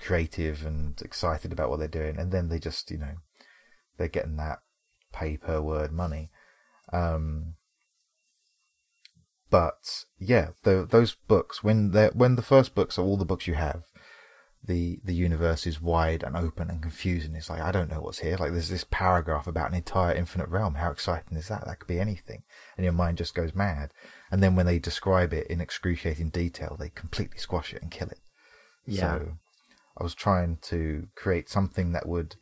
creative 0.00 0.66
and 0.66 1.00
excited 1.00 1.52
about 1.52 1.70
what 1.70 1.78
they're 1.78 1.86
doing, 1.86 2.18
and 2.18 2.32
then 2.32 2.48
they 2.48 2.58
just, 2.58 2.90
you 2.90 2.98
know, 2.98 3.14
they're 3.96 4.08
getting 4.08 4.36
that 4.38 4.58
pay 5.12 5.36
per 5.36 5.60
word 5.60 5.92
money. 5.92 6.30
Um, 6.92 7.54
but 9.48 10.06
yeah, 10.18 10.48
the, 10.64 10.88
those 10.90 11.14
books 11.14 11.62
when 11.62 11.92
they 11.92 12.08
when 12.08 12.34
the 12.34 12.42
first 12.42 12.74
books 12.74 12.98
are 12.98 13.02
all 13.02 13.16
the 13.16 13.24
books 13.24 13.46
you 13.46 13.54
have, 13.54 13.84
the 14.64 14.98
the 15.04 15.14
universe 15.14 15.68
is 15.68 15.80
wide 15.80 16.24
and 16.24 16.36
open 16.36 16.68
and 16.68 16.82
confusing. 16.82 17.36
It's 17.36 17.48
like 17.48 17.60
I 17.60 17.70
don't 17.70 17.90
know 17.90 18.00
what's 18.00 18.18
here. 18.18 18.36
Like 18.38 18.50
there's 18.50 18.70
this 18.70 18.86
paragraph 18.90 19.46
about 19.46 19.70
an 19.70 19.76
entire 19.76 20.16
infinite 20.16 20.48
realm. 20.48 20.74
How 20.74 20.90
exciting 20.90 21.36
is 21.36 21.46
that? 21.46 21.64
That 21.64 21.78
could 21.78 21.86
be 21.86 22.00
anything, 22.00 22.42
and 22.76 22.82
your 22.82 22.92
mind 22.92 23.18
just 23.18 23.36
goes 23.36 23.54
mad. 23.54 23.92
And 24.32 24.42
then 24.42 24.56
when 24.56 24.64
they 24.64 24.78
describe 24.78 25.34
it 25.34 25.46
in 25.48 25.60
excruciating 25.60 26.30
detail, 26.30 26.74
they 26.80 26.88
completely 26.88 27.36
squash 27.36 27.74
it 27.74 27.82
and 27.82 27.90
kill 27.90 28.08
it. 28.08 28.20
Yeah. 28.86 29.00
So 29.18 29.32
I 29.98 30.02
was 30.02 30.14
trying 30.14 30.56
to 30.62 31.08
create 31.14 31.50
something 31.50 31.92
that 31.92 32.08
would 32.08 32.36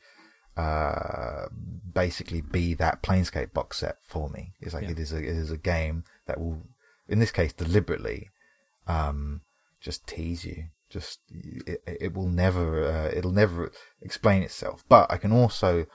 uh, 0.56 1.46
basically 1.92 2.42
be 2.42 2.74
that 2.74 3.02
Planescape 3.02 3.52
box 3.52 3.78
set 3.78 3.96
for 4.04 4.30
me. 4.30 4.52
It's 4.60 4.72
like 4.72 4.84
yeah. 4.84 4.92
it 4.92 5.00
is 5.00 5.12
a 5.12 5.18
it 5.18 5.24
is 5.24 5.50
a 5.50 5.56
game 5.56 6.04
that 6.26 6.40
will, 6.40 6.62
in 7.08 7.18
this 7.18 7.32
case, 7.32 7.52
deliberately 7.52 8.30
um, 8.86 9.40
just 9.80 10.06
tease 10.06 10.44
you. 10.44 10.66
Just 10.88 11.18
it, 11.66 11.82
it 11.86 12.14
will 12.14 12.28
never 12.28 12.84
uh, 12.84 13.10
it'll 13.12 13.32
never 13.32 13.72
explain 14.00 14.44
itself. 14.44 14.84
But 14.88 15.10
I 15.10 15.16
can 15.16 15.32
also 15.32 15.86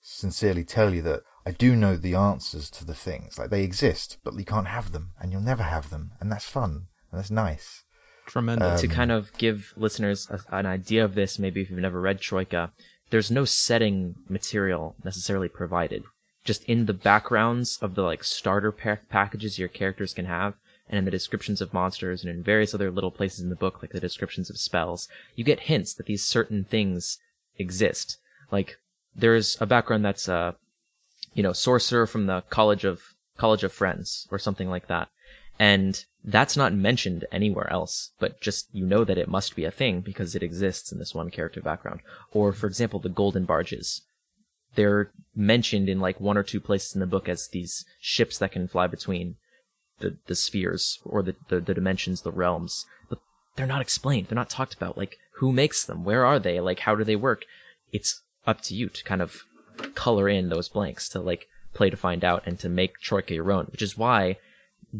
sincerely 0.00 0.64
tell 0.64 0.94
you 0.94 1.02
that 1.02 1.24
I 1.44 1.50
do 1.50 1.74
know 1.74 1.96
the 1.96 2.14
answers 2.14 2.70
to 2.70 2.84
the 2.84 2.94
things. 2.94 3.38
Like 3.38 3.50
they 3.50 3.64
exist, 3.64 4.18
but 4.22 4.34
you 4.34 4.44
can't 4.44 4.68
have 4.68 4.92
them, 4.92 5.12
and 5.20 5.32
you'll 5.32 5.40
never 5.40 5.62
have 5.64 5.90
them, 5.90 6.12
and 6.20 6.30
that's 6.30 6.48
fun 6.48 6.86
and 7.12 7.18
that's 7.18 7.30
nice. 7.30 7.84
Tremendous. 8.26 8.82
Um, 8.82 8.88
to 8.88 8.94
kind 8.94 9.12
of 9.12 9.32
give 9.34 9.74
listeners 9.76 10.28
a, 10.30 10.40
an 10.56 10.66
idea 10.66 11.04
of 11.04 11.14
this, 11.14 11.38
maybe 11.38 11.60
if 11.60 11.70
you've 11.70 11.78
never 11.78 12.00
read 12.00 12.20
Troika, 12.20 12.72
there's 13.10 13.30
no 13.30 13.44
setting 13.44 14.14
material 14.28 14.96
necessarily 15.04 15.48
provided. 15.48 16.04
Just 16.44 16.64
in 16.64 16.86
the 16.86 16.94
backgrounds 16.94 17.78
of 17.80 17.94
the 17.94 18.02
like 18.02 18.24
starter 18.24 18.72
pack 18.72 19.08
packages 19.08 19.58
your 19.58 19.68
characters 19.68 20.14
can 20.14 20.24
have, 20.24 20.54
and 20.88 20.98
in 20.98 21.04
the 21.04 21.10
descriptions 21.10 21.60
of 21.60 21.74
monsters, 21.74 22.24
and 22.24 22.34
in 22.34 22.42
various 22.42 22.74
other 22.74 22.90
little 22.90 23.10
places 23.10 23.40
in 23.40 23.50
the 23.50 23.56
book, 23.56 23.82
like 23.82 23.92
the 23.92 24.00
descriptions 24.00 24.50
of 24.50 24.56
spells, 24.56 25.08
you 25.36 25.44
get 25.44 25.60
hints 25.60 25.94
that 25.94 26.06
these 26.06 26.24
certain 26.24 26.64
things 26.64 27.18
exist. 27.58 28.18
Like 28.50 28.78
there's 29.14 29.56
a 29.60 29.66
background 29.66 30.04
that's 30.04 30.26
a, 30.26 30.34
uh, 30.34 30.52
you 31.34 31.42
know, 31.42 31.52
sorcerer 31.52 32.06
from 32.06 32.26
the 32.26 32.42
College 32.50 32.84
of 32.84 33.00
College 33.36 33.64
of 33.64 33.72
Friends 33.72 34.28
or 34.30 34.38
something 34.38 34.68
like 34.68 34.88
that, 34.88 35.08
and 35.58 36.04
that's 36.24 36.56
not 36.56 36.72
mentioned 36.72 37.24
anywhere 37.32 37.70
else, 37.70 38.12
but 38.18 38.40
just 38.40 38.68
you 38.72 38.86
know 38.86 39.04
that 39.04 39.18
it 39.18 39.28
must 39.28 39.56
be 39.56 39.64
a 39.64 39.70
thing 39.70 40.00
because 40.00 40.34
it 40.34 40.42
exists 40.42 40.92
in 40.92 40.98
this 40.98 41.14
one 41.14 41.30
character 41.30 41.60
background. 41.60 42.00
Or, 42.32 42.52
for 42.52 42.66
example, 42.66 43.00
the 43.00 43.08
golden 43.08 43.44
barges. 43.44 44.02
They're 44.74 45.10
mentioned 45.34 45.88
in 45.88 46.00
like 46.00 46.20
one 46.20 46.38
or 46.38 46.42
two 46.42 46.60
places 46.60 46.94
in 46.94 47.00
the 47.00 47.06
book 47.06 47.28
as 47.28 47.48
these 47.48 47.84
ships 48.00 48.38
that 48.38 48.52
can 48.52 48.68
fly 48.68 48.86
between 48.86 49.36
the, 49.98 50.16
the 50.26 50.34
spheres 50.34 50.98
or 51.04 51.22
the, 51.22 51.34
the, 51.48 51.60
the 51.60 51.74
dimensions, 51.74 52.22
the 52.22 52.32
realms. 52.32 52.86
But 53.08 53.18
they're 53.56 53.66
not 53.66 53.82
explained. 53.82 54.28
They're 54.28 54.36
not 54.36 54.50
talked 54.50 54.74
about. 54.74 54.96
Like, 54.96 55.18
who 55.36 55.52
makes 55.52 55.84
them? 55.84 56.04
Where 56.04 56.24
are 56.24 56.38
they? 56.38 56.60
Like, 56.60 56.80
how 56.80 56.94
do 56.94 57.04
they 57.04 57.16
work? 57.16 57.44
It's 57.92 58.22
up 58.46 58.62
to 58.62 58.74
you 58.74 58.88
to 58.88 59.04
kind 59.04 59.20
of 59.20 59.42
color 59.94 60.28
in 60.28 60.48
those 60.48 60.68
blanks 60.68 61.08
to 61.10 61.20
like 61.20 61.48
play 61.74 61.90
to 61.90 61.96
find 61.96 62.24
out 62.24 62.42
and 62.46 62.58
to 62.60 62.68
make 62.68 62.98
Troika 63.00 63.34
your 63.34 63.52
own, 63.52 63.66
which 63.66 63.82
is 63.82 63.96
why 63.96 64.38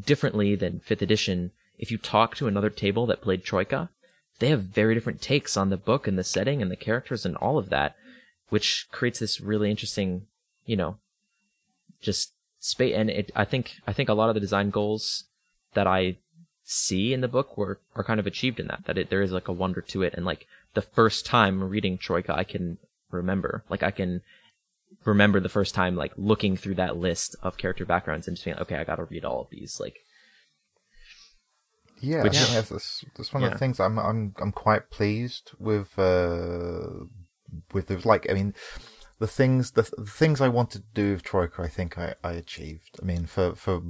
differently 0.07 0.55
than 0.55 0.81
fifth 0.81 1.03
edition, 1.03 1.51
if 1.79 1.91
you 1.91 1.99
talk 1.99 2.35
to 2.37 2.47
another 2.47 2.71
table 2.71 3.07
that 3.07 3.21
played 3.21 3.45
Troika, 3.45 3.91
they 4.39 4.49
have 4.49 4.63
very 4.63 4.95
different 4.95 5.21
takes 5.21 5.57
on 5.57 5.71
the 5.71 5.77
book 5.77 6.07
and 6.09 6.19
the 6.19 6.25
setting 6.25 6.63
and 6.63 6.71
the 6.71 6.77
characters 6.77 7.27
and 7.27 7.37
all 7.37 7.59
of 7.59 7.69
that, 7.69 7.95
which 8.49 8.89
creates 8.91 9.19
this 9.19 9.41
really 9.41 9.71
interesting 9.71 10.27
you 10.67 10.77
know, 10.77 10.97
just 12.01 12.33
space. 12.59 12.95
And 12.97 13.11
it, 13.11 13.31
I 13.35 13.45
think, 13.45 13.77
I 13.87 13.93
think 13.93 14.09
a 14.09 14.15
lot 14.15 14.29
of 14.29 14.35
the 14.35 14.41
design 14.41 14.71
goals 14.71 15.25
that 15.75 15.87
I 15.87 16.17
see 16.65 17.13
in 17.13 17.21
the 17.21 17.29
book 17.29 17.57
were 17.57 17.81
are 17.97 18.05
kind 18.05 18.21
of 18.21 18.27
achieved 18.27 18.61
in 18.61 18.69
that. 18.69 18.85
That 18.87 18.99
it, 18.99 19.11
there 19.11 19.23
is 19.23 19.33
like 19.33 19.49
a 19.49 19.53
wonder 19.53 19.81
to 19.81 20.03
it, 20.03 20.15
and 20.15 20.25
like 20.25 20.47
the 20.75 20.83
first 20.83 21.27
time 21.27 21.65
reading 21.65 21.99
Troika, 21.99 22.35
I 22.35 22.45
can 22.45 22.79
remember, 23.11 23.65
like 23.69 23.83
I 23.83 23.91
can 23.91 24.23
remember 25.05 25.41
the 25.41 25.49
first 25.49 25.75
time 25.75 25.97
like 25.97 26.13
looking 26.17 26.57
through 26.57 26.77
that 26.77 26.97
list 26.97 27.37
of 27.43 27.57
character 27.57 27.85
backgrounds 27.85 28.29
and 28.29 28.37
just 28.37 28.45
being 28.45 28.59
okay, 28.59 28.77
I 28.77 28.85
got 28.85 28.97
to 28.97 29.05
read 29.05 29.25
all 29.25 29.43
of 29.43 29.51
these. 29.51 29.79
Like, 29.81 29.99
yeah, 32.01 32.23
Which- 32.23 32.37
think 32.37 32.69
that's, 32.69 33.05
that's, 33.17 33.33
one 33.33 33.45
of 33.45 33.53
the 33.53 33.59
things 33.59 33.81
I'm 33.81 33.99
I'm 33.99 34.35
I'm 34.41 34.53
quite 34.53 34.91
pleased 34.91 35.53
with. 35.59 35.99
Uh, 35.99 37.07
with 37.73 37.89
the 37.89 38.01
like, 38.09 38.29
I 38.31 38.35
mean, 38.35 38.55
the 39.19 39.27
things 39.27 39.73
the, 39.73 39.83
the 39.97 40.11
things 40.11 40.41
I 40.41 40.49
wanted 40.49 40.83
to 40.83 40.95
do 40.95 41.13
with 41.13 41.23
Troika, 41.23 41.63
I 41.63 41.69
think 41.69 41.99
I, 41.99 42.15
I 42.25 42.33
achieved. 42.33 42.99
I 43.01 43.05
mean, 43.05 43.27
for 43.27 43.55
for 43.55 43.83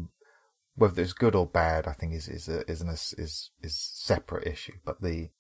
whether 0.75 1.03
it's 1.03 1.13
good 1.13 1.35
or 1.35 1.47
bad, 1.47 1.87
I 1.87 1.93
think 1.93 2.15
is 2.15 2.29
is 2.29 2.49
a, 2.49 2.69
is 2.71 2.81
an 2.81 2.91
is 2.91 3.51
is 3.63 3.77
separate 3.77 4.47
issue. 4.47 4.75
But 4.85 5.01
the, 5.01 5.31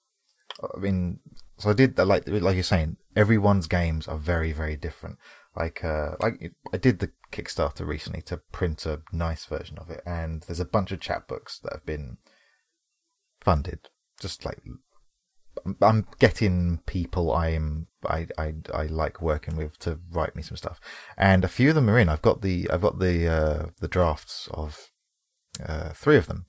I 0.74 0.78
mean, 0.78 1.20
so 1.58 1.70
I 1.70 1.72
did 1.74 1.98
like 1.98 2.28
like 2.28 2.54
you're 2.54 2.62
saying, 2.62 2.96
everyone's 3.16 3.66
games 3.66 4.08
are 4.08 4.18
very 4.18 4.52
very 4.52 4.76
different. 4.76 5.18
Like 5.54 5.84
uh, 5.84 6.12
like 6.20 6.52
I 6.72 6.76
did 6.78 6.98
the 7.00 7.10
Kickstarter 7.30 7.86
recently 7.86 8.22
to 8.22 8.38
print 8.52 8.86
a 8.86 9.02
nice 9.12 9.44
version 9.44 9.78
of 9.78 9.90
it, 9.90 10.02
and 10.06 10.42
there's 10.42 10.60
a 10.60 10.64
bunch 10.64 10.92
of 10.92 11.00
chapbooks 11.00 11.60
that 11.62 11.72
have 11.72 11.86
been 11.86 12.16
funded. 13.40 13.88
Just 14.18 14.44
like 14.44 14.60
I'm- 15.82 16.06
getting 16.18 16.78
people 16.86 17.32
I'm 17.32 17.88
I, 18.06 18.26
I 18.38 18.54
I 18.72 18.86
like 18.86 19.20
working 19.20 19.56
with 19.56 19.78
to 19.80 19.98
write 20.10 20.34
me 20.34 20.42
some 20.42 20.56
stuff, 20.56 20.80
and 21.18 21.44
a 21.44 21.48
few 21.48 21.68
of 21.68 21.74
them 21.74 21.90
are 21.90 21.98
in. 21.98 22.08
I've 22.08 22.22
got 22.22 22.40
the 22.40 22.70
I've 22.70 22.80
got 22.82 22.98
the 22.98 23.28
uh, 23.28 23.66
the 23.78 23.88
drafts 23.88 24.48
of 24.52 24.90
uh, 25.64 25.90
three 25.90 26.16
of 26.16 26.26
them. 26.28 26.46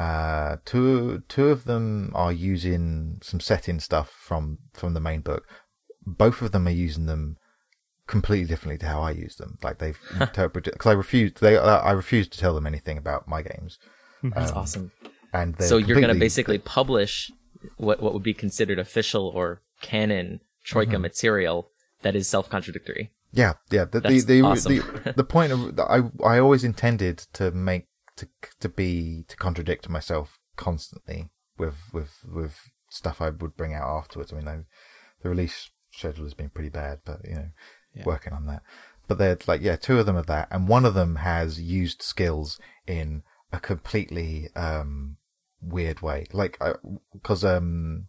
Uh, 0.00 0.56
two 0.64 1.22
two 1.28 1.48
of 1.50 1.64
them 1.64 2.10
are 2.16 2.32
using 2.32 3.20
some 3.22 3.38
setting 3.38 3.78
stuff 3.78 4.10
from 4.10 4.58
from 4.72 4.94
the 4.94 5.00
main 5.00 5.20
book. 5.20 5.46
Both 6.04 6.42
of 6.42 6.50
them 6.50 6.66
are 6.66 6.72
using 6.72 7.06
them 7.06 7.36
completely 8.06 8.46
differently 8.46 8.78
to 8.78 8.86
how 8.86 9.00
I 9.02 9.10
use 9.12 9.36
them. 9.36 9.58
Like 9.62 9.78
they've 9.78 9.98
interpreted 10.20 10.72
because 10.74 10.90
I 10.90 10.94
refused 10.94 11.40
they 11.40 11.56
uh, 11.56 11.78
I 11.78 11.92
refused 11.92 12.32
to 12.32 12.38
tell 12.38 12.54
them 12.54 12.66
anything 12.66 12.98
about 12.98 13.26
my 13.28 13.42
games. 13.42 13.78
that's 14.22 14.50
Um, 14.52 14.58
awesome. 14.58 14.92
And 15.32 15.60
So 15.60 15.76
you're 15.78 16.00
going 16.00 16.14
to 16.14 16.20
basically 16.20 16.58
publish 16.58 17.30
what 17.76 18.00
what 18.02 18.12
would 18.14 18.22
be 18.22 18.34
considered 18.34 18.78
official 18.78 19.26
or 19.28 19.62
canon 19.80 20.40
Troika 20.64 20.92
Mm-hmm. 20.92 21.02
material 21.02 21.70
that 22.02 22.14
is 22.16 22.28
self 22.28 22.48
contradictory. 22.48 23.12
Yeah, 23.32 23.54
yeah. 23.70 23.84
The 23.84 24.00
the 24.00 24.08
That's 24.08 24.24
the, 24.24 24.42
awesome. 24.42 24.76
the, 24.76 25.12
the 25.16 25.24
point 25.24 25.52
of 25.52 25.78
I 25.80 26.02
I 26.24 26.38
always 26.38 26.62
intended 26.64 27.18
to 27.34 27.50
make 27.50 27.88
to 28.16 28.28
to 28.60 28.68
be 28.68 29.24
to 29.28 29.36
contradict 29.36 29.88
myself 29.88 30.38
constantly 30.56 31.30
with 31.58 31.74
with 31.92 32.12
with 32.24 32.58
stuff 32.90 33.20
I 33.20 33.30
would 33.30 33.56
bring 33.56 33.74
out 33.74 33.88
afterwards. 33.98 34.32
I 34.32 34.36
mean, 34.36 34.46
I, 34.48 34.58
the 35.22 35.28
release 35.30 35.70
schedule 35.90 36.24
has 36.24 36.34
been 36.34 36.50
pretty 36.50 36.70
bad, 36.70 37.00
but 37.04 37.20
you 37.24 37.34
know, 37.34 37.48
Yeah. 37.94 38.04
working 38.04 38.32
on 38.32 38.46
that. 38.46 38.62
But 39.06 39.18
they're 39.18 39.38
like, 39.46 39.60
yeah, 39.60 39.76
two 39.76 39.98
of 39.98 40.06
them 40.06 40.16
are 40.16 40.22
that, 40.22 40.48
and 40.50 40.68
one 40.68 40.84
of 40.84 40.94
them 40.94 41.16
has 41.16 41.60
used 41.60 42.02
skills 42.02 42.58
in 42.86 43.22
a 43.52 43.60
completely 43.60 44.48
um 44.56 45.16
weird 45.60 46.00
way, 46.02 46.26
like 46.32 46.58
because 47.12 47.44
um 47.44 48.06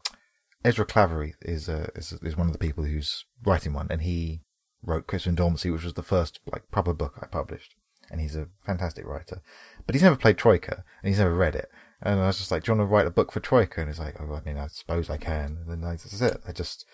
Ezra 0.63 0.85
Claverie 0.85 1.35
is 1.41 1.69
uh, 1.69 1.89
is 1.95 2.13
is 2.23 2.35
one 2.35 2.47
of 2.47 2.53
the 2.53 2.59
people 2.59 2.83
who's 2.85 3.25
writing 3.45 3.73
one, 3.73 3.87
and 3.89 4.01
he 4.01 4.41
wrote 4.81 5.07
Christmas 5.07 5.31
in 5.31 5.35
Dormancy, 5.35 5.69
which 5.69 5.83
was 5.83 5.93
the 5.93 6.01
first 6.03 6.39
like 6.51 6.71
proper 6.71 6.93
book 6.93 7.19
I 7.21 7.27
published, 7.27 7.75
and 8.09 8.19
he's 8.19 8.35
a 8.35 8.47
fantastic 8.65 9.05
writer. 9.05 9.41
But 9.85 9.93
he's 9.93 10.03
never 10.03 10.15
played 10.15 10.37
Troika, 10.37 10.83
and 11.03 11.09
he's 11.09 11.19
never 11.19 11.35
read 11.35 11.55
it. 11.55 11.69
And 12.01 12.19
I 12.19 12.27
was 12.27 12.37
just 12.39 12.51
like, 12.51 12.63
"Do 12.63 12.71
you 12.71 12.77
want 12.77 12.89
to 12.89 12.93
write 12.93 13.07
a 13.07 13.11
book 13.11 13.31
for 13.31 13.39
Troika?" 13.39 13.81
And 13.81 13.89
he's 13.89 13.99
like, 13.99 14.15
"Oh, 14.19 14.33
I 14.33 14.41
mean, 14.41 14.57
I 14.57 14.67
suppose 14.67 15.09
I 15.09 15.17
can." 15.17 15.59
And 15.61 15.69
then 15.69 15.83
I, 15.83 15.91
that's 15.91 16.21
it. 16.21 16.41
I 16.47 16.51
just 16.51 16.85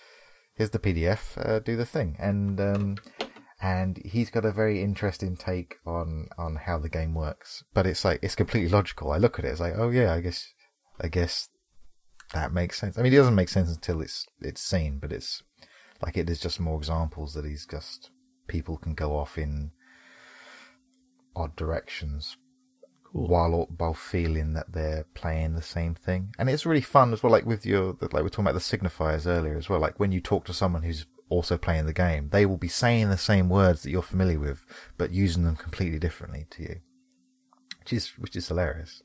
here's 0.62 0.70
the 0.70 0.78
PDF, 0.78 1.44
uh, 1.44 1.58
do 1.58 1.76
the 1.76 1.88
thing, 1.88 2.16
and 2.20 2.62
um, 2.62 2.96
and 3.60 4.00
he's 4.06 4.30
got 4.30 4.46
a 4.46 4.52
very 4.52 4.84
interesting 4.84 5.36
take 5.36 5.78
on 5.88 6.28
on 6.38 6.56
how 6.56 6.78
the 6.78 6.88
game 6.88 7.16
works. 7.16 7.64
But 7.74 7.88
it's 7.88 8.06
like 8.06 8.20
it's 8.22 8.36
completely 8.36 8.70
logical. 8.70 9.12
I 9.12 9.18
look 9.18 9.40
at 9.40 9.46
it, 9.46 9.48
it's 9.48 9.60
like, 9.60 9.74
oh 9.76 9.90
yeah, 9.90 10.14
I 10.14 10.22
guess, 10.22 10.54
I 11.02 11.08
guess 11.08 11.50
that 12.36 12.54
makes 12.54 12.80
sense. 12.80 12.96
I 12.96 13.02
mean, 13.02 13.12
it 13.12 13.16
doesn't 13.16 13.34
make 13.34 13.50
sense 13.50 13.72
until 13.72 14.02
it's 14.02 14.28
it's 14.40 14.62
seen, 14.62 15.00
but 15.00 15.12
it's 15.12 15.42
like 16.00 16.16
it 16.16 16.30
is 16.30 16.40
just 16.40 16.60
more 16.60 16.78
examples 16.78 17.34
that 17.34 17.46
he's 17.46 17.66
just 17.66 18.12
people 18.48 18.78
can 18.78 18.94
go 18.94 19.18
off 19.18 19.40
in 19.40 19.72
odd 21.36 21.56
directions 21.56 22.38
Cool. 23.14 23.28
while 23.28 23.68
while 23.78 23.94
feeling 23.94 24.54
that 24.54 24.72
they're 24.72 25.06
playing 25.14 25.56
the 25.56 25.62
same 25.62 25.96
thing, 25.96 26.34
and 26.40 26.50
it's 26.50 26.66
really 26.66 26.82
fun 26.82 27.12
as 27.12 27.22
well. 27.22 27.32
Like 27.32 27.46
with 27.46 27.66
your 27.66 27.98
like 28.00 28.14
we 28.14 28.22
were 28.22 28.30
talking 28.30 28.46
about 28.46 28.54
the 28.54 28.60
signifiers 28.60 29.28
earlier 29.28 29.58
as 29.58 29.68
well. 29.68 29.80
Like 29.80 30.00
when 30.00 30.14
you 30.14 30.22
talk 30.22 30.46
to 30.46 30.54
someone 30.54 30.84
who's 30.84 31.06
also 31.28 31.58
playing 31.58 31.88
the 31.88 31.94
game, 31.94 32.30
they 32.32 32.46
will 32.46 32.58
be 32.58 32.70
saying 32.70 33.10
the 33.10 33.18
same 33.18 33.50
words 33.50 33.84
that 33.84 33.90
you're 33.90 34.02
familiar 34.02 34.40
with, 34.40 34.66
but 34.98 35.12
using 35.12 35.44
them 35.44 35.58
completely 35.58 36.00
differently 36.00 36.46
to 36.52 36.64
you, 36.64 36.76
which 37.80 37.92
is 37.92 38.14
which 38.18 38.36
is 38.36 38.48
hilarious. 38.48 39.04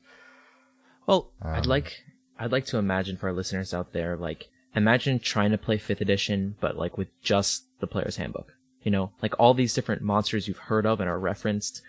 Well, 1.05 1.31
I'd 1.41 1.63
um, 1.63 1.69
like 1.69 2.03
I'd 2.39 2.51
like 2.51 2.65
to 2.67 2.77
imagine 2.77 3.17
for 3.17 3.27
our 3.27 3.33
listeners 3.33 3.73
out 3.73 3.91
there, 3.91 4.15
like 4.15 4.49
imagine 4.73 5.19
trying 5.19 5.51
to 5.51 5.57
play 5.57 5.77
fifth 5.77 6.01
edition, 6.01 6.55
but 6.61 6.77
like 6.77 6.97
with 6.97 7.09
just 7.21 7.65
the 7.79 7.87
player's 7.87 8.15
handbook. 8.15 8.53
You 8.83 8.91
know, 8.91 9.11
like 9.21 9.33
all 9.37 9.53
these 9.53 9.73
different 9.73 10.01
monsters 10.01 10.47
you've 10.47 10.57
heard 10.57 10.85
of 10.85 11.01
and 11.01 11.09
are 11.09 11.19
referenced, 11.19 11.81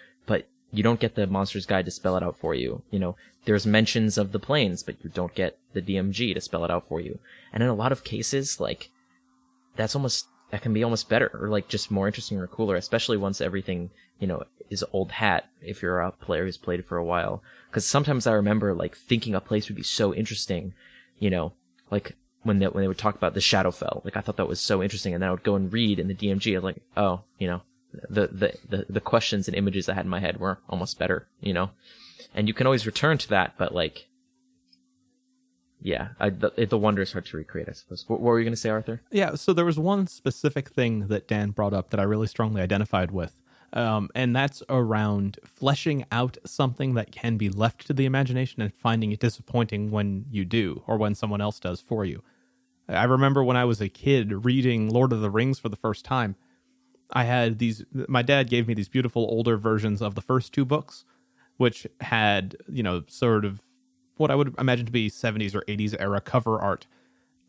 you 0.72 0.82
don't 0.82 1.00
get 1.00 1.14
the 1.14 1.26
monster's 1.26 1.66
guide 1.66 1.84
to 1.86 1.90
spell 1.90 2.16
it 2.16 2.22
out 2.22 2.38
for 2.38 2.54
you. 2.54 2.82
You 2.90 2.98
know, 2.98 3.16
there's 3.44 3.66
mentions 3.66 4.18
of 4.18 4.32
the 4.32 4.38
planes, 4.38 4.82
but 4.82 4.96
you 5.02 5.10
don't 5.10 5.34
get 5.34 5.58
the 5.72 5.82
DMG 5.82 6.34
to 6.34 6.40
spell 6.40 6.64
it 6.64 6.70
out 6.70 6.86
for 6.86 7.00
you. 7.00 7.18
And 7.52 7.62
in 7.62 7.68
a 7.68 7.74
lot 7.74 7.92
of 7.92 8.04
cases, 8.04 8.60
like 8.60 8.90
that's 9.76 9.94
almost 9.94 10.26
that 10.50 10.62
can 10.62 10.72
be 10.72 10.84
almost 10.84 11.08
better 11.08 11.30
or 11.34 11.48
like 11.48 11.68
just 11.68 11.90
more 11.90 12.06
interesting 12.06 12.38
or 12.38 12.46
cooler, 12.46 12.76
especially 12.76 13.16
once 13.16 13.40
everything 13.40 13.90
you 14.18 14.26
know 14.26 14.42
is 14.70 14.84
old 14.92 15.12
hat 15.12 15.48
if 15.62 15.80
you're 15.80 16.00
a 16.00 16.12
player 16.12 16.44
who's 16.44 16.56
played 16.58 16.80
it 16.80 16.86
for 16.86 16.98
a 16.98 17.04
while. 17.04 17.42
Because 17.70 17.86
sometimes 17.86 18.26
I 18.26 18.32
remember 18.32 18.74
like 18.74 18.96
thinking 18.96 19.34
a 19.34 19.40
place 19.40 19.68
would 19.68 19.76
be 19.76 19.82
so 19.82 20.14
interesting, 20.14 20.74
you 21.18 21.30
know, 21.30 21.52
like 21.90 22.16
when 22.42 22.58
they 22.58 22.66
when 22.66 22.82
they 22.82 22.88
would 22.88 22.98
talk 22.98 23.14
about 23.14 23.34
the 23.34 23.40
Shadowfell. 23.40 24.04
Like 24.04 24.16
I 24.16 24.20
thought 24.20 24.36
that 24.36 24.48
was 24.48 24.60
so 24.60 24.82
interesting, 24.82 25.14
and 25.14 25.22
then 25.22 25.28
I 25.28 25.32
would 25.32 25.42
go 25.42 25.54
and 25.54 25.72
read 25.72 25.98
in 25.98 26.08
the 26.08 26.14
DMG. 26.14 26.52
I 26.52 26.58
was 26.58 26.64
like, 26.64 26.82
oh, 26.96 27.22
you 27.38 27.46
know, 27.46 27.62
the 28.08 28.56
the 28.68 28.86
the, 28.88 29.00
questions 29.00 29.48
and 29.48 29.56
images 29.56 29.88
I 29.88 29.94
had 29.94 30.04
in 30.04 30.10
my 30.10 30.20
head 30.20 30.38
were 30.38 30.60
almost 30.68 30.98
better, 30.98 31.28
you 31.40 31.52
know. 31.52 31.70
And 32.34 32.46
you 32.46 32.54
can 32.54 32.66
always 32.66 32.86
return 32.86 33.18
to 33.18 33.28
that, 33.30 33.54
but 33.58 33.74
like. 33.74 34.06
Yeah, 35.80 36.08
I, 36.18 36.30
the, 36.30 36.50
the 36.68 36.76
wonder 36.76 37.02
is 37.02 37.12
hard 37.12 37.26
to 37.26 37.36
recreate, 37.36 37.68
I 37.68 37.72
suppose. 37.72 38.04
What, 38.08 38.18
what 38.18 38.30
were 38.30 38.40
you 38.40 38.44
going 38.44 38.52
to 38.52 38.60
say, 38.60 38.68
Arthur? 38.68 39.00
Yeah, 39.12 39.36
so 39.36 39.52
there 39.52 39.64
was 39.64 39.78
one 39.78 40.08
specific 40.08 40.70
thing 40.70 41.06
that 41.06 41.28
Dan 41.28 41.50
brought 41.50 41.72
up 41.72 41.90
that 41.90 42.00
I 42.00 42.02
really 42.02 42.26
strongly 42.26 42.60
identified 42.60 43.12
with, 43.12 43.40
um, 43.72 44.10
and 44.12 44.34
that's 44.34 44.60
around 44.68 45.38
fleshing 45.44 46.04
out 46.10 46.36
something 46.44 46.94
that 46.94 47.12
can 47.12 47.36
be 47.36 47.48
left 47.48 47.86
to 47.86 47.92
the 47.92 48.06
imagination 48.06 48.60
and 48.60 48.74
finding 48.74 49.12
it 49.12 49.20
disappointing 49.20 49.92
when 49.92 50.24
you 50.32 50.44
do 50.44 50.82
or 50.88 50.96
when 50.96 51.14
someone 51.14 51.40
else 51.40 51.60
does 51.60 51.80
for 51.80 52.04
you. 52.04 52.24
I 52.88 53.04
remember 53.04 53.44
when 53.44 53.56
I 53.56 53.64
was 53.64 53.80
a 53.80 53.88
kid 53.88 54.44
reading 54.44 54.88
Lord 54.88 55.12
of 55.12 55.20
the 55.20 55.30
Rings 55.30 55.58
for 55.58 55.68
the 55.68 55.76
first 55.76 56.04
time. 56.04 56.36
I 57.12 57.24
had 57.24 57.58
these, 57.58 57.84
my 58.08 58.22
dad 58.22 58.50
gave 58.50 58.68
me 58.68 58.74
these 58.74 58.88
beautiful 58.88 59.22
older 59.30 59.56
versions 59.56 60.02
of 60.02 60.14
the 60.14 60.20
first 60.20 60.52
two 60.52 60.64
books, 60.64 61.04
which 61.56 61.86
had, 62.00 62.56
you 62.68 62.82
know, 62.82 63.02
sort 63.08 63.44
of 63.44 63.62
what 64.16 64.30
I 64.30 64.34
would 64.34 64.54
imagine 64.58 64.86
to 64.86 64.92
be 64.92 65.10
70s 65.10 65.54
or 65.54 65.62
80s 65.62 65.94
era 65.98 66.20
cover 66.20 66.60
art 66.60 66.86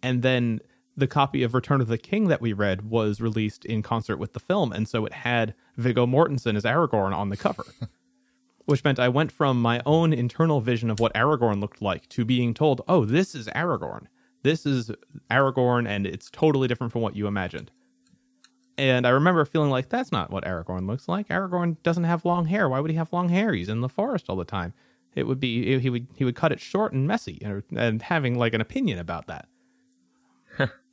and 0.02 0.22
then 0.22 0.60
the 0.96 1.08
copy 1.08 1.44
of 1.44 1.54
Return 1.54 1.82
of 1.82 1.88
the 1.88 1.98
King 1.98 2.28
that 2.28 2.42
we 2.42 2.54
read 2.54 2.90
was 2.90 3.22
released 3.22 3.66
in 3.66 3.82
concert 3.82 4.18
with 4.18 4.34
the 4.34 4.40
film, 4.40 4.72
and 4.72 4.88
so 4.88 5.06
it 5.06 5.14
had 5.14 5.54
Viggo 5.78 6.06
Mortensen 6.06 6.56
as 6.56 6.64
Aragorn 6.64 7.14
on 7.14 7.30
the 7.30 7.38
cover, 7.38 7.64
which 8.66 8.84
meant 8.84 9.00
I 9.00 9.08
went 9.08 9.32
from 9.32 9.62
my 9.62 9.82
own 9.86 10.12
internal 10.14 10.62
vision 10.62 10.90
of 10.90 11.00
what 11.00 11.14
Aragorn 11.14 11.62
looked 11.62 11.82
like 11.82 12.08
to 12.10 12.26
being 12.26 12.54
told, 12.54 12.82
"Oh, 12.88 13.06
this 13.06 13.34
is 13.34 13.48
Aragorn. 13.50 14.08
This 14.44 14.66
is 14.66 14.92
Aragorn, 15.32 15.88
and 15.88 16.06
it's 16.06 16.30
totally 16.30 16.68
different 16.68 16.92
from 16.92 17.02
what 17.02 17.16
you 17.16 17.28
imagined." 17.28 17.72
And 18.80 19.06
I 19.06 19.10
remember 19.10 19.44
feeling 19.46 19.70
like 19.70 19.90
that's 19.90 20.12
not 20.12 20.32
what 20.32 20.46
Aragorn 20.46 20.88
looks 20.88 21.08
like. 21.08 21.28
Aragorn 21.28 21.82
doesn't 21.84 22.06
have 22.06 22.26
long 22.26 22.46
hair. 22.46 22.70
Why 22.70 22.80
would 22.80 22.92
he 22.92 22.98
have 22.98 23.12
long 23.12 23.30
hair? 23.30 23.54
He's 23.54 23.70
in 23.70 23.82
the 23.82 23.90
forest 23.90 24.26
all 24.30 24.36
the 24.36 24.46
time. 24.46 24.74
It 25.16 25.28
would 25.28 25.40
be 25.40 25.80
he 25.80 25.90
would 25.90 26.08
he 26.16 26.24
would 26.24 26.36
cut 26.36 26.52
it 26.52 26.60
short 26.60 26.94
and 26.94 27.08
messy, 27.08 27.40
and, 27.44 27.64
and 27.76 28.02
having 28.02 28.38
like 28.38 28.54
an 28.54 28.62
opinion 28.62 29.00
about 29.00 29.28
that 29.28 29.48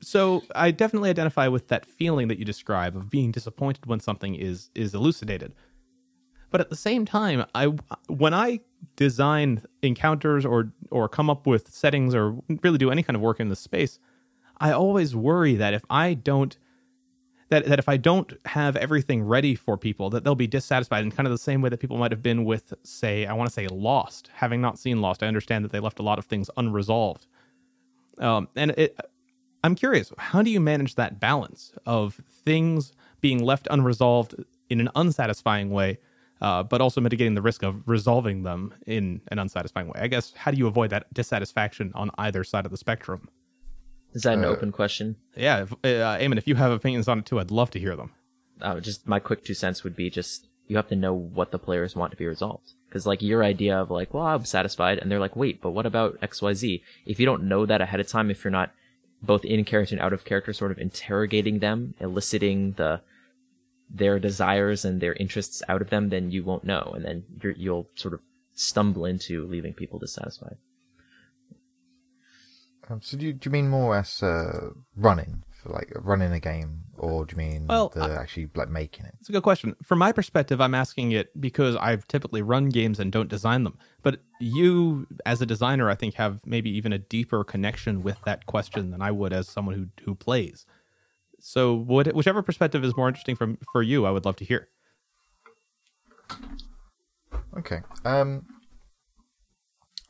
so 0.00 0.42
I 0.54 0.70
definitely 0.70 1.10
identify 1.10 1.48
with 1.48 1.68
that 1.68 1.86
feeling 1.86 2.28
that 2.28 2.38
you 2.38 2.44
describe 2.44 2.96
of 2.96 3.10
being 3.10 3.32
disappointed 3.32 3.86
when 3.86 4.00
something 4.00 4.34
is 4.34 4.70
is 4.74 4.94
elucidated. 4.94 5.54
But 6.50 6.60
at 6.60 6.70
the 6.70 6.76
same 6.76 7.04
time, 7.04 7.44
I 7.54 7.66
when 8.08 8.34
I 8.34 8.60
design 8.96 9.62
encounters 9.82 10.44
or 10.44 10.72
or 10.90 11.08
come 11.08 11.30
up 11.30 11.46
with 11.46 11.72
settings 11.72 12.14
or 12.14 12.36
really 12.62 12.78
do 12.78 12.90
any 12.90 13.02
kind 13.02 13.16
of 13.16 13.22
work 13.22 13.40
in 13.40 13.48
this 13.48 13.60
space, 13.60 13.98
I 14.58 14.72
always 14.72 15.16
worry 15.16 15.54
that 15.56 15.74
if 15.74 15.82
I 15.90 16.14
don't 16.14 16.56
that 17.48 17.66
that 17.66 17.78
if 17.78 17.88
I 17.88 17.96
don't 17.96 18.32
have 18.46 18.76
everything 18.76 19.22
ready 19.22 19.54
for 19.54 19.76
people, 19.76 20.10
that 20.10 20.24
they'll 20.24 20.34
be 20.34 20.46
dissatisfied 20.46 21.04
in 21.04 21.10
kind 21.10 21.26
of 21.26 21.32
the 21.32 21.38
same 21.38 21.62
way 21.62 21.68
that 21.68 21.80
people 21.80 21.96
might 21.96 22.12
have 22.12 22.22
been 22.22 22.44
with, 22.44 22.74
say, 22.82 23.26
I 23.26 23.32
want 23.32 23.48
to 23.48 23.54
say 23.54 23.68
Lost. 23.68 24.30
Having 24.34 24.60
not 24.60 24.78
seen 24.78 25.00
Lost, 25.00 25.22
I 25.22 25.26
understand 25.26 25.64
that 25.64 25.72
they 25.72 25.80
left 25.80 25.98
a 25.98 26.02
lot 26.02 26.18
of 26.18 26.24
things 26.24 26.50
unresolved. 26.56 27.26
Um, 28.18 28.48
and 28.56 28.72
it, 28.72 28.98
I'm 29.62 29.74
curious, 29.74 30.12
how 30.18 30.42
do 30.42 30.50
you 30.50 30.60
manage 30.60 30.94
that 30.94 31.20
balance 31.20 31.72
of 31.86 32.20
things 32.44 32.92
being 33.20 33.42
left 33.42 33.66
unresolved 33.70 34.34
in 34.70 34.80
an 34.80 34.88
unsatisfying 34.94 35.70
way, 35.70 35.98
uh, 36.40 36.62
but 36.62 36.80
also 36.80 37.00
mitigating 37.00 37.34
the 37.34 37.42
risk 37.42 37.62
of 37.62 37.86
resolving 37.86 38.42
them 38.42 38.74
in 38.86 39.20
an 39.28 39.38
unsatisfying 39.38 39.88
way? 39.88 40.00
I 40.00 40.08
guess 40.08 40.32
how 40.34 40.50
do 40.50 40.56
you 40.56 40.66
avoid 40.66 40.90
that 40.90 41.12
dissatisfaction 41.12 41.92
on 41.94 42.10
either 42.18 42.44
side 42.44 42.64
of 42.64 42.70
the 42.70 42.76
spectrum? 42.76 43.28
Is 44.16 44.22
that 44.22 44.34
an 44.38 44.44
Uh, 44.44 44.48
open 44.54 44.70
question? 44.80 45.06
Yeah, 45.36 45.56
if, 45.64 45.72
uh, 45.72 46.18
Eamon, 46.22 46.38
if 46.38 46.46
you 46.48 46.56
have 46.56 46.72
opinions 46.72 47.06
on 47.08 47.18
it 47.20 47.26
too, 47.26 47.38
I'd 47.40 47.50
love 47.60 47.70
to 47.74 47.78
hear 47.84 47.94
them. 48.00 48.10
uh, 48.66 48.80
just 48.80 49.06
my 49.06 49.20
quick 49.28 49.40
two 49.44 49.52
cents 49.62 49.84
would 49.84 49.94
be 50.02 50.08
just 50.18 50.38
you 50.66 50.76
have 50.76 50.88
to 50.88 50.96
know 51.04 51.12
what 51.38 51.50
the 51.52 51.58
players 51.66 51.94
want 51.94 52.10
to 52.10 52.16
be 52.16 52.26
resolved 52.34 52.68
because 52.88 53.04
like 53.10 53.20
your 53.30 53.44
idea 53.44 53.74
of 53.82 53.90
like 53.98 54.10
well 54.14 54.26
i'm 54.32 54.44
satisfied 54.46 54.96
and 54.98 55.06
they're 55.10 55.24
like 55.26 55.36
wait 55.42 55.56
but 55.60 55.72
what 55.76 55.84
about 55.90 56.18
xyz 56.32 56.80
if 57.12 57.20
you 57.20 57.26
don't 57.26 57.44
know 57.52 57.62
that 57.66 57.82
ahead 57.82 58.00
of 58.00 58.08
time 58.08 58.30
if 58.30 58.42
you're 58.42 58.50
not 58.60 58.70
both 59.30 59.44
in 59.44 59.62
character 59.70 59.94
and 59.94 60.00
out 60.06 60.14
of 60.14 60.24
character 60.24 60.52
sort 60.54 60.70
of 60.72 60.78
interrogating 60.78 61.58
them 61.66 61.78
eliciting 62.00 62.72
the 62.80 62.92
their 64.00 64.18
desires 64.18 64.80
and 64.86 65.00
their 65.02 65.12
interests 65.24 65.62
out 65.68 65.82
of 65.82 65.90
them 65.90 66.08
then 66.08 66.30
you 66.30 66.42
won't 66.42 66.64
know 66.64 66.92
and 66.96 67.04
then 67.04 67.24
you're, 67.42 67.52
you'll 67.64 67.88
sort 67.94 68.14
of 68.14 68.20
stumble 68.54 69.04
into 69.04 69.46
leaving 69.46 69.74
people 69.74 69.98
dissatisfied 69.98 70.56
Um, 72.88 73.02
so 73.02 73.16
do 73.16 73.26
you, 73.26 73.32
do 73.32 73.48
you 73.48 73.50
mean 73.52 73.68
more 73.68 73.96
as 73.96 74.22
uh, 74.22 74.70
running, 74.96 75.42
for 75.60 75.70
like 75.70 75.92
running 75.96 76.32
a 76.32 76.38
game, 76.38 76.82
or 76.96 77.24
do 77.26 77.32
you 77.32 77.38
mean 77.38 77.66
Well, 77.66 77.88
the 77.88 78.02
I- 78.02 78.14
actually 78.14 78.48
like 78.54 78.68
making 78.68 79.06
it? 79.06 79.14
It's 79.18 79.28
a 79.28 79.32
good 79.32 79.42
question. 79.42 79.74
From 79.82 79.98
my 79.98 80.12
perspective, 80.12 80.60
I'm 80.60 80.74
asking 80.74 81.10
it 81.12 81.38
because 81.40 81.74
I've 81.76 82.06
typically 82.06 82.42
run 82.42 82.68
games 82.68 83.00
and 83.00 83.10
don't 83.10 83.28
design 83.28 83.64
them. 83.64 83.76
But 84.02 84.20
you, 84.38 85.08
as 85.24 85.42
a 85.42 85.46
designer, 85.46 85.90
I 85.90 85.96
think 85.96 86.14
have 86.14 86.40
maybe 86.46 86.70
even 86.76 86.92
a 86.92 86.98
deeper 86.98 87.42
connection 87.42 88.04
with 88.04 88.18
that 88.24 88.46
question 88.46 88.90
than 88.92 89.02
I 89.02 89.10
would 89.10 89.32
as 89.32 89.48
someone 89.48 89.74
who 89.74 90.04
who 90.04 90.14
plays. 90.14 90.64
So, 91.40 91.74
what, 91.74 92.06
whichever 92.14 92.42
perspective 92.42 92.84
is 92.84 92.96
more 92.96 93.08
interesting 93.08 93.36
from 93.36 93.58
for 93.72 93.82
you, 93.82 94.06
I 94.06 94.10
would 94.10 94.24
love 94.24 94.36
to 94.36 94.44
hear. 94.44 94.68
Okay. 97.58 97.80
Um, 98.04 98.46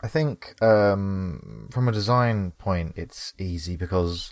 I 0.07 0.09
think 0.09 0.54
um, 0.62 1.68
from 1.72 1.88
a 1.88 1.92
design 1.92 2.52
point, 2.52 2.92
it's 2.94 3.34
easy 3.40 3.76
because 3.76 4.30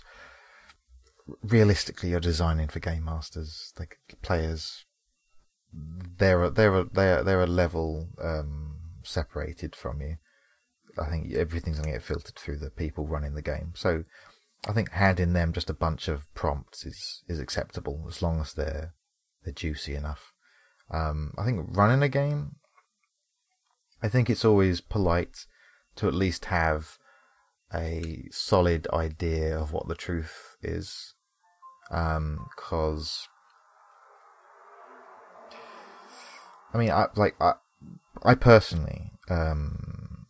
realistically, 1.43 2.11
you're 2.11 2.21
designing 2.21 2.69
for 2.69 2.79
game 2.79 3.03
masters, 3.03 3.73
like 3.77 3.97
players. 4.21 4.85
They're 5.73 6.49
they're 6.49 6.85
they're 6.85 7.23
they're 7.23 7.43
a 7.43 7.47
level 7.63 8.07
um, 8.23 8.77
separated 9.03 9.75
from 9.75 9.99
you. 9.99 10.15
I 10.97 11.09
think 11.09 11.33
everything's 11.33 11.79
going 11.79 11.91
to 11.91 11.97
get 11.97 12.03
filtered 12.03 12.37
through 12.37 12.59
the 12.59 12.69
people 12.69 13.05
running 13.05 13.35
the 13.35 13.41
game. 13.41 13.73
So 13.75 14.05
I 14.69 14.71
think 14.71 14.91
handing 14.91 15.33
them 15.33 15.51
just 15.51 15.69
a 15.69 15.73
bunch 15.73 16.07
of 16.07 16.33
prompts 16.33 16.85
is 16.85 17.21
is 17.27 17.41
acceptable 17.41 18.05
as 18.07 18.21
long 18.21 18.39
as 18.39 18.53
they're 18.53 18.93
they're 19.43 19.53
juicy 19.53 19.93
enough. 19.93 20.31
Um, 20.89 21.33
I 21.37 21.43
think 21.43 21.67
running 21.75 22.01
a 22.01 22.07
game, 22.07 22.55
I 24.01 24.07
think 24.07 24.29
it's 24.29 24.45
always 24.45 24.79
polite 24.79 25.45
to 25.95 26.07
at 26.07 26.13
least 26.13 26.45
have 26.45 26.97
a 27.73 28.27
solid 28.31 28.87
idea 28.93 29.57
of 29.57 29.71
what 29.71 29.87
the 29.87 29.95
truth 29.95 30.55
is, 30.61 31.13
because 31.89 33.27
I 36.73 36.77
mean, 36.77 36.91
I 36.91 37.07
like 37.15 37.35
I, 37.39 37.53
I 38.23 38.35
personally, 38.35 39.11
um, 39.29 40.25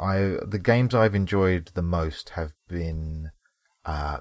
I 0.00 0.36
the 0.46 0.60
games 0.62 0.94
I've 0.94 1.14
enjoyed 1.14 1.70
the 1.74 1.82
most 1.82 2.30
have 2.30 2.52
been 2.68 3.30
uh, 3.84 4.18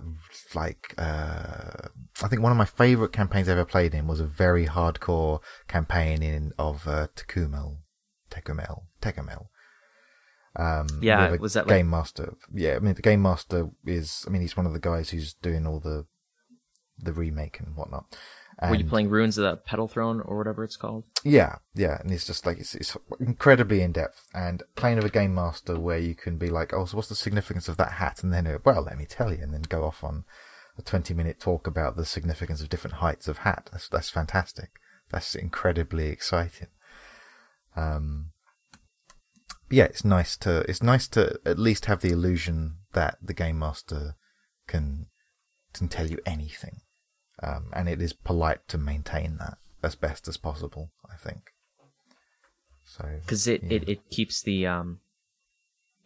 like 0.53 0.93
uh, 0.97 1.87
I 2.21 2.27
think 2.27 2.41
one 2.41 2.51
of 2.51 2.57
my 2.57 2.65
favorite 2.65 3.13
campaigns 3.13 3.47
I 3.47 3.53
ever 3.53 3.65
played 3.65 3.93
in 3.93 4.07
was 4.07 4.19
a 4.19 4.25
very 4.25 4.67
hardcore 4.67 5.39
campaign 5.67 6.21
in 6.21 6.53
of 6.57 6.87
uh, 6.87 7.07
Tekumel, 7.15 7.77
Tekumel, 8.29 8.83
Tekumel. 9.01 9.47
Um, 10.55 10.87
Yeah, 11.01 11.35
was 11.37 11.53
that 11.53 11.67
like- 11.67 11.77
game 11.77 11.89
master? 11.89 12.35
Yeah, 12.53 12.75
I 12.75 12.79
mean 12.79 12.95
the 12.95 13.01
game 13.01 13.21
master 13.21 13.69
is. 13.85 14.23
I 14.27 14.31
mean 14.31 14.41
he's 14.41 14.57
one 14.57 14.65
of 14.65 14.73
the 14.73 14.79
guys 14.79 15.09
who's 15.11 15.33
doing 15.35 15.65
all 15.67 15.79
the 15.79 16.05
the 16.97 17.13
remake 17.13 17.59
and 17.59 17.75
whatnot. 17.77 18.17
were 18.61 18.75
you 18.75 18.83
playing 18.83 19.09
ruins 19.09 19.37
of 19.37 19.43
the 19.43 19.55
petal 19.55 19.87
throne 19.87 20.19
or 20.25 20.37
whatever 20.37 20.65
it's 20.65 20.75
called 20.75 21.05
yeah, 21.23 21.59
yeah, 21.75 21.97
and 22.01 22.11
it's 22.11 22.25
just 22.27 22.45
like 22.45 22.57
it's, 22.59 22.75
it's 22.75 22.97
incredibly 23.21 23.81
in 23.81 23.93
depth 23.93 24.27
and 24.33 24.63
playing 24.75 24.97
with 24.97 25.05
a 25.05 25.09
game 25.09 25.33
master 25.33 25.79
where 25.79 25.97
you 25.97 26.13
can 26.15 26.37
be 26.37 26.49
like, 26.49 26.73
oh, 26.73 26.83
so 26.85 26.97
what's 26.97 27.07
the 27.09 27.15
significance 27.15 27.69
of 27.69 27.77
that 27.77 27.93
hat? 27.93 28.21
And 28.23 28.33
then, 28.33 28.47
uh, 28.47 28.57
well, 28.65 28.81
let 28.81 28.97
me 28.97 29.05
tell 29.05 29.31
you, 29.33 29.41
and 29.41 29.53
then 29.53 29.61
go 29.63 29.83
off 29.85 30.03
on 30.03 30.25
a 30.77 30.81
twenty-minute 30.81 31.39
talk 31.39 31.67
about 31.67 31.95
the 31.97 32.05
significance 32.05 32.61
of 32.61 32.69
different 32.69 32.97
heights 32.97 33.27
of 33.29 33.39
hat. 33.39 33.69
That's 33.71 33.87
that's 33.89 34.09
fantastic. 34.09 34.71
That's 35.09 35.35
incredibly 35.35 36.07
exciting. 36.07 36.67
Um, 37.75 38.31
yeah, 39.69 39.85
it's 39.85 40.05
nice 40.05 40.37
to 40.37 40.59
it's 40.69 40.83
nice 40.83 41.07
to 41.09 41.39
at 41.45 41.59
least 41.59 41.85
have 41.85 42.01
the 42.01 42.11
illusion 42.11 42.77
that 42.93 43.17
the 43.21 43.33
game 43.33 43.59
master 43.59 44.15
can 44.67 45.07
can 45.73 45.87
tell 45.87 46.07
you 46.07 46.19
anything, 46.25 46.81
um, 47.41 47.69
and 47.73 47.87
it 47.87 48.01
is 48.01 48.13
polite 48.13 48.67
to 48.69 48.77
maintain 48.77 49.37
that 49.37 49.57
as 49.83 49.95
best 49.95 50.27
as 50.27 50.37
possible. 50.37 50.91
I 51.11 51.15
think. 51.17 51.51
So 52.85 53.05
because 53.21 53.47
it, 53.47 53.63
it 53.63 53.87
it 53.87 54.09
keeps 54.09 54.41
the 54.41 54.65
um 54.65 54.99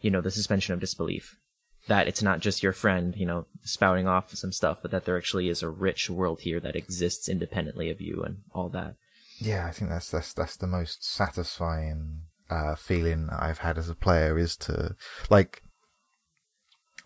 you 0.00 0.10
know 0.10 0.20
the 0.20 0.30
suspension 0.30 0.74
of 0.74 0.80
disbelief 0.80 1.38
that 1.86 2.08
it's 2.08 2.22
not 2.22 2.40
just 2.40 2.62
your 2.62 2.72
friend 2.72 3.14
you 3.16 3.26
know 3.26 3.46
spouting 3.62 4.06
off 4.06 4.34
some 4.34 4.52
stuff 4.52 4.78
but 4.80 4.90
that 4.90 5.04
there 5.04 5.16
actually 5.18 5.48
is 5.48 5.62
a 5.62 5.68
rich 5.68 6.08
world 6.08 6.40
here 6.40 6.58
that 6.60 6.76
exists 6.76 7.28
independently 7.28 7.90
of 7.90 8.00
you 8.00 8.22
and 8.22 8.38
all 8.54 8.68
that 8.70 8.96
yeah, 9.38 9.66
I 9.66 9.70
think 9.72 9.90
that's 9.90 10.10
that's 10.10 10.32
that's 10.32 10.56
the 10.56 10.66
most 10.66 11.04
satisfying 11.04 12.22
uh, 12.50 12.74
feeling 12.74 13.28
I've 13.30 13.58
had 13.58 13.78
as 13.78 13.88
a 13.88 13.94
player 13.94 14.38
is 14.38 14.56
to 14.58 14.96
like 15.30 15.62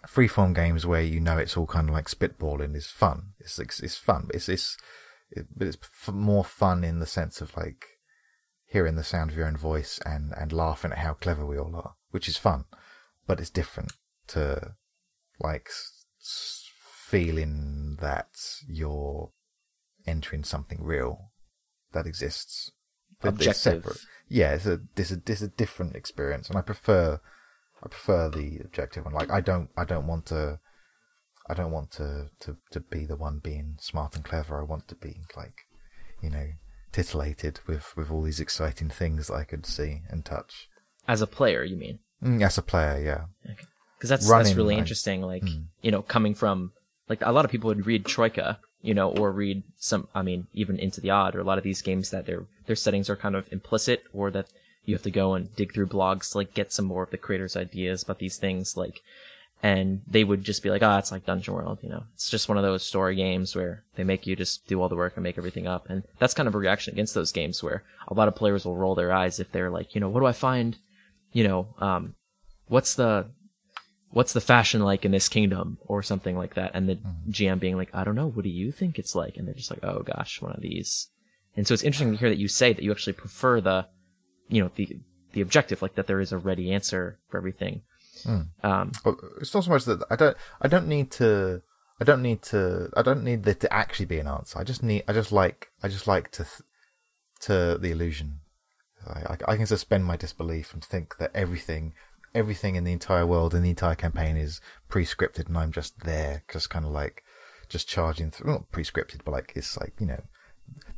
freeform 0.07 0.55
games 0.55 0.87
where 0.87 1.03
you 1.03 1.21
know 1.21 1.39
it's 1.39 1.57
all 1.57 1.67
kind 1.67 1.89
of 1.89 1.95
like 1.95 2.09
spitballing 2.09 2.77
is 2.77 2.87
fun. 2.87 3.33
It's 3.39 3.59
it's, 3.59 3.81
it's 3.81 3.97
fun, 3.97 4.25
but 4.27 4.37
it's 4.37 4.49
it's 4.49 4.77
it, 5.31 5.47
but 5.57 5.69
it's 5.69 5.79
more 6.11 6.45
fun 6.45 6.85
in 6.85 6.99
the 6.99 7.07
sense 7.07 7.41
of 7.41 7.57
like 7.57 7.87
hearing 8.67 8.97
the 8.97 9.05
sound 9.05 9.31
of 9.31 9.37
your 9.37 9.47
own 9.47 9.57
voice 9.57 9.99
and 10.05 10.33
and 10.37 10.53
laughing 10.53 10.93
at 10.93 10.99
how 10.99 11.15
clever 11.15 11.45
we 11.45 11.59
all 11.59 11.75
are, 11.77 11.95
which 12.11 12.29
is 12.29 12.37
fun, 12.37 12.65
but 13.27 13.41
it's 13.41 13.51
different 13.51 13.93
to 14.29 14.75
like 15.41 15.71
feeling 16.21 17.97
that 18.01 18.29
you're 18.67 19.31
entering 20.07 20.45
something 20.45 20.83
real 20.83 21.31
that 21.93 22.07
exists. 22.07 22.73
But 23.21 23.31
Objective. 23.31 23.83
separate. 23.83 23.99
Yeah, 24.29 24.53
it's 24.55 24.67
a 24.67 24.81
it's 24.97 25.11
a 25.11 25.21
it's 25.27 25.43
a 25.43 25.49
different 25.49 25.97
experience, 25.97 26.49
and 26.49 26.59
I 26.59 26.63
prefer 26.63 27.21
I 27.83 27.89
prefer 27.89 28.29
the 28.29 28.59
objective 28.65 29.05
one. 29.05 29.15
Like 29.15 29.31
I 29.31 29.41
don't 29.41 29.71
I 29.77 29.85
don't 29.85 30.07
want 30.07 30.27
to 30.27 30.61
I 31.49 31.55
don't 31.55 31.73
want 31.73 31.91
to 31.93 32.31
to 32.41 32.57
to 32.73 32.81
be 32.81 33.07
the 33.07 33.17
one 33.17 33.41
being 33.43 33.77
smart 33.81 34.15
and 34.15 34.25
clever. 34.25 34.61
I 34.61 34.65
want 34.65 34.87
to 34.89 34.95
be 34.95 35.17
like 35.37 35.55
you 36.23 36.31
know 36.31 36.49
titillated 36.93 37.61
with 37.67 37.97
with 37.97 38.11
all 38.11 38.23
these 38.23 38.41
exciting 38.41 38.89
things 38.91 39.29
that 39.29 39.35
I 39.35 39.45
could 39.45 39.67
see 39.67 40.03
and 40.11 40.25
touch. 40.25 40.69
as 41.07 41.21
a 41.23 41.27
player 41.27 41.63
you 41.65 41.77
mean 41.77 41.99
Mm, 42.23 42.43
as 42.43 42.59
a 42.59 42.63
player, 42.63 43.01
yeah. 43.01 43.55
because 43.97 44.11
that's 44.11 44.29
Running, 44.29 44.47
that's 44.47 44.57
really 44.57 44.75
interesting 44.77 45.23
like 45.23 45.45
you 45.83 45.91
know 45.93 46.03
coming 46.03 46.35
from 46.35 46.73
like 47.09 47.21
a 47.23 47.31
lot 47.31 47.45
of 47.45 47.51
people 47.51 47.69
would 47.69 47.87
read 47.87 48.05
troika 48.05 48.59
you 48.83 48.95
know 48.95 49.11
or 49.11 49.33
read 49.33 49.63
some 49.77 50.09
i 50.15 50.23
mean 50.23 50.47
even 50.53 50.79
into 50.79 51.01
the 51.01 51.11
odd 51.11 51.35
or 51.35 51.41
a 51.41 51.45
lot 51.45 51.59
of 51.59 51.65
these 51.65 51.83
games 51.83 52.11
that 52.11 52.27
their 52.27 52.45
their 52.67 52.77
settings 52.77 53.11
are 53.11 53.17
kind 53.17 53.35
of 53.35 53.51
implicit 53.53 54.05
or 54.13 54.31
that 54.31 54.47
you 54.85 54.95
have 54.95 55.03
to 55.03 55.11
go 55.11 55.35
and 55.35 55.55
dig 55.57 55.73
through 55.75 55.87
blogs 55.87 56.33
to 56.33 56.39
like 56.39 56.55
get 56.55 56.73
some 56.73 56.85
more 56.85 57.03
of 57.03 57.11
the 57.11 57.19
creators 57.19 57.57
ideas 57.57 58.03
about 58.03 58.19
these 58.19 58.37
things 58.37 58.77
like 58.77 59.03
and 59.61 60.03
they 60.07 60.23
would 60.23 60.45
just 60.45 60.63
be 60.63 60.71
like 60.71 60.83
ah 60.83 60.99
it's 60.99 61.11
like 61.11 61.27
dungeon 61.27 61.55
world 61.55 61.79
you 61.83 61.89
know? 61.89 62.05
It's 62.15 62.31
just 62.31 62.49
one 62.49 62.57
of 62.57 62.63
those 62.63 62.85
story 62.85 63.17
games 63.17 63.57
where 63.57 63.83
they 63.97 64.05
make 64.05 64.27
you 64.27 64.37
just 64.37 64.67
do 64.69 64.81
all 64.81 64.89
the 64.89 64.97
work 64.97 65.15
and 65.17 65.25
make 65.25 65.37
everything 65.37 65.67
up 65.67 65.91
and 65.91 66.05
that's 66.19 66.35
kind 66.35 66.49
of 66.49 66.55
a 66.55 66.59
reaction 66.59 66.95
against 66.95 67.15
those 67.15 67.33
games 67.33 67.63
where 67.63 67.83
a 68.07 68.15
lot 68.15 68.29
of 68.29 68.37
players 68.37 68.65
will 68.65 68.77
roll 68.77 68.95
their 68.95 69.13
eyes 69.13 69.41
if 69.41 69.51
they're 69.51 69.71
like 69.71 69.95
you 69.95 70.01
know 70.01 70.09
what 70.09 70.21
do 70.21 70.27
i 70.27 70.33
find 70.33 70.79
you 71.33 71.47
know 71.47 71.67
um 71.81 72.15
what's 72.69 72.95
the 72.95 73.27
what's 74.11 74.33
the 74.33 74.41
fashion 74.41 74.81
like 74.81 75.05
in 75.05 75.13
this 75.13 75.29
kingdom 75.29 75.79
or 75.87 76.03
something 76.03 76.37
like 76.37 76.55
that 76.55 76.71
and 76.75 76.89
the 76.89 76.99
gm 77.31 77.61
being 77.61 77.77
like 77.77 77.91
i 77.95 78.05
don't 78.05 78.15
know 78.15 78.29
what 78.29 78.43
do 78.43 78.49
you 78.51 78.73
think 78.73 78.99
it's 78.99 79.15
like 79.15 79.37
and 79.37 79.47
they're 79.47 79.55
just 79.55 79.71
like 79.71 79.85
oh 79.85 80.03
gosh 80.03 80.41
one 80.41 80.53
of 80.53 80.63
these 80.63 81.09
and 81.57 81.67
so 81.67 81.75
it's 81.75 81.83
interesting 81.83 82.13
to 82.13 82.19
hear 82.19 82.29
that 82.29 82.39
you 82.39 82.49
say 82.49 82.73
that 82.73 82.83
you 82.83 82.91
actually 82.91 83.13
prefer 83.13 83.61
the 83.61 83.87
you 84.49 84.63
know 84.63 84.71
the 84.77 84.99
the 85.33 85.41
objective 85.41 85.83
like 85.83 85.95
that 85.95 86.07
there 86.07 86.21
is 86.21 86.33
a 86.33 86.39
ready 86.39 86.73
answer 86.73 87.19
for 87.29 87.37
everything 87.37 87.83
um 88.65 88.93
Well, 89.05 89.17
it's 89.41 89.55
not 89.55 89.65
so 89.65 89.71
much 89.71 89.85
that 89.85 90.03
I 90.11 90.17
don't 90.17 90.37
I 90.61 90.69
don't 90.69 90.89
need 90.89 91.11
to 91.13 91.63
I 92.01 92.05
don't 92.05 92.23
need 92.23 92.43
to. 92.43 92.91
I 92.97 93.03
don't 93.03 93.25
need 93.25 93.43
there 93.43 93.55
to 93.55 93.73
actually 93.73 94.07
be 94.07 94.21
an 94.21 94.29
answer. 94.29 94.59
I 94.59 94.65
just 94.65 94.83
need. 94.85 95.03
I 95.09 95.13
just 95.13 95.33
like. 95.33 95.69
I 95.83 95.89
just 95.89 96.07
like 96.07 96.31
to. 96.33 96.45
Th- 96.45 96.63
to 97.41 97.79
the 97.81 97.91
illusion. 97.91 98.41
I, 99.07 99.21
I, 99.33 99.37
I 99.53 99.57
can 99.57 99.67
suspend 99.67 100.05
my 100.05 100.17
disbelief 100.17 100.75
and 100.75 100.85
think 100.85 101.19
that 101.19 101.31
everything, 101.35 101.95
everything 102.35 102.77
in 102.77 102.85
the 102.85 102.93
entire 102.93 103.27
world 103.27 103.55
and 103.55 103.65
the 103.65 103.71
entire 103.71 103.95
campaign 103.95 104.37
is 104.37 104.61
pre-scripted, 104.89 105.47
and 105.49 105.57
I'm 105.59 105.73
just 105.73 106.01
there, 106.01 106.43
just 106.53 106.71
kind 106.71 106.85
of 106.85 106.91
like, 106.91 107.23
just 107.69 107.89
charging 107.89 108.31
through. 108.31 108.51
Not 108.51 108.73
pre-scripted, 108.73 109.21
but 109.25 109.33
like 109.33 109.53
it's 109.55 109.79
like 109.79 109.93
you 109.99 110.07
know, 110.07 110.23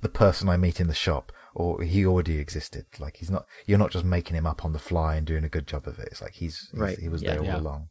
the 0.00 0.08
person 0.08 0.48
I 0.48 0.56
meet 0.56 0.80
in 0.80 0.86
the 0.88 0.94
shop, 0.94 1.32
or 1.54 1.82
he 1.82 2.06
already 2.06 2.38
existed. 2.38 2.86
Like 2.98 3.16
he's 3.16 3.30
not. 3.30 3.46
You're 3.66 3.78
not 3.78 3.90
just 3.90 4.04
making 4.04 4.36
him 4.36 4.46
up 4.46 4.64
on 4.64 4.72
the 4.72 4.78
fly 4.78 5.16
and 5.16 5.26
doing 5.26 5.44
a 5.44 5.48
good 5.48 5.66
job 5.66 5.86
of 5.86 5.98
it. 5.98 6.08
It's 6.10 6.22
like 6.22 6.34
he's, 6.34 6.68
he's 6.72 6.80
Right. 6.80 6.98
He 6.98 7.08
was 7.08 7.22
Yeah. 7.22 7.34
there 7.34 7.44
Yeah. 7.44 7.54
all 7.54 7.60
along. 7.60 7.88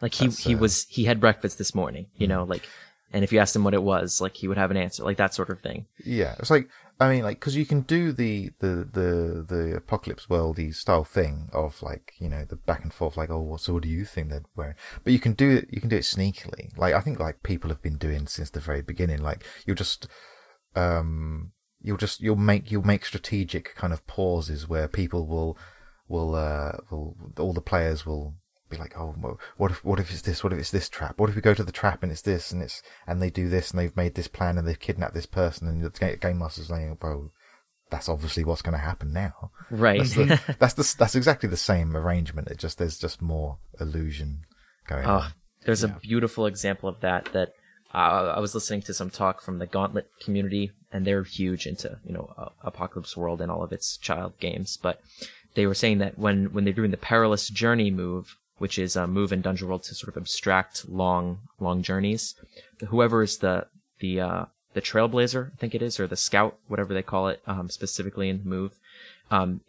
Like 0.00 0.14
he 0.14 0.26
That's, 0.26 0.44
he 0.44 0.54
uh, 0.54 0.58
was 0.58 0.86
he 0.88 1.04
had 1.04 1.20
breakfast 1.20 1.58
this 1.58 1.74
morning, 1.74 2.06
you 2.16 2.26
know, 2.26 2.42
like, 2.42 2.68
and 3.12 3.22
if 3.22 3.32
you 3.32 3.38
asked 3.38 3.54
him 3.54 3.62
what 3.62 3.72
it 3.74 3.82
was, 3.84 4.20
like 4.20 4.34
he 4.36 4.48
would 4.48 4.58
have 4.58 4.70
an 4.72 4.76
answer, 4.76 5.04
like 5.04 5.16
that 5.18 5.32
sort 5.32 5.48
of 5.48 5.60
thing. 5.60 5.86
Yeah, 6.04 6.34
it's 6.40 6.50
like 6.50 6.68
I 7.02 7.12
mean, 7.12 7.24
like 7.24 7.40
because 7.40 7.56
you 7.56 7.66
can 7.66 7.80
do 7.80 8.12
the 8.12 8.52
the 8.60 8.88
the 8.92 9.44
the 9.48 9.76
apocalypse 9.76 10.26
worldy 10.26 10.72
style 10.72 11.02
thing 11.02 11.50
of 11.52 11.82
like 11.82 12.14
you 12.18 12.28
know 12.28 12.44
the 12.44 12.54
back 12.54 12.84
and 12.84 12.94
forth, 12.94 13.16
like 13.16 13.28
oh, 13.28 13.40
what 13.40 13.82
do 13.82 13.88
you 13.88 14.04
think 14.04 14.30
they're 14.30 14.44
wearing? 14.54 14.76
But 15.02 15.12
you 15.12 15.18
can 15.18 15.32
do 15.32 15.50
it. 15.50 15.68
You 15.70 15.80
can 15.80 15.90
do 15.90 15.96
it 15.96 16.04
sneakily. 16.04 16.76
Like 16.78 16.94
I 16.94 17.00
think 17.00 17.18
like 17.18 17.42
people 17.42 17.70
have 17.70 17.82
been 17.82 17.96
doing 17.96 18.28
since 18.28 18.50
the 18.50 18.60
very 18.60 18.82
beginning. 18.82 19.20
Like 19.20 19.44
you'll 19.66 19.74
just 19.74 20.06
um 20.76 21.50
you'll 21.80 21.96
just 21.96 22.20
you'll 22.20 22.36
make 22.36 22.70
you'll 22.70 22.86
make 22.86 23.04
strategic 23.04 23.74
kind 23.74 23.92
of 23.92 24.06
pauses 24.06 24.68
where 24.68 24.86
people 24.86 25.26
will 25.26 25.58
will 26.06 26.36
uh 26.36 26.72
will 26.88 27.16
all 27.36 27.52
the 27.52 27.60
players 27.60 28.06
will 28.06 28.36
be 28.72 28.82
like 28.82 28.96
oh 28.98 29.14
well, 29.20 29.38
what 29.56 29.70
if 29.70 29.84
what 29.84 30.00
if 30.00 30.10
it's 30.10 30.22
this 30.22 30.42
what 30.42 30.52
if 30.52 30.58
it's 30.58 30.70
this 30.70 30.88
trap 30.88 31.18
what 31.18 31.28
if 31.30 31.36
we 31.36 31.42
go 31.42 31.54
to 31.54 31.62
the 31.62 31.70
trap 31.72 32.02
and 32.02 32.10
it's 32.10 32.22
this 32.22 32.50
and 32.52 32.62
it's 32.62 32.82
and 33.06 33.22
they 33.22 33.30
do 33.30 33.48
this 33.48 33.70
and 33.70 33.78
they've 33.80 33.96
made 33.96 34.14
this 34.14 34.28
plan 34.28 34.58
and 34.58 34.66
they've 34.66 34.80
kidnapped 34.80 35.14
this 35.14 35.26
person 35.26 35.68
and 35.68 35.82
the 35.82 36.16
game 36.20 36.38
master's 36.38 36.70
like 36.70 36.98
bro 36.98 37.30
that's 37.90 38.08
obviously 38.08 38.42
what's 38.44 38.62
going 38.62 38.72
to 38.72 38.78
happen 38.84 39.12
now 39.12 39.50
Right. 39.70 39.98
that's 39.98 40.14
the, 40.14 40.40
that's 40.58 40.74
the 40.74 40.94
that's 40.98 41.14
exactly 41.14 41.48
the 41.48 41.56
same 41.56 41.96
arrangement 41.96 42.48
it 42.48 42.58
just 42.58 42.78
there's 42.78 42.98
just 42.98 43.20
more 43.22 43.58
illusion 43.80 44.40
going 44.86 45.04
Oh, 45.06 45.10
on 45.10 45.32
there's 45.64 45.82
Yeah. 45.84 45.96
a 45.96 46.00
beautiful 46.00 46.46
example 46.46 46.88
of 46.88 47.00
that. 47.00 47.26
That 47.32 47.50
uh, 47.94 48.32
I 48.36 48.40
was 48.40 48.52
listening 48.54 48.82
to 48.82 48.94
some 48.94 49.10
talk 49.10 49.40
from 49.42 49.58
the 49.58 49.66
Gauntlet 49.66 50.08
community, 50.20 50.72
and 50.92 51.06
they're 51.06 51.22
huge 51.22 51.66
into 51.66 51.98
you 52.04 52.12
know 52.12 52.32
uh, 52.36 52.48
Apocalypse 52.62 53.16
World 53.16 53.40
and 53.40 53.48
all 53.50 53.62
of 53.62 53.70
its 53.72 53.96
child 53.96 54.32
games. 54.40 54.76
But 54.76 55.00
they 55.54 55.66
were 55.66 55.74
saying 55.74 55.98
that 55.98 56.18
when 56.18 56.52
when 56.52 56.64
they're 56.64 56.72
doing 56.72 56.90
the 56.90 56.96
Perilous 56.96 57.48
Journey 57.48 57.90
move, 57.92 58.36
which 58.62 58.78
is 58.78 58.94
a 58.94 59.08
move 59.08 59.32
in 59.32 59.40
Dungeon 59.40 59.66
World 59.66 59.82
to 59.82 59.94
sort 59.96 60.14
of 60.14 60.22
abstract 60.22 60.88
long 60.88 61.40
long 61.58 61.82
journeys, 61.82 62.36
whoever 62.90 63.24
is 63.24 63.38
the 63.38 63.66
the 63.98 64.20
uh, 64.20 64.44
the 64.72 64.80
Trailblazer, 64.80 65.50
I 65.52 65.56
think 65.56 65.74
it 65.74 65.82
is, 65.82 65.98
or 65.98 66.06
the 66.06 66.14
Scout, 66.14 66.56
whatever 66.68 66.94
they 66.94 67.02
call 67.02 67.26
it, 67.26 67.42
um, 67.44 67.68
specifically 67.68 68.28
in 68.28 68.38
the 68.38 68.48
move. 68.48 68.78
Um, 69.32 69.62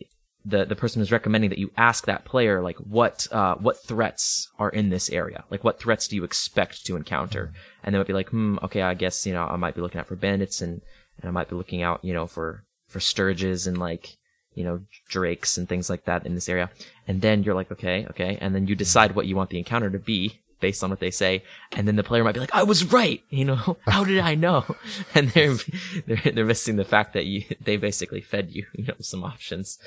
the 0.45 0.63
the 0.63 0.75
person 0.75 1.01
is 1.01 1.11
recommending 1.11 1.49
that 1.49 1.57
you 1.57 1.71
ask 1.75 2.05
that 2.05 2.23
player 2.23 2.61
like 2.61 2.77
what 2.77 3.27
uh 3.31 3.55
what 3.55 3.83
threats 3.83 4.51
are 4.59 4.69
in 4.69 4.89
this 4.89 5.09
area 5.09 5.43
like 5.49 5.63
what 5.63 5.79
threats 5.79 6.07
do 6.07 6.15
you 6.15 6.23
expect 6.23 6.85
to 6.85 6.95
encounter 6.95 7.51
and 7.81 7.95
they 7.95 7.97
might 7.97 8.07
be 8.07 8.13
like 8.13 8.29
hmm 8.29 8.57
okay 8.61 8.81
i 8.81 8.93
guess 8.93 9.25
you 9.25 9.31
know 9.31 9.45
i 9.45 9.55
might 9.55 9.73
be 9.73 9.79
looking 9.79 10.01
out 10.01 10.05
for 10.07 10.17
bandits 10.17 10.61
and 10.61 10.81
and 11.21 11.29
i 11.29 11.31
might 11.31 11.49
be 11.49 11.55
looking 11.55 11.81
out 11.81 12.03
you 12.03 12.13
know 12.13 12.27
for 12.27 12.65
for 12.89 12.99
stirges 12.99 13.65
and 13.65 13.77
like 13.77 14.17
you 14.55 14.63
know 14.63 14.81
drakes 15.09 15.57
and 15.57 15.67
things 15.67 15.89
like 15.89 16.05
that 16.05 16.25
in 16.25 16.35
this 16.35 16.49
area 16.49 16.69
and 17.07 17.21
then 17.21 17.43
you're 17.43 17.55
like 17.55 17.71
okay 17.71 18.05
okay 18.09 18.37
and 18.41 18.53
then 18.53 18.67
you 18.67 18.75
decide 18.75 19.15
what 19.15 19.25
you 19.25 19.35
want 19.35 19.49
the 19.49 19.57
encounter 19.57 19.89
to 19.89 19.99
be 19.99 20.39
based 20.59 20.83
on 20.83 20.89
what 20.89 20.99
they 20.99 21.11
say 21.11 21.43
and 21.73 21.87
then 21.87 21.97
the 21.97 22.03
player 22.03 22.23
might 22.23 22.33
be 22.33 22.39
like 22.39 22.53
i 22.53 22.63
was 22.63 22.91
right 22.93 23.21
you 23.29 23.43
know 23.43 23.77
how 23.85 24.03
did 24.03 24.19
i 24.19 24.33
know 24.35 24.63
and 25.15 25.29
they're 25.29 25.55
they're, 26.07 26.31
they're 26.33 26.45
missing 26.45 26.77
the 26.77 26.85
fact 26.85 27.13
that 27.13 27.25
you 27.25 27.43
they 27.61 27.77
basically 27.77 28.21
fed 28.21 28.49
you 28.51 28.65
you 28.73 28.85
know 28.85 28.93
some 28.99 29.23
options 29.23 29.77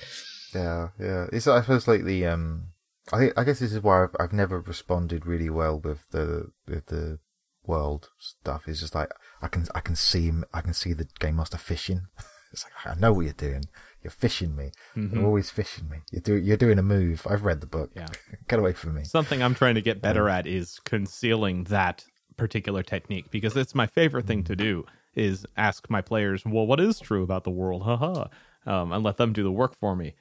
Yeah, 0.55 0.89
yeah. 0.99 1.27
It's 1.33 1.47
I 1.47 1.61
suppose 1.61 1.89
like 1.89 2.05
the 2.05 2.27
um, 2.27 2.69
I 3.13 3.19
think 3.19 3.33
I 3.37 3.45
guess 3.45 3.61
this 3.61 3.73
is 3.73 3.83
why 3.83 4.05
I've 4.05 4.17
I've 4.19 4.33
never 4.33 4.61
responded 4.61 5.27
really 5.27 5.51
well 5.51 5.79
with 5.79 6.09
the 6.11 6.53
with 6.67 6.87
the 6.87 7.19
world 7.65 8.09
stuff. 8.19 8.63
It's 8.67 8.81
just 8.81 8.95
like 8.95 9.11
I 9.43 9.49
can 9.49 9.67
I 9.75 9.81
can 9.81 9.97
see 9.97 10.31
I 10.55 10.61
can 10.61 10.73
see 10.75 10.93
the 10.93 11.09
game 11.19 11.37
master 11.37 11.59
fishing. 11.59 12.07
It's 12.53 12.65
like 12.65 12.97
I 12.97 12.99
know 12.99 13.13
what 13.13 13.23
you're 13.23 13.35
doing. 13.35 13.65
You're 14.03 14.11
fishing 14.11 14.55
me. 14.55 14.71
You're 14.95 15.07
mm-hmm. 15.07 15.25
always 15.25 15.51
fishing 15.51 15.89
me. 15.89 15.99
You're 16.13 16.23
doing 16.23 16.45
you're 16.45 16.57
doing 16.57 16.79
a 16.79 16.83
move. 16.83 17.27
I've 17.29 17.45
read 17.45 17.61
the 17.61 17.67
book. 17.67 17.91
Yeah. 17.95 18.07
Get 18.49 18.59
away 18.59 18.73
from 18.73 18.95
me. 18.95 19.05
Something 19.05 19.43
I'm 19.43 19.55
trying 19.55 19.75
to 19.75 19.83
get 19.83 20.01
better 20.01 20.25
mm. 20.25 20.33
at 20.33 20.47
is 20.47 20.81
concealing 20.85 21.65
that 21.65 22.05
particular 22.37 22.83
technique 22.83 23.31
because 23.31 23.57
it's 23.57 23.75
my 23.75 23.87
favorite 23.87 24.27
thing 24.27 24.45
to 24.45 24.55
mm. 24.55 24.59
do 24.59 24.87
is 25.17 25.47
ask 25.57 25.89
my 25.89 26.03
players, 26.03 26.45
well, 26.45 26.67
what 26.67 26.79
is 26.79 27.01
true 27.01 27.23
about 27.23 27.45
the 27.45 27.51
world? 27.51 27.83
Haha. 27.83 28.27
Um, 28.67 28.93
and 28.93 29.03
let 29.03 29.17
them 29.17 29.33
do 29.33 29.43
the 29.43 29.51
work 29.51 29.75
for 29.75 29.97
me. 29.97 30.15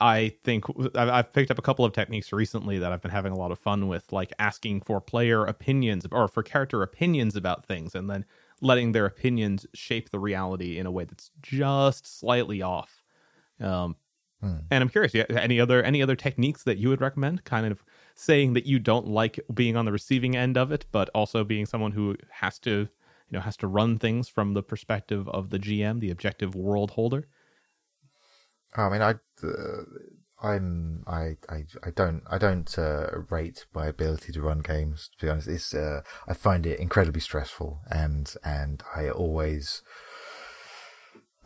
I 0.00 0.32
think 0.42 0.64
I've 0.96 1.32
picked 1.32 1.50
up 1.50 1.58
a 1.58 1.62
couple 1.62 1.84
of 1.84 1.92
techniques 1.92 2.32
recently 2.32 2.78
that 2.78 2.92
I've 2.92 3.00
been 3.00 3.12
having 3.12 3.32
a 3.32 3.38
lot 3.38 3.52
of 3.52 3.58
fun 3.58 3.86
with, 3.86 4.12
like 4.12 4.32
asking 4.38 4.80
for 4.80 5.00
player 5.00 5.44
opinions 5.44 6.04
or 6.10 6.26
for 6.26 6.42
character 6.42 6.82
opinions 6.82 7.36
about 7.36 7.64
things, 7.64 7.94
and 7.94 8.10
then 8.10 8.24
letting 8.60 8.92
their 8.92 9.06
opinions 9.06 9.66
shape 9.74 10.10
the 10.10 10.18
reality 10.18 10.78
in 10.78 10.86
a 10.86 10.90
way 10.90 11.04
that's 11.04 11.30
just 11.42 12.06
slightly 12.06 12.62
off. 12.62 13.02
Um, 13.60 13.96
and 14.70 14.82
I'm 14.82 14.88
curious, 14.90 15.14
any 15.14 15.58
other 15.58 15.82
any 15.82 16.02
other 16.02 16.16
techniques 16.16 16.64
that 16.64 16.76
you 16.78 16.88
would 16.90 17.00
recommend? 17.00 17.44
Kind 17.44 17.66
of 17.66 17.82
saying 18.14 18.52
that 18.52 18.66
you 18.66 18.78
don't 18.78 19.06
like 19.06 19.40
being 19.52 19.76
on 19.76 19.84
the 19.86 19.92
receiving 19.92 20.36
end 20.36 20.56
of 20.58 20.70
it, 20.70 20.86
but 20.92 21.08
also 21.14 21.44
being 21.44 21.66
someone 21.66 21.92
who 21.92 22.16
has 22.30 22.58
to, 22.60 22.70
you 22.70 22.88
know, 23.30 23.40
has 23.40 23.56
to 23.58 23.66
run 23.66 23.98
things 23.98 24.28
from 24.28 24.52
the 24.52 24.62
perspective 24.62 25.28
of 25.28 25.50
the 25.50 25.58
GM, 25.58 26.00
the 26.00 26.10
objective 26.10 26.54
world 26.54 26.92
holder. 26.92 27.26
I 28.76 28.88
mean, 28.88 29.02
I, 29.02 29.10
uh, 29.42 29.82
I'm, 30.44 31.02
I, 31.06 31.36
I, 31.48 31.64
I 31.82 31.90
don't, 31.94 32.22
I 32.30 32.38
don't 32.38 32.78
uh, 32.78 33.06
rate 33.30 33.64
my 33.74 33.86
ability 33.86 34.32
to 34.32 34.42
run 34.42 34.60
games. 34.60 35.10
To 35.18 35.26
be 35.26 35.30
honest, 35.30 35.48
it's, 35.48 35.74
uh, 35.74 36.02
I 36.28 36.34
find 36.34 36.66
it 36.66 36.78
incredibly 36.80 37.20
stressful, 37.20 37.80
and 37.90 38.32
and 38.44 38.82
I 38.94 39.08
always, 39.08 39.82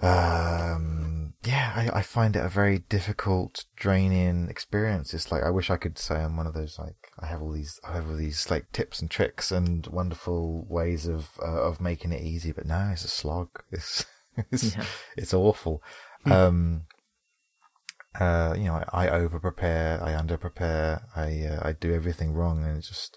um, 0.01 1.35
yeah, 1.45 1.73
I, 1.75 1.99
I 1.99 2.03
find 2.03 2.37
it 2.37 2.45
a 2.45 2.49
very 2.49 2.81
difficult, 2.81 3.65
draining 3.77 4.49
experience. 4.49 5.13
It's 5.15 5.31
like 5.33 5.43
I 5.43 5.51
wish 5.51 5.71
I 5.71 5.77
could 5.77 5.99
say 5.99 6.17
I'm 6.17 6.37
one 6.37 6.47
of 6.47 6.55
those 6.55 6.79
like 6.79 6.97
I 7.19 7.27
have 7.27 7.43
all 7.43 7.53
these, 7.53 7.81
I 7.87 7.93
have 7.95 8.09
all 8.09 8.17
these 8.17 8.51
like 8.51 8.71
tips 8.73 9.01
and 9.01 9.11
tricks 9.11 9.51
and 9.51 9.87
wonderful 9.89 10.67
ways 10.69 11.07
of 11.07 11.31
uh, 11.43 11.63
of 11.63 11.81
making 11.81 12.13
it 12.13 12.23
easy, 12.23 12.53
but 12.53 12.67
no, 12.67 12.91
it's 12.93 13.05
a 13.05 13.09
slog. 13.09 13.49
It's 13.71 14.07
it's, 14.53 14.77
Yeah. 14.77 14.85
it's 15.17 15.35
awful. 15.35 15.83
Um, 16.27 16.83
uh, 18.19 18.55
you 18.57 18.65
know, 18.65 18.83
I, 18.93 19.09
I 19.09 19.11
over 19.11 19.39
prepare, 19.39 20.03
I 20.03 20.15
under 20.15 20.37
prepare, 20.37 21.03
I 21.15 21.43
uh, 21.45 21.69
I 21.69 21.73
do 21.73 21.93
everything 21.95 22.33
wrong, 22.33 22.65
and 22.65 22.79
it 22.79 22.83
just, 22.83 23.17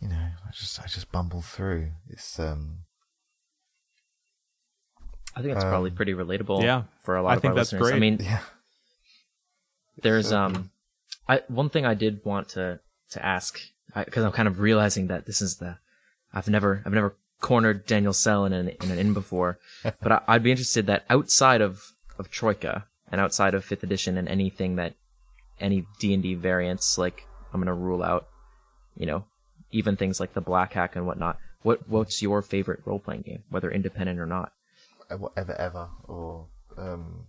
you 0.00 0.08
know, 0.08 0.16
I 0.16 0.50
just 0.52 0.80
I 0.80 0.86
just 0.86 1.10
bumble 1.12 1.42
through. 1.42 1.90
It's 2.08 2.38
um, 2.40 2.78
I 5.34 5.42
think 5.42 5.54
that's 5.54 5.64
probably 5.64 5.90
Um, 5.90 5.96
pretty 5.96 6.14
relatable. 6.14 6.62
yeah, 6.62 6.84
for 7.02 7.16
a 7.16 7.22
lot 7.22 7.30
I 7.30 7.36
of 7.36 7.42
think 7.42 7.50
our 7.50 7.56
that's 7.56 7.72
listeners. 7.72 7.92
I 7.92 7.98
mean, 7.98 8.18
yeah, 8.22 8.40
there's 10.02 10.28
So- 10.30 10.38
um, 10.40 10.70
I 11.28 11.42
one 11.48 11.68
thing 11.70 11.84
I 11.84 11.94
did 11.94 12.24
want 12.24 12.48
to 12.50 12.80
to 13.10 13.24
ask 13.24 13.60
because 13.94 14.24
I'm 14.24 14.32
kind 14.32 14.48
of 14.48 14.60
realizing 14.60 15.06
that 15.08 15.26
this 15.26 15.40
is 15.42 15.56
the 15.58 15.78
I've 16.32 16.48
never 16.48 16.82
I've 16.86 16.92
never 16.92 17.16
cornered 17.40 17.86
Daniel 17.86 18.12
Sell 18.14 18.44
in 18.46 18.52
an 18.52 18.68
in 18.68 18.90
an 18.90 18.98
inn 18.98 19.12
before, 19.12 19.58
but 19.82 20.10
I, 20.12 20.22
I'd 20.28 20.42
be 20.42 20.50
interested 20.50 20.86
that 20.86 21.04
outside 21.10 21.60
of 21.60 21.92
of 22.18 22.30
Troika 22.30 22.86
and 23.10 23.20
outside 23.20 23.54
of 23.54 23.64
Fifth 23.64 23.82
Edition 23.82 24.16
and 24.16 24.28
anything 24.28 24.76
that 24.76 24.94
any 25.60 25.86
D 25.98 26.12
and 26.14 26.22
D 26.22 26.34
variants 26.34 26.98
like 26.98 27.26
I'm 27.52 27.60
gonna 27.60 27.74
rule 27.74 28.02
out, 28.02 28.28
you 28.96 29.06
know, 29.06 29.24
even 29.70 29.96
things 29.96 30.20
like 30.20 30.34
the 30.34 30.40
Black 30.40 30.72
Hack 30.72 30.96
and 30.96 31.06
whatnot. 31.06 31.38
What 31.62 31.88
what's 31.88 32.22
your 32.22 32.42
favorite 32.42 32.80
role 32.84 33.00
playing 33.00 33.22
game, 33.22 33.44
whether 33.50 33.70
independent 33.70 34.18
or 34.18 34.26
not? 34.26 34.52
Whatever 35.08 35.54
ever 35.54 35.88
or 36.04 36.46
um, 36.76 37.26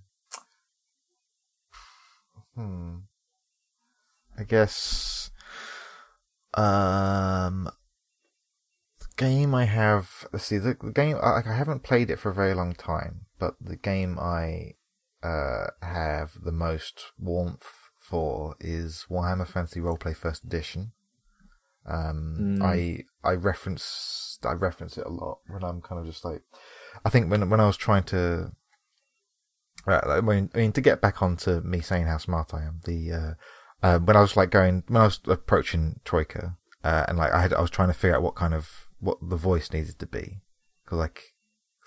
hmm, 2.55 2.95
I 4.37 4.43
guess 4.43 5.31
um, 6.53 7.69
the 8.99 9.07
game 9.15 9.53
I 9.53 9.65
have. 9.65 10.27
Let's 10.33 10.45
see, 10.45 10.57
the, 10.57 10.75
the 10.81 10.91
game 10.91 11.17
I, 11.21 11.41
I 11.45 11.53
haven't 11.53 11.83
played 11.83 12.09
it 12.09 12.19
for 12.19 12.31
a 12.31 12.35
very 12.35 12.53
long 12.53 12.73
time, 12.73 13.27
but 13.39 13.55
the 13.61 13.75
game 13.75 14.17
I 14.19 14.73
uh 15.23 15.67
have 15.81 16.37
the 16.43 16.51
most 16.51 17.05
warmth 17.19 17.67
for 17.99 18.55
is 18.59 19.05
Warhammer 19.09 19.47
Fantasy 19.47 19.79
Roleplay 19.79 20.15
First 20.15 20.43
Edition. 20.43 20.91
Um, 21.85 22.35
Mm. 22.39 22.63
I 22.63 23.03
I 23.23 23.33
reference 23.33 24.39
I 24.43 24.53
reference 24.53 24.97
it 24.97 25.05
a 25.05 25.09
lot 25.09 25.39
when 25.47 25.63
I'm 25.63 25.81
kind 25.81 25.99
of 25.99 26.05
just 26.05 26.25
like 26.25 26.41
I 27.05 27.09
think 27.09 27.31
when 27.31 27.49
when 27.49 27.59
I 27.59 27.67
was 27.67 27.77
trying 27.77 28.03
to 28.05 28.51
Right, 29.87 30.03
I 30.05 30.19
mean, 30.19 30.49
I 30.53 30.57
mean, 30.57 30.73
to 30.73 30.81
get 30.81 30.99
back 30.99 31.21
onto 31.21 31.61
me 31.61 31.79
saying 31.79 32.07
how 32.07 32.17
smart 32.17 32.53
I 32.53 32.63
am, 32.63 32.81
the 32.83 33.13
uh, 33.13 33.33
uh, 33.81 33.99
when 33.99 34.17
I 34.17 34.19
was 34.21 34.35
like 34.35 34.49
going, 34.49 34.83
when 34.89 35.01
I 35.01 35.05
was 35.05 35.21
approaching 35.25 36.01
Troika, 36.03 36.57
uh, 36.83 37.05
and 37.07 37.17
like 37.17 37.31
I 37.31 37.41
had, 37.41 37.53
I 37.53 37.61
was 37.61 37.69
trying 37.69 37.87
to 37.87 37.93
figure 37.93 38.17
out 38.17 38.21
what 38.21 38.35
kind 38.35 38.53
of 38.53 38.69
what 38.99 39.17
the 39.21 39.37
voice 39.37 39.71
needed 39.71 39.97
to 39.99 40.05
be, 40.05 40.41
because 40.83 40.97
like 40.97 41.23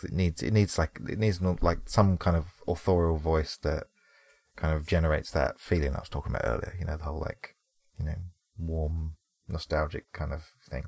'cause 0.00 0.10
it 0.10 0.16
needs 0.16 0.42
it 0.42 0.52
needs 0.52 0.78
like 0.78 0.98
it 1.08 1.18
needs 1.18 1.40
like 1.42 1.80
some 1.86 2.16
kind 2.16 2.36
of 2.36 2.46
authorial 2.66 3.16
voice 3.18 3.56
that 3.58 3.84
kind 4.56 4.74
of 4.74 4.86
generates 4.86 5.30
that 5.30 5.60
feeling 5.60 5.94
I 5.94 6.00
was 6.00 6.08
talking 6.08 6.32
about 6.32 6.46
earlier. 6.46 6.74
You 6.78 6.86
know, 6.86 6.96
the 6.96 7.04
whole 7.04 7.20
like 7.20 7.56
you 7.98 8.04
know 8.04 8.16
warm 8.58 9.16
nostalgic 9.48 10.12
kind 10.12 10.32
of 10.32 10.52
thing. 10.68 10.84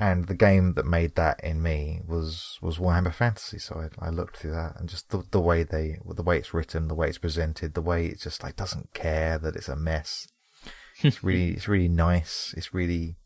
And 0.00 0.26
the 0.26 0.34
game 0.34 0.74
that 0.74 0.86
made 0.86 1.16
that 1.16 1.42
in 1.42 1.60
me 1.62 2.02
was 2.06 2.58
was 2.62 2.78
Warhammer 2.78 3.12
Fantasy. 3.12 3.58
So 3.58 3.88
I, 4.00 4.06
I 4.06 4.10
looked 4.10 4.36
through 4.36 4.52
that 4.52 4.78
and 4.78 4.88
just 4.88 5.10
the 5.10 5.24
the 5.30 5.40
way 5.40 5.64
they 5.64 5.98
the 6.06 6.22
way 6.22 6.38
it's 6.38 6.54
written, 6.54 6.88
the 6.88 6.94
way 6.94 7.08
it's 7.08 7.18
presented, 7.18 7.74
the 7.74 7.82
way 7.82 8.06
it 8.06 8.20
just 8.20 8.42
like 8.42 8.56
doesn't 8.56 8.94
care 8.94 9.38
that 9.38 9.56
it's 9.56 9.68
a 9.68 9.76
mess. 9.76 10.28
It's 11.00 11.22
really 11.22 11.50
it's 11.50 11.68
really 11.68 11.88
nice. 11.88 12.54
It's 12.56 12.74
really 12.74 13.16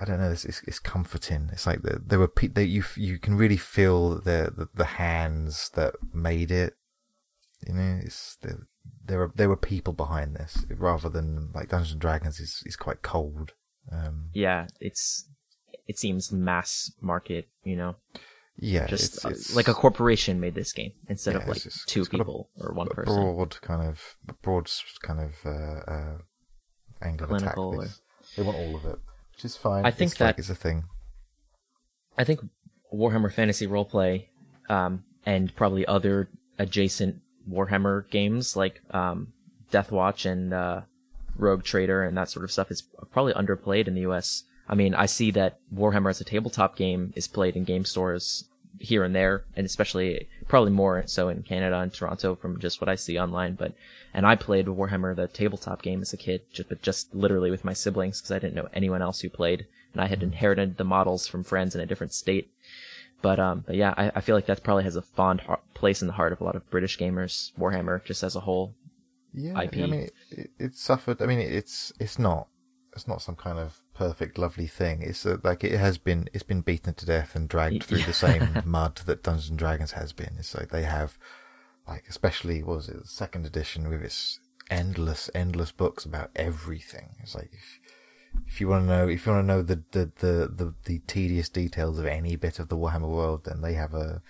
I 0.00 0.04
don't 0.04 0.20
know. 0.20 0.30
It's 0.30 0.44
it's, 0.44 0.62
it's 0.66 0.78
comforting. 0.78 1.48
It's 1.52 1.66
like 1.66 1.82
the, 1.82 2.00
there 2.04 2.18
were 2.18 2.28
pe- 2.28 2.48
that 2.48 2.66
you 2.66 2.84
you 2.96 3.18
can 3.18 3.36
really 3.36 3.56
feel 3.56 4.16
the, 4.20 4.52
the 4.56 4.68
the 4.74 4.84
hands 4.84 5.70
that 5.74 5.94
made 6.12 6.50
it. 6.50 6.74
You 7.66 7.74
know, 7.74 8.00
it's 8.04 8.36
there. 8.42 8.66
There 9.04 9.18
were 9.18 9.32
there 9.34 9.48
were 9.48 9.56
people 9.56 9.92
behind 9.92 10.36
this 10.36 10.64
rather 10.70 11.08
than 11.08 11.50
like 11.54 11.68
Dungeons 11.70 11.92
and 11.92 12.00
Dragons 12.00 12.40
is 12.40 12.62
is 12.66 12.76
quite 12.76 13.02
cold. 13.02 13.52
Um, 13.90 14.30
Yeah, 14.34 14.66
it's 14.80 15.28
it 15.86 15.98
seems 15.98 16.32
mass 16.32 16.92
market, 17.00 17.48
you 17.64 17.76
know, 17.76 17.94
yeah, 18.58 18.86
just 18.86 19.14
it's, 19.14 19.24
uh, 19.24 19.28
it's 19.28 19.54
like 19.56 19.68
a 19.68 19.74
corporation 19.74 20.40
made 20.40 20.54
this 20.56 20.72
game 20.72 20.92
instead 21.08 21.34
Yeah, 21.34 21.42
of 21.42 21.48
like 21.48 21.64
it's 21.64 21.84
two 21.86 22.00
it's 22.00 22.08
a- 22.08 22.10
people 22.10 22.50
or 22.58 22.72
one 22.74 22.88
a 22.90 22.94
person. 22.94 23.14
broad 23.14 23.60
kind 23.60 23.82
of 23.88 24.16
broad 24.42 24.68
kind 25.02 25.20
of 25.20 25.34
uh, 25.46 25.90
uh, 25.90 26.18
angle 27.00 27.26
of 27.26 27.42
attack. 27.42 27.56
Or- 27.56 27.86
They 28.36 28.42
want 28.42 28.56
all 28.58 28.74
of 28.76 28.84
it, 28.84 28.98
which 29.36 29.44
is 29.44 29.56
fine. 29.56 29.84
I 29.84 29.90
think 29.90 30.12
it's 30.12 30.20
like 30.20 30.36
that- 30.36 30.38
it's 30.40 30.50
a 30.50 30.54
thing. 30.54 30.84
I 32.18 32.24
think 32.24 32.40
Warhammer 32.92 33.30
Fantasy 33.32 33.66
Roleplay, 33.66 34.28
um, 34.68 35.04
and 35.26 35.54
probably 35.54 35.84
other 35.86 36.28
adjacent 36.58 37.20
Warhammer 37.48 38.08
games 38.10 38.56
like 38.56 38.80
um, 38.92 39.32
Deathwatch 39.70 40.24
and 40.30 40.54
uh, 40.54 40.82
Rogue 41.36 41.62
Trader 41.64 42.02
and 42.02 42.16
that 42.16 42.30
sort 42.30 42.44
of 42.44 42.50
stuff 42.52 42.70
is 42.70 42.82
probably 43.12 43.34
underplayed 43.34 43.86
in 43.86 43.94
the 43.94 44.00
U.S. 44.02 44.44
I 44.68 44.74
mean, 44.74 44.94
I 44.94 45.06
see 45.06 45.30
that 45.32 45.58
Warhammer 45.74 46.08
as 46.10 46.20
a 46.20 46.24
tabletop 46.24 46.76
game 46.76 47.12
is 47.14 47.28
played 47.28 47.56
in 47.56 47.64
game 47.64 47.84
stores 47.84 48.48
here 48.78 49.04
and 49.04 49.14
there, 49.14 49.44
and 49.56 49.66
especially 49.66 50.28
probably 50.48 50.70
more 50.70 51.02
so 51.06 51.28
in 51.28 51.42
Canada 51.42 51.78
and 51.78 51.92
Toronto 51.92 52.34
from 52.34 52.58
just 52.60 52.80
what 52.80 52.88
I 52.88 52.94
see 52.94 53.18
online. 53.18 53.54
But 53.54 53.74
and 54.14 54.26
I 54.26 54.36
played 54.36 54.66
Warhammer 54.66 55.14
the 55.14 55.28
tabletop 55.28 55.82
game 55.82 56.02
as 56.02 56.12
a 56.12 56.16
kid, 56.16 56.42
just 56.52 56.68
but 56.68 56.82
just 56.82 57.14
literally 57.14 57.50
with 57.50 57.64
my 57.64 57.72
siblings 57.72 58.20
because 58.20 58.32
I 58.32 58.38
didn't 58.38 58.54
know 58.54 58.68
anyone 58.72 59.02
else 59.02 59.20
who 59.20 59.30
played, 59.30 59.66
and 59.92 60.00
I 60.00 60.06
had 60.06 60.22
inherited 60.22 60.76
the 60.76 60.84
models 60.84 61.26
from 61.26 61.44
friends 61.44 61.74
in 61.74 61.80
a 61.80 61.86
different 61.86 62.12
state. 62.12 62.50
But 63.22 63.40
um, 63.40 63.64
but 63.66 63.76
yeah, 63.76 63.94
I, 63.96 64.12
I 64.16 64.20
feel 64.20 64.34
like 64.34 64.46
that 64.46 64.62
probably 64.62 64.84
has 64.84 64.96
a 64.96 65.02
fond 65.02 65.42
place 65.74 66.00
in 66.00 66.08
the 66.08 66.14
heart 66.14 66.32
of 66.32 66.40
a 66.40 66.44
lot 66.44 66.56
of 66.56 66.68
British 66.70 66.98
gamers. 66.98 67.52
Warhammer, 67.58 68.04
just 68.04 68.22
as 68.22 68.36
a 68.36 68.40
whole. 68.40 68.74
Yeah, 69.32 69.60
IP. 69.60 69.74
I 69.76 69.86
mean, 69.86 70.10
it, 70.30 70.50
it 70.58 70.74
suffered. 70.76 71.20
I 71.20 71.26
mean, 71.26 71.40
it's 71.40 71.92
it's 71.98 72.18
not 72.18 72.48
it's 72.94 73.08
not 73.08 73.22
some 73.22 73.36
kind 73.36 73.58
of 73.58 73.80
perfect, 73.96 74.38
lovely 74.38 74.66
thing. 74.66 75.02
It's 75.02 75.24
uh, 75.26 75.38
like 75.42 75.64
it 75.64 75.78
has 75.78 75.98
been. 75.98 76.28
It's 76.32 76.42
been 76.44 76.60
beaten 76.60 76.94
to 76.94 77.06
death 77.06 77.34
and 77.34 77.48
dragged 77.48 77.84
through 77.84 78.02
the 78.02 78.12
same 78.12 78.62
mud 78.64 78.96
that 79.06 79.22
Dungeons 79.22 79.50
and 79.50 79.58
Dragons 79.58 79.92
has 79.92 80.12
been. 80.12 80.34
It's 80.38 80.54
like 80.54 80.70
they 80.70 80.82
have, 80.84 81.18
like 81.88 82.04
especially 82.08 82.62
what 82.62 82.76
was 82.76 82.88
it 82.88 83.00
the 83.02 83.08
second 83.08 83.46
edition 83.46 83.88
with 83.88 84.02
its 84.02 84.40
endless, 84.70 85.30
endless 85.34 85.72
books 85.72 86.04
about 86.04 86.30
everything. 86.36 87.16
It's 87.22 87.34
like 87.34 87.50
if, 87.52 87.80
if 88.46 88.60
you 88.60 88.68
want 88.68 88.84
to 88.84 88.88
know, 88.88 89.08
if 89.08 89.26
you 89.26 89.32
want 89.32 89.44
to 89.44 89.54
know 89.54 89.62
the 89.62 89.82
the, 89.92 90.10
the 90.18 90.50
the 90.54 90.74
the 90.84 90.98
tedious 91.06 91.48
details 91.48 91.98
of 91.98 92.06
any 92.06 92.36
bit 92.36 92.58
of 92.58 92.68
the 92.68 92.76
Warhammer 92.76 93.08
world, 93.08 93.44
then 93.44 93.60
they 93.62 93.74
have 93.74 93.94
a. 93.94 94.22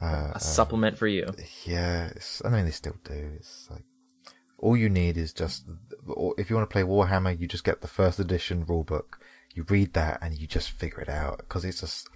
Uh, 0.00 0.30
A 0.36 0.38
supplement 0.40 0.96
for 0.96 1.08
you. 1.08 1.26
yeah, 1.64 2.06
it's, 2.14 2.40
I 2.44 2.50
mean 2.50 2.64
they 2.66 2.70
still 2.70 2.96
do. 3.02 3.32
It's 3.34 3.68
like 3.68 3.82
all 4.58 4.76
you 4.76 4.88
need 4.88 5.16
is 5.16 5.32
just 5.32 5.64
if 6.36 6.50
you 6.50 6.56
want 6.56 6.68
to 6.68 6.72
play 6.72 6.82
Warhammer, 6.82 7.38
you 7.38 7.46
just 7.46 7.64
get 7.64 7.80
the 7.80 7.88
first 7.88 8.18
edition 8.18 8.64
rulebook. 8.64 9.18
You 9.54 9.64
read 9.68 9.94
that 9.94 10.18
and 10.20 10.36
you 10.36 10.46
just 10.46 10.70
figure 10.70 11.00
it 11.00 11.08
out 11.08 11.38
because 11.38 11.64
it's 11.64 11.80
just 11.80 12.08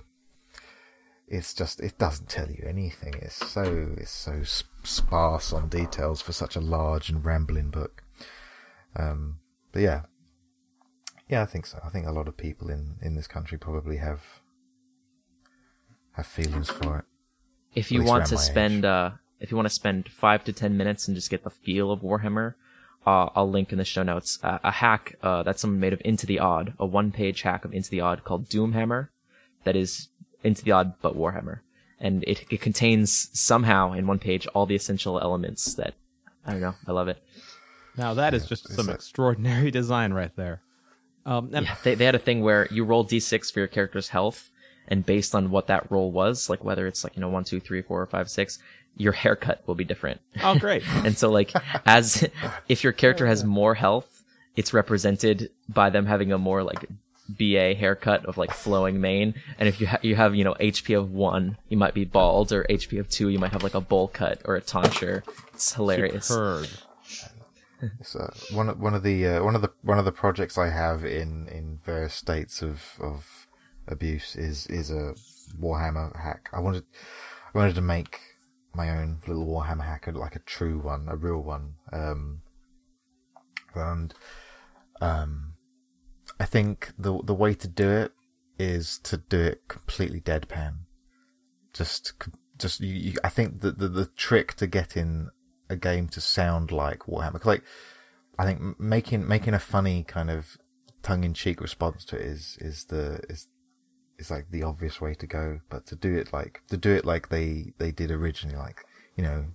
it's 1.29 1.55
just 1.55 1.81
it 1.81 1.99
doesn't 1.99 2.29
tell 2.29 2.51
you 2.51 2.65
anything. 2.69 3.15
It's 3.15 3.37
so 3.51 3.95
it's 3.97 4.11
so 4.11 4.43
sp- 4.45 4.69
sparse 4.83 5.53
on 5.53 5.69
details 5.69 6.21
for 6.21 6.33
such 6.33 6.57
a 6.57 6.61
large 6.61 7.09
and 7.09 7.25
rambling 7.25 7.71
book. 7.71 8.03
Um, 8.97 9.39
but 9.73 9.83
yeah, 9.83 10.03
yeah, 11.29 11.43
I 11.43 11.47
think 11.47 11.67
so. 11.67 11.81
I 11.85 11.89
think 11.89 12.07
a 12.07 12.13
lot 12.13 12.29
of 12.29 12.37
people 12.37 12.69
in 12.71 12.97
in 13.01 13.15
this 13.15 13.27
country 13.27 13.57
probably 13.57 13.97
have 13.97 14.21
have 16.13 16.27
feelings 16.27 16.69
for 16.69 16.99
it. 16.99 17.05
if 17.75 17.91
you 17.91 18.03
want 18.05 18.27
to 18.27 18.37
spend 18.37 18.85
uh 18.85 19.13
if 19.43 19.51
you 19.51 19.57
want 19.57 19.67
to 19.69 19.75
spend 19.75 20.09
five 20.09 20.45
to 20.45 20.53
ten 20.53 20.77
minutes 20.77 21.07
and 21.07 21.15
just 21.15 21.31
get 21.31 21.45
the 21.45 21.51
feel 21.51 21.91
of 21.91 22.01
warhammer 22.01 22.55
uh, 23.07 23.29
i'll 23.35 23.51
link 23.51 23.73
in 23.73 23.79
the 23.79 23.85
show 23.85 24.03
notes 24.03 24.39
uh, 24.43 24.59
a 24.65 24.71
hack 24.71 25.17
uh, 25.23 25.43
that 25.43 25.59
someone 25.59 25.81
made 25.81 25.93
of 25.93 26.01
into 26.05 26.27
the 26.27 26.39
odd 26.39 26.73
a 26.79 26.87
one 26.87 27.11
page 27.13 27.43
hack 27.43 27.65
of 27.65 27.73
into 27.75 27.91
the 27.91 28.01
odd 28.01 28.25
called 28.25 28.49
doomhammer 28.49 29.09
that 29.65 29.77
is 29.77 30.09
into 30.45 30.63
the 30.65 30.73
odd 30.73 30.95
but 31.03 31.17
warhammer 31.17 31.61
and 32.01 32.25
it, 32.25 32.45
it 32.51 32.61
contains 32.61 33.29
somehow 33.39 33.93
in 33.93 34.07
one 34.07 34.19
page 34.19 34.47
all 34.55 34.67
the 34.67 34.75
essential 34.75 35.21
elements 35.21 35.75
that 35.75 35.95
i 36.47 36.53
don't 36.53 36.61
know 36.61 36.75
i 36.89 36.93
love 36.93 37.09
it 37.09 37.23
Now 37.97 38.15
that 38.15 38.35
is 38.35 38.47
just 38.47 38.69
some 38.73 38.89
a- 38.89 38.93
extraordinary 38.93 39.71
design 39.81 40.13
right 40.13 40.35
there. 40.37 40.63
Um, 41.25 41.51
and 41.55 41.67
Yeah, 41.67 41.77
they, 41.85 41.95
they 41.95 42.05
had 42.05 42.17
a 42.17 42.19
thing 42.19 42.41
where 42.43 42.67
you 42.71 42.85
roll 42.85 43.05
d6 43.05 43.53
for 43.53 43.61
your 43.61 43.69
character's 43.69 44.09
health, 44.09 44.51
and 44.89 45.07
based 45.07 45.35
on 45.37 45.51
what 45.51 45.67
that 45.69 45.89
roll 45.93 46.11
was, 46.11 46.51
like 46.51 46.65
whether 46.65 46.87
it's 46.89 47.05
like, 47.05 47.15
you 47.15 47.21
know, 47.21 47.29
one, 47.29 47.45
two, 47.45 47.61
three, 47.61 47.83
four, 47.83 48.03
or 48.03 48.07
five, 48.07 48.29
six, 48.29 48.59
your 48.97 49.13
haircut 49.13 49.63
will 49.67 49.75
be 49.75 49.85
different. 49.85 50.21
oh, 50.43 50.59
great. 50.59 50.83
and 51.05 51.17
so, 51.17 51.31
like, 51.31 51.53
as 51.87 52.29
if 52.69 52.85
your 52.85 52.93
character 52.93 53.27
has 53.27 53.45
more 53.45 53.75
health, 53.75 54.23
it's 54.57 54.75
represented 54.75 55.51
by 55.69 55.91
them 55.91 56.07
having 56.07 56.33
a 56.33 56.39
more 56.39 56.63
like 56.63 56.87
BA 57.29 57.75
haircut 57.75 58.27
of 58.27 58.37
like 58.37 58.53
flowing 58.53 59.01
mane. 59.01 59.35
And 59.59 59.69
if 59.69 59.81
you 59.81 59.87
ha- 59.87 59.99
you 60.03 60.17
have 60.17 60.35
you 60.35 60.45
know 60.45 60.55
HP 60.55 60.97
of 60.99 61.11
one, 61.13 61.57
you 61.69 61.77
might 61.77 61.95
be 61.95 62.05
bald, 62.05 62.53
or 62.53 62.65
HP 62.65 62.99
of 63.01 63.09
two, 63.09 63.29
you 63.29 63.39
might 63.39 63.53
have 63.53 63.63
like 63.63 63.75
a 63.75 63.81
bowl 63.81 64.09
cut 64.09 64.43
or 64.45 64.57
a 64.57 64.61
tonsure. 64.61 65.23
It's 65.55 65.75
hilarious. 65.75 66.27
Superb. 66.27 66.69
It's 67.99 68.15
uh, 68.15 68.33
one 68.53 68.69
of 68.69 68.79
one 68.79 68.95
of 68.95 69.03
the 69.03 69.27
uh, 69.27 69.43
one 69.43 69.57
of 69.57 69.63
the 69.63 69.73
one 69.83 69.99
of 69.99 70.05
the 70.05 70.13
projects 70.13 70.57
I 70.57 70.69
have 70.69 71.05
in, 71.05 71.49
in 71.49 71.81
various 71.85 72.15
states 72.15 72.63
of, 72.63 72.97
of 73.01 73.49
abuse 73.89 74.37
is 74.37 74.69
is 74.69 74.89
a 74.89 75.15
Warhammer 75.61 76.17
hack. 76.23 76.49
I 76.53 76.61
wanted 76.61 76.85
I 77.53 77.59
wanted 77.59 77.75
to 77.75 77.81
make 77.81 78.21
my 78.75 78.91
own 78.91 79.19
little 79.27 79.47
Warhammer 79.47 79.85
hacker, 79.85 80.13
like 80.13 80.37
a 80.37 80.41
true 80.41 80.79
one, 80.79 81.07
a 81.09 81.17
real 81.17 81.43
one. 81.43 81.75
Um, 81.93 82.43
and 83.75 84.15
um, 85.01 85.55
I 86.41 86.45
think 86.45 86.93
the 86.99 87.21
the 87.23 87.35
way 87.35 87.55
to 87.55 87.69
do 87.69 87.91
it 87.91 88.13
is 88.59 88.99
to 89.01 89.17
do 89.17 89.41
it 89.41 89.69
completely 89.69 90.21
deadpan. 90.21 90.75
Just 91.73 92.13
just 92.59 92.81
you, 92.81 92.95
you, 92.95 93.19
I 93.25 93.29
think 93.29 93.61
the, 93.61 93.73
the 93.73 93.89
the 93.89 94.07
trick 94.07 94.55
to 94.55 94.67
getting 94.67 95.31
a 95.69 95.77
game 95.77 96.09
to 96.09 96.21
sound 96.21 96.71
like 96.71 97.01
Warhammer. 97.01 97.45
like, 97.45 97.63
I 98.39 98.45
think 98.45 98.79
making 98.79 99.27
making 99.27 99.55
a 99.55 99.59
funny 99.59 100.05
kind 100.05 100.31
of 100.31 100.57
tongue 101.03 101.25
in 101.25 101.35
cheek 101.35 101.61
response 101.61 102.05
to 102.07 102.17
it 102.17 102.23
is 102.23 102.57
is 102.61 102.85
the 102.87 103.21
is 103.29 103.49
is 104.23 104.31
like 104.31 104.47
the 104.51 104.63
obvious 104.63 105.01
way 105.01 105.15
to 105.15 105.27
go. 105.27 105.61
But 105.69 105.87
to 105.87 105.97
do 105.97 106.15
it 106.15 106.33
like 106.33 106.63
to 106.69 106.77
do 106.77 106.93
it 106.93 107.05
like 107.05 107.29
they 107.29 107.73
they 107.79 107.91
did 107.91 108.11
originally, 108.11 108.57
like 108.57 108.85
you 109.17 109.25
know, 109.25 109.47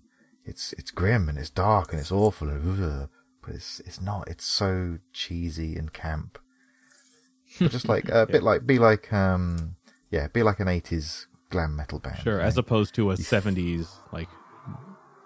it's 0.45 0.73
it's 0.73 0.91
grim 0.91 1.29
and 1.29 1.37
it's 1.37 1.49
dark 1.49 1.91
and 1.91 1.99
it's 1.99 2.11
awful 2.11 2.49
and 2.49 2.63
but 3.41 3.55
it's 3.55 3.79
it's 3.81 4.01
not. 4.01 4.27
It's 4.27 4.45
so 4.45 4.99
cheesy 5.13 5.75
and 5.75 5.91
camp. 5.91 6.37
But 7.59 7.71
just 7.71 7.87
like 7.87 8.09
a 8.21 8.27
bit 8.27 8.43
like 8.43 8.67
be 8.67 8.77
like 8.77 9.11
um 9.11 9.75
yeah 10.11 10.27
be 10.27 10.43
like 10.43 10.59
an 10.59 10.67
eighties 10.67 11.27
glam 11.49 11.75
metal 11.75 11.99
band. 11.99 12.19
Sure, 12.19 12.39
you 12.39 12.45
as 12.45 12.57
opposed 12.57 12.93
to 12.95 13.11
a 13.11 13.15
'70s 13.15 13.87
like 14.11 14.29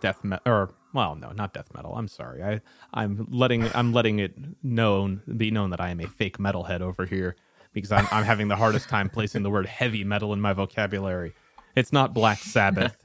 death 0.02 0.24
metal, 0.24 0.44
or 0.46 0.74
well, 0.94 1.16
no, 1.16 1.32
not 1.32 1.54
death 1.54 1.74
metal. 1.74 1.96
I'm 1.96 2.08
sorry. 2.08 2.44
I 2.44 2.62
I'm 2.94 3.28
letting 3.32 3.70
I'm 3.74 3.92
letting 3.92 4.20
it 4.20 4.34
known 4.64 5.22
be 5.38 5.50
known 5.52 5.72
that 5.72 5.82
I 5.82 5.90
am 5.90 6.00
a 6.00 6.08
fake 6.08 6.38
metalhead 6.38 6.82
over 6.82 7.06
here 7.06 7.36
because 7.74 7.92
I'm 7.92 8.08
I'm 8.12 8.24
having 8.24 8.48
the 8.48 8.56
hardest 8.56 8.90
time 8.90 9.10
placing 9.10 9.44
the 9.44 9.50
word 9.50 9.66
heavy 9.66 10.04
metal 10.04 10.34
in 10.34 10.42
my 10.42 10.54
vocabulary. 10.54 11.34
It's 11.76 11.94
not 11.94 12.14
Black 12.14 12.40
Sabbath. 12.40 12.98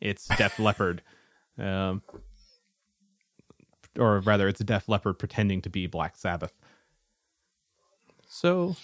it's 0.00 0.26
Def 0.28 0.58
Leppard. 0.58 1.02
Um, 1.58 2.02
or 3.98 4.20
rather, 4.20 4.48
it's 4.48 4.60
Def 4.60 4.88
Leppard 4.88 5.18
pretending 5.18 5.60
to 5.62 5.70
be 5.70 5.86
Black 5.86 6.16
Sabbath. 6.16 6.52
So, 8.28 8.76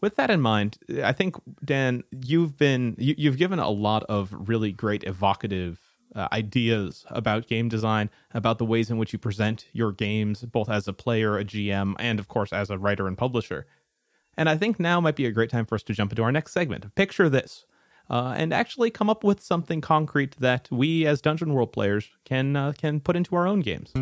with 0.00 0.16
that 0.16 0.30
in 0.30 0.40
mind, 0.40 0.78
I 1.02 1.12
think 1.12 1.36
Dan, 1.64 2.04
you've 2.10 2.56
been 2.56 2.94
you, 2.98 3.14
you've 3.16 3.38
given 3.38 3.58
a 3.58 3.70
lot 3.70 4.04
of 4.04 4.34
really 4.36 4.72
great 4.72 5.04
evocative 5.04 5.80
uh, 6.14 6.28
ideas 6.32 7.04
about 7.10 7.46
game 7.46 7.68
design, 7.68 8.10
about 8.32 8.58
the 8.58 8.64
ways 8.64 8.90
in 8.90 8.98
which 8.98 9.12
you 9.12 9.18
present 9.18 9.66
your 9.72 9.92
games, 9.92 10.42
both 10.42 10.68
as 10.68 10.88
a 10.88 10.92
player, 10.92 11.38
a 11.38 11.44
GM, 11.44 11.94
and 11.98 12.18
of 12.18 12.28
course 12.28 12.52
as 12.52 12.70
a 12.70 12.78
writer 12.78 13.06
and 13.06 13.16
publisher. 13.16 13.66
And 14.38 14.48
I 14.48 14.56
think 14.56 14.78
now 14.78 15.00
might 15.00 15.16
be 15.16 15.26
a 15.26 15.32
great 15.32 15.50
time 15.50 15.66
for 15.66 15.74
us 15.74 15.82
to 15.82 15.92
jump 15.92 16.12
into 16.12 16.22
our 16.22 16.30
next 16.30 16.52
segment. 16.52 16.94
Picture 16.94 17.28
this. 17.28 17.66
Uh, 18.08 18.34
and 18.36 18.54
actually 18.54 18.88
come 18.88 19.10
up 19.10 19.24
with 19.24 19.42
something 19.42 19.80
concrete 19.80 20.36
that 20.38 20.68
we 20.70 21.04
as 21.04 21.20
Dungeon 21.20 21.52
World 21.52 21.72
players 21.72 22.08
can 22.24 22.54
uh, 22.54 22.72
can 22.78 23.00
put 23.00 23.16
into 23.16 23.34
our 23.34 23.48
own 23.48 23.60
games. 23.60 23.92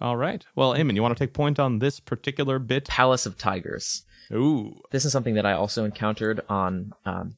All 0.00 0.16
right. 0.16 0.44
Well, 0.56 0.72
Eamon, 0.72 0.94
you 0.94 1.02
want 1.02 1.16
to 1.16 1.22
take 1.22 1.34
point 1.34 1.58
on 1.58 1.80
this 1.80 2.00
particular 2.00 2.58
bit? 2.58 2.86
Palace 2.86 3.26
of 3.26 3.36
Tigers. 3.36 4.04
Ooh. 4.32 4.80
This 4.90 5.04
is 5.04 5.12
something 5.12 5.34
that 5.34 5.44
I 5.44 5.52
also 5.52 5.84
encountered 5.84 6.40
on 6.48 6.94
um, 7.04 7.36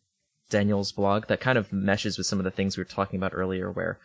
Daniel's 0.50 0.92
blog 0.92 1.26
that 1.28 1.40
kind 1.40 1.56
of 1.56 1.72
meshes 1.72 2.18
with 2.18 2.26
some 2.26 2.38
of 2.38 2.44
the 2.44 2.50
things 2.50 2.76
we 2.76 2.82
were 2.82 2.84
talking 2.84 3.18
about 3.18 3.32
earlier, 3.34 3.70
where 3.70 3.98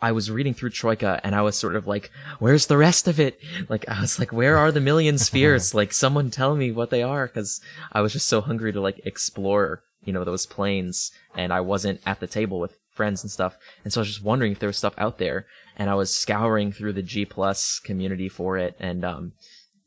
I 0.00 0.12
was 0.12 0.30
reading 0.30 0.54
through 0.54 0.70
Troika 0.70 1.20
and 1.24 1.34
I 1.34 1.42
was 1.42 1.56
sort 1.56 1.74
of 1.74 1.86
like, 1.86 2.10
where's 2.38 2.66
the 2.66 2.76
rest 2.76 3.08
of 3.08 3.18
it? 3.18 3.40
Like, 3.68 3.88
I 3.88 4.00
was 4.00 4.18
like, 4.18 4.32
where 4.32 4.56
are 4.56 4.70
the 4.70 4.80
million 4.80 5.18
spheres? 5.18 5.74
like, 5.74 5.92
someone 5.92 6.30
tell 6.30 6.54
me 6.54 6.70
what 6.70 6.90
they 6.90 7.02
are. 7.02 7.26
Cause 7.26 7.60
I 7.92 8.00
was 8.00 8.12
just 8.12 8.28
so 8.28 8.40
hungry 8.40 8.72
to 8.72 8.80
like 8.80 9.00
explore, 9.04 9.82
you 10.04 10.12
know, 10.12 10.24
those 10.24 10.46
planes 10.46 11.10
and 11.34 11.52
I 11.52 11.60
wasn't 11.60 12.00
at 12.06 12.20
the 12.20 12.26
table 12.26 12.60
with 12.60 12.78
friends 12.90 13.22
and 13.22 13.30
stuff. 13.30 13.56
And 13.84 13.92
so 13.92 14.00
I 14.00 14.02
was 14.02 14.08
just 14.08 14.22
wondering 14.22 14.52
if 14.52 14.60
there 14.60 14.68
was 14.68 14.78
stuff 14.78 14.94
out 14.98 15.18
there 15.18 15.46
and 15.76 15.90
I 15.90 15.94
was 15.94 16.14
scouring 16.14 16.72
through 16.72 16.92
the 16.92 17.02
G 17.02 17.24
plus 17.24 17.80
community 17.80 18.28
for 18.28 18.56
it 18.56 18.76
and, 18.78 19.04
um, 19.04 19.32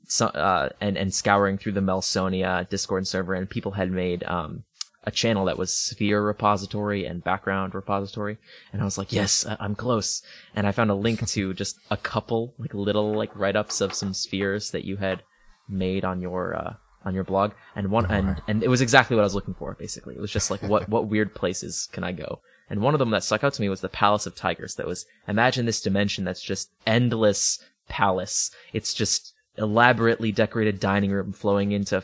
so, 0.06 0.28
uh, 0.28 0.70
and, 0.82 0.98
and 0.98 1.14
scouring 1.14 1.58
through 1.58 1.72
the 1.72 1.80
Melsonia 1.80 2.68
Discord 2.68 3.08
server 3.08 3.34
and 3.34 3.50
people 3.50 3.74
had 3.74 3.92
made, 3.92 4.26
um, 4.26 4.66
a 5.04 5.12
channel 5.12 5.46
that 5.46 5.58
was 5.58 5.74
sphere 5.74 6.22
repository 6.22 7.06
and 7.06 7.24
background 7.24 7.74
repository. 7.74 8.38
And 8.72 8.82
I 8.82 8.86
was 8.86 8.98
like, 8.98 9.12
yes, 9.12 9.46
I- 9.46 9.58
I'm 9.60 9.76
close. 9.76 10.22
And 10.56 10.68
I 10.68 10.72
found 10.72 10.92
a 10.92 10.96
link 10.96 11.26
to 11.30 11.54
just 11.62 11.80
a 11.90 11.98
couple, 11.98 12.54
like 12.60 12.74
little, 12.74 13.14
like 13.14 13.36
write-ups 13.36 13.82
of 13.82 13.94
some 13.94 14.14
spheres 14.14 14.72
that 14.72 14.86
you 14.86 14.98
had 14.98 15.24
made 15.68 16.06
on 16.06 16.22
your, 16.22 16.56
uh, 16.56 16.74
on 17.04 17.16
your 17.16 17.24
blog. 17.24 17.54
And 17.76 17.90
one, 17.90 18.06
and, 18.12 18.42
and 18.48 18.64
it 18.64 18.68
was 18.68 18.82
exactly 18.82 19.16
what 19.16 19.24
I 19.24 19.26
was 19.26 19.34
looking 19.36 19.56
for, 19.56 19.74
basically. 19.74 20.16
It 20.16 20.22
was 20.22 20.32
just 20.32 20.52
like, 20.52 20.62
what, 20.62 20.88
what 20.88 21.08
weird 21.08 21.34
places 21.34 21.88
can 21.92 22.04
I 22.04 22.12
go? 22.12 22.42
And 22.70 22.80
one 22.82 22.94
of 22.94 23.00
them 23.00 23.10
that 23.10 23.24
stuck 23.24 23.44
out 23.44 23.54
to 23.56 23.62
me 23.62 23.70
was 23.70 23.82
the 23.82 23.90
Palace 23.90 24.26
of 24.28 24.36
Tigers. 24.36 24.76
That 24.76 24.86
was, 24.86 25.06
imagine 25.28 25.66
this 25.66 25.82
dimension 25.82 26.24
that's 26.26 26.44
just 26.44 26.70
endless 26.86 27.58
palace. 27.90 28.52
It's 28.72 28.94
just 28.94 29.34
elaborately 29.58 30.32
decorated 30.32 30.80
dining 30.80 31.12
room 31.12 31.34
flowing 31.34 31.72
into 31.72 32.04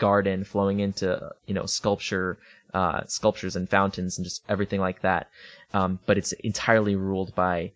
garden 0.00 0.42
flowing 0.42 0.80
into 0.80 1.30
you 1.46 1.54
know 1.54 1.66
sculpture 1.66 2.38
uh 2.74 3.02
sculptures 3.06 3.54
and 3.54 3.68
fountains 3.68 4.18
and 4.18 4.24
just 4.24 4.42
everything 4.48 4.80
like 4.80 5.02
that. 5.02 5.28
Um 5.72 6.00
but 6.06 6.18
it's 6.18 6.32
entirely 6.32 6.96
ruled 6.96 7.34
by 7.34 7.72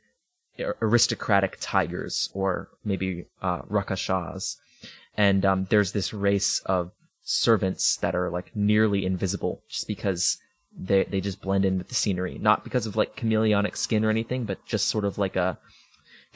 aristocratic 0.81 1.59
tigers 1.61 2.31
or 2.35 2.69
maybe 2.85 3.27
uh 3.43 3.63
rakashas. 3.63 4.57
And 5.17 5.45
um 5.45 5.67
there's 5.71 5.93
this 5.93 6.13
race 6.13 6.61
of 6.67 6.91
servants 7.23 7.97
that 7.99 8.15
are 8.15 8.31
like 8.31 8.57
nearly 8.57 9.07
invisible 9.07 9.63
just 9.69 9.87
because 9.87 10.39
they 10.77 11.05
they 11.05 11.21
just 11.21 11.41
blend 11.41 11.65
in 11.65 11.79
with 11.79 11.89
the 11.89 11.95
scenery. 12.03 12.39
Not 12.39 12.65
because 12.65 12.87
of 12.87 12.97
like 12.97 13.17
chameleonic 13.17 13.77
skin 13.77 14.05
or 14.05 14.11
anything 14.11 14.45
but 14.45 14.65
just 14.65 14.89
sort 14.89 15.05
of 15.05 15.19
like 15.19 15.37
a 15.37 15.59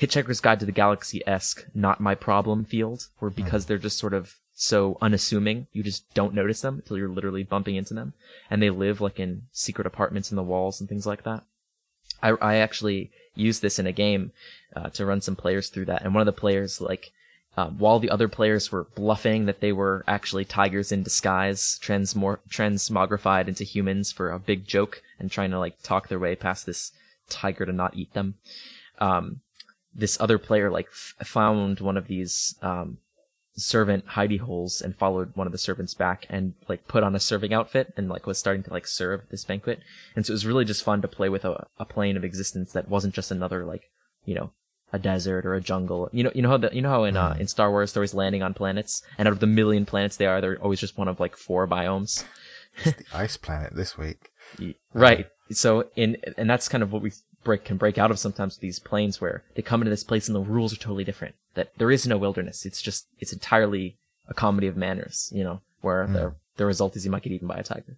Hitchhiker's 0.01 0.41
Guide 0.41 0.61
to 0.61 0.67
the 0.67 0.71
Galaxy 0.71 1.27
esque, 1.27 1.67
not 1.75 2.01
my 2.01 2.15
problem 2.15 2.65
field, 2.65 3.09
where 3.19 3.33
because 3.33 3.67
they're 3.67 3.79
just 3.79 3.99
sort 3.99 4.15
of 4.15 4.37
so 4.61 4.99
unassuming, 5.01 5.69
you 5.73 5.85
just 5.85 6.13
don't 6.15 6.35
notice 6.35 6.63
them 6.63 6.77
until 6.77 6.99
you're 6.99 7.09
literally 7.09 7.45
bumping 7.45 7.77
into 7.77 7.95
them. 7.95 8.13
And 8.51 8.61
they 8.61 8.71
live 8.71 9.01
like 9.01 9.21
in 9.21 9.43
secret 9.53 9.87
apartments 9.87 10.33
in 10.33 10.37
the 10.37 10.43
walls 10.43 10.81
and 10.81 10.89
things 10.89 11.07
like 11.07 11.23
that. 11.23 11.45
I, 12.21 12.31
I 12.31 12.57
actually 12.57 13.13
used 13.37 13.63
this 13.63 13.79
in 13.79 13.87
a 13.87 13.93
game 13.93 14.33
uh, 14.75 14.91
to 14.91 15.07
run 15.07 15.21
some 15.21 15.37
players 15.37 15.69
through 15.69 15.85
that. 15.85 16.03
And 16.03 16.13
one 16.13 16.23
of 16.23 16.27
the 16.27 16.41
players, 16.41 16.81
like, 16.81 17.13
uh, 17.57 17.69
while 17.69 18.01
the 18.01 18.11
other 18.11 18.27
players 18.27 18.73
were 18.73 18.89
bluffing 18.97 19.47
that 19.47 19.61
they 19.61 19.71
were 19.71 20.03
actually 20.09 20.45
tigers 20.45 20.91
in 20.91 21.05
disguise, 21.05 21.79
transmor- 21.81 22.41
transmogrified 22.51 23.47
into 23.47 23.63
humans 23.63 24.11
for 24.11 24.33
a 24.33 24.41
big 24.41 24.67
joke 24.67 25.03
and 25.21 25.31
trying 25.31 25.53
to 25.53 25.59
like 25.61 25.81
talk 25.83 26.09
their 26.09 26.19
way 26.19 26.35
past 26.35 26.67
this 26.67 26.91
tiger 27.29 27.65
to 27.65 27.73
not 27.73 27.97
eat 27.97 28.13
them. 28.13 28.35
Um, 28.99 29.41
this 29.95 30.21
other 30.21 30.39
player 30.39 30.69
like 30.69 30.89
f- 30.89 31.15
found 31.25 31.79
one 31.79 31.97
of 31.97 32.09
these 32.09 32.57
um, 32.61 32.99
servant 33.59 34.07
hidey 34.07 34.39
holes 34.39 34.81
and 34.81 34.97
followed 34.97 35.35
one 35.35 35.47
of 35.47 35.53
the 35.53 35.59
servants 35.59 35.93
back 35.93 36.27
and 36.31 36.55
like 36.69 36.87
put 36.87 37.03
on 37.03 37.15
a 37.15 37.21
serving 37.21 37.53
outfit 37.53 37.93
and 37.97 38.09
like 38.09 38.27
was 38.27 38.39
starting 38.39 38.63
to 38.63 38.73
like 38.73 38.87
serve 38.87 39.23
this 39.31 39.45
banquet. 39.45 39.81
And 40.15 40.25
so 40.25 40.31
it 40.31 40.35
was 40.35 40.47
really 40.47 40.65
just 40.65 40.85
fun 40.85 41.03
to 41.03 41.09
play 41.09 41.29
with 41.29 41.45
a, 41.45 41.67
a 41.79 41.85
plane 41.85 42.17
of 42.17 42.25
existence 42.25 42.73
that 42.73 42.89
wasn't 42.89 43.15
just 43.15 43.31
another 43.31 43.65
like 43.65 43.91
you 44.25 44.35
know 44.35 44.53
a 44.93 44.99
desert 44.99 45.45
or 45.45 45.55
a 45.55 45.61
jungle. 45.61 46.09
You 46.13 46.25
know 46.25 46.33
you 46.35 46.43
know 46.43 46.51
how 46.51 46.57
the, 46.57 46.71
you 46.73 46.83
know 46.83 46.91
how 46.91 47.05
in 47.05 47.17
uh, 47.17 47.37
in 47.39 47.49
Star 47.49 47.71
Wars 47.71 47.93
they're 47.93 48.01
always 48.01 48.15
landing 48.15 48.43
on 48.43 48.55
planets 48.55 49.03
and 49.19 49.27
out 49.27 49.33
of 49.33 49.41
the 49.41 49.47
million 49.47 49.85
planets 49.85 50.17
they 50.17 50.27
are, 50.27 50.41
they're 50.41 50.63
always 50.63 50.81
just 50.81 50.97
one 50.97 51.09
of 51.09 51.21
like 51.21 51.37
four 51.37 51.67
biomes. 51.67 52.25
the 52.85 52.95
ice 53.13 53.37
planet 53.37 53.75
this 53.75 53.99
week. 53.99 54.31
Right. 54.95 55.27
So 55.51 55.91
in 55.95 56.17
and 56.37 56.49
that's 56.49 56.69
kind 56.69 56.83
of 56.83 56.93
what 56.93 57.03
we 57.03 57.13
break 57.49 57.65
can 57.65 57.79
break 57.79 57.97
out 57.97 58.11
of 58.11 58.19
sometimes 58.19 58.57
with 58.57 58.61
these 58.61 58.79
planes 58.79 59.21
where 59.23 59.43
they 59.55 59.63
come 59.63 59.81
into 59.81 59.91
this 59.91 60.05
place 60.05 60.29
and 60.29 60.37
the 60.37 60.41
rules 60.41 60.73
are 60.75 60.77
totally 60.77 61.05
different. 61.05 61.35
That 61.55 61.73
there 61.79 61.91
is 61.91 62.07
no 62.07 62.19
wilderness. 62.19 62.67
It's 62.67 62.83
just 62.83 63.07
it's 63.21 63.33
entirely 63.33 63.97
a 64.29 64.35
comedy 64.35 64.67
of 64.67 64.77
manners, 64.77 65.33
you 65.35 65.43
know, 65.43 65.63
where 65.81 66.07
the 66.07 66.35
the 66.59 66.67
result 66.67 66.95
is 66.95 67.07
you 67.07 67.11
might 67.11 67.23
get 67.23 67.33
eaten 67.33 67.49
by 67.49 67.57
a 67.57 67.63
tiger. 67.63 67.97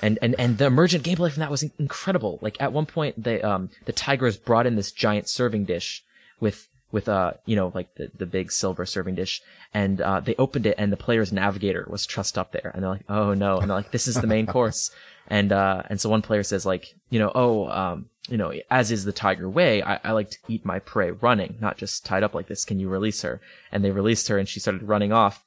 And 0.00 0.20
and 0.22 0.36
and 0.38 0.58
the 0.58 0.66
emergent 0.66 1.04
gameplay 1.04 1.32
from 1.32 1.40
that 1.40 1.50
was 1.50 1.64
incredible. 1.78 2.38
Like 2.40 2.56
at 2.60 2.72
one 2.72 2.86
point 2.86 3.22
the 3.22 3.42
um 3.42 3.70
the 3.86 3.92
tigers 3.92 4.36
brought 4.36 4.66
in 4.66 4.76
this 4.76 4.92
giant 4.92 5.28
serving 5.28 5.64
dish 5.64 6.04
with 6.38 6.68
with 6.92 7.08
uh 7.08 7.32
you 7.44 7.56
know 7.56 7.72
like 7.74 7.92
the 7.96 8.10
the 8.16 8.26
big 8.26 8.52
silver 8.52 8.86
serving 8.86 9.16
dish 9.16 9.42
and 9.74 10.00
uh 10.00 10.20
they 10.20 10.34
opened 10.36 10.66
it 10.66 10.76
and 10.78 10.92
the 10.92 10.96
player's 10.96 11.32
navigator 11.32 11.86
was 11.90 12.06
trussed 12.06 12.38
up 12.38 12.52
there 12.52 12.70
and 12.72 12.82
they're 12.82 12.90
like 12.90 13.04
oh 13.10 13.34
no 13.34 13.58
and 13.58 13.68
they're 13.68 13.76
like 13.76 13.90
this 13.90 14.08
is 14.08 14.14
the 14.14 14.26
main 14.26 14.46
course 14.56 14.90
and 15.26 15.52
uh 15.52 15.82
and 15.90 16.00
so 16.00 16.08
one 16.08 16.22
player 16.22 16.42
says 16.42 16.64
like 16.64 16.94
you 17.10 17.18
know 17.18 17.30
oh 17.34 17.68
um 17.68 18.06
you 18.28 18.36
know 18.36 18.52
as 18.70 18.90
is 18.90 19.04
the 19.04 19.12
tiger 19.12 19.48
way 19.48 19.82
I, 19.82 20.00
I 20.04 20.12
like 20.12 20.30
to 20.30 20.38
eat 20.48 20.64
my 20.64 20.78
prey 20.78 21.10
running 21.10 21.56
not 21.60 21.76
just 21.76 22.04
tied 22.04 22.22
up 22.22 22.34
like 22.34 22.48
this. 22.48 22.64
Can 22.64 22.78
you 22.78 22.88
release 22.88 23.22
her? 23.22 23.40
And 23.72 23.84
they 23.84 23.90
released 23.90 24.28
her 24.28 24.38
and 24.38 24.48
she 24.48 24.60
started 24.60 24.82
running 24.82 25.12
off. 25.12 25.44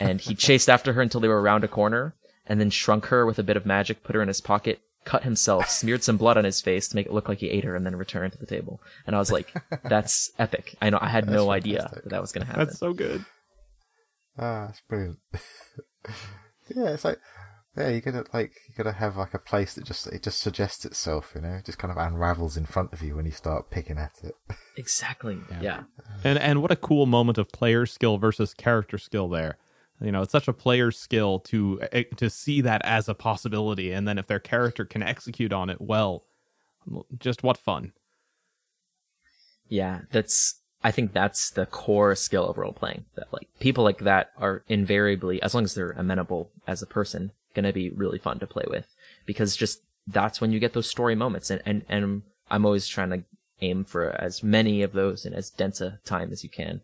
And 0.00 0.20
he 0.20 0.34
chased 0.46 0.68
after 0.68 0.92
her 0.92 1.02
until 1.02 1.20
they 1.20 1.28
were 1.28 1.40
around 1.40 1.64
a 1.64 1.68
corner 1.68 2.14
and 2.46 2.60
then 2.60 2.70
shrunk 2.70 3.06
her 3.06 3.24
with 3.24 3.38
a 3.38 3.42
bit 3.42 3.56
of 3.56 3.66
magic 3.66 4.02
put 4.02 4.14
her 4.14 4.22
in 4.22 4.28
his 4.28 4.40
pocket 4.40 4.80
cut 5.04 5.24
himself 5.24 5.68
smeared 5.68 6.02
some 6.02 6.16
blood 6.16 6.38
on 6.38 6.44
his 6.44 6.62
face 6.62 6.88
to 6.88 6.96
make 6.96 7.06
it 7.06 7.12
look 7.12 7.28
like 7.28 7.38
he 7.38 7.50
ate 7.50 7.64
her 7.64 7.76
and 7.76 7.84
then 7.84 7.96
returned 7.96 8.32
to 8.32 8.38
the 8.38 8.46
table. 8.46 8.80
And 9.06 9.14
i 9.14 9.18
was 9.18 9.32
like 9.32 9.54
that's 9.84 10.30
epic. 10.38 10.76
I 10.80 10.90
know 10.90 10.98
i 11.00 11.08
had 11.08 11.28
no 11.28 11.50
idea 11.50 11.90
that 11.92 12.08
that 12.10 12.20
was 12.20 12.32
going 12.32 12.46
to 12.46 12.46
happen. 12.46 12.66
That's 12.66 12.78
so 12.78 12.92
good. 12.92 13.24
Ah, 14.38 14.68
it's 14.68 14.80
brilliant. 14.88 15.18
yeah, 16.74 16.90
it's 16.90 17.04
like 17.04 17.18
yeah, 17.76 17.88
you 17.88 18.00
gotta 18.00 18.24
like 18.32 18.52
you 18.68 18.74
gotta 18.76 18.92
have 18.92 19.16
like 19.16 19.34
a 19.34 19.38
place 19.38 19.74
that 19.74 19.84
just 19.84 20.06
it 20.06 20.22
just 20.22 20.40
suggests 20.40 20.84
itself, 20.84 21.32
you 21.34 21.40
know, 21.40 21.54
it 21.54 21.64
just 21.64 21.78
kind 21.78 21.90
of 21.90 21.96
unravels 21.96 22.56
in 22.56 22.66
front 22.66 22.92
of 22.92 23.02
you 23.02 23.16
when 23.16 23.26
you 23.26 23.32
start 23.32 23.70
picking 23.70 23.98
at 23.98 24.12
it. 24.22 24.34
exactly 24.76 25.38
yeah 25.60 25.82
And 26.22 26.38
and 26.38 26.62
what 26.62 26.70
a 26.70 26.76
cool 26.76 27.06
moment 27.06 27.38
of 27.38 27.50
player 27.50 27.86
skill 27.86 28.18
versus 28.18 28.54
character 28.54 28.98
skill 28.98 29.28
there. 29.28 29.58
You 30.00 30.12
know, 30.12 30.22
it's 30.22 30.32
such 30.32 30.48
a 30.48 30.52
player 30.52 30.90
skill 30.90 31.38
to 31.40 31.80
eh, 31.92 32.04
to 32.16 32.28
see 32.28 32.60
that 32.60 32.82
as 32.84 33.08
a 33.08 33.14
possibility, 33.14 33.92
and 33.92 34.06
then 34.06 34.18
if 34.18 34.26
their 34.26 34.40
character 34.40 34.84
can 34.84 35.02
execute 35.02 35.52
on 35.52 35.70
it 35.70 35.80
well, 35.80 36.24
just 37.18 37.42
what 37.42 37.56
fun! 37.56 37.92
Yeah, 39.68 40.02
that's 40.10 40.60
I 40.82 40.90
think 40.90 41.12
that's 41.12 41.50
the 41.50 41.66
core 41.66 42.14
skill 42.14 42.48
of 42.48 42.58
role 42.58 42.72
playing. 42.72 43.06
That 43.14 43.32
like 43.32 43.48
people 43.60 43.84
like 43.84 44.00
that 44.00 44.30
are 44.36 44.64
invariably, 44.68 45.40
as 45.42 45.54
long 45.54 45.64
as 45.64 45.74
they're 45.74 45.92
amenable 45.92 46.50
as 46.66 46.82
a 46.82 46.86
person, 46.86 47.32
gonna 47.54 47.72
be 47.72 47.90
really 47.90 48.18
fun 48.18 48.38
to 48.40 48.46
play 48.46 48.64
with. 48.68 48.86
Because 49.26 49.56
just 49.56 49.80
that's 50.06 50.40
when 50.40 50.52
you 50.52 50.60
get 50.60 50.74
those 50.74 50.88
story 50.88 51.14
moments 51.14 51.50
and, 51.50 51.62
and, 51.64 51.84
and 51.88 52.22
I'm 52.50 52.66
always 52.66 52.86
trying 52.86 53.10
to 53.10 53.24
aim 53.60 53.84
for 53.84 54.10
as 54.10 54.42
many 54.42 54.82
of 54.82 54.92
those 54.92 55.24
in 55.24 55.32
as 55.32 55.50
dense 55.50 55.80
a 55.80 55.98
time 56.04 56.30
as 56.32 56.42
you 56.44 56.50
can. 56.50 56.82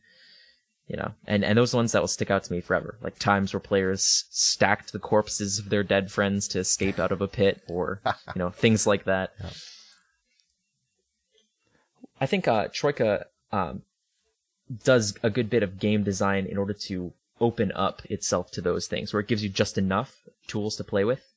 You 0.87 0.97
know, 0.97 1.13
and, 1.25 1.45
and 1.45 1.57
those 1.57 1.73
ones 1.73 1.93
that 1.93 2.01
will 2.01 2.09
stick 2.09 2.33
out 2.33 2.43
to 2.45 2.53
me 2.53 2.61
forever. 2.61 2.97
Like 3.01 3.17
times 3.17 3.53
where 3.53 3.61
players 3.61 4.25
stacked 4.31 4.93
the 4.93 4.99
corpses 4.99 5.61
of 5.61 5.69
their 5.69 5.85
dead 5.85 6.11
friends 6.11 6.49
to 6.49 6.59
escape 6.59 6.99
out 6.99 7.13
of 7.13 7.21
a 7.21 7.29
pit 7.29 7.63
or, 7.69 8.01
you 8.35 8.39
know, 8.39 8.51
things 8.51 8.89
like 8.89 9.05
that. 9.05 9.33
I 12.21 12.27
think 12.27 12.49
uh, 12.49 12.69
Troika 12.73 13.27
um, 13.53 13.83
does 14.85 15.15
a 15.23 15.31
good 15.31 15.49
bit 15.49 15.63
of 15.63 15.79
game 15.79 16.03
design 16.03 16.47
in 16.47 16.59
order 16.59 16.73
to 16.73 17.13
open 17.41 17.71
up 17.73 18.03
itself 18.07 18.51
to 18.51 18.61
those 18.61 18.87
things, 18.87 19.13
where 19.13 19.21
it 19.21 19.29
gives 19.29 19.43
you 19.43 19.49
just 19.49 19.79
enough 19.79 20.29
tools 20.51 20.77
to 20.77 20.85
play 20.85 21.05
with. 21.05 21.33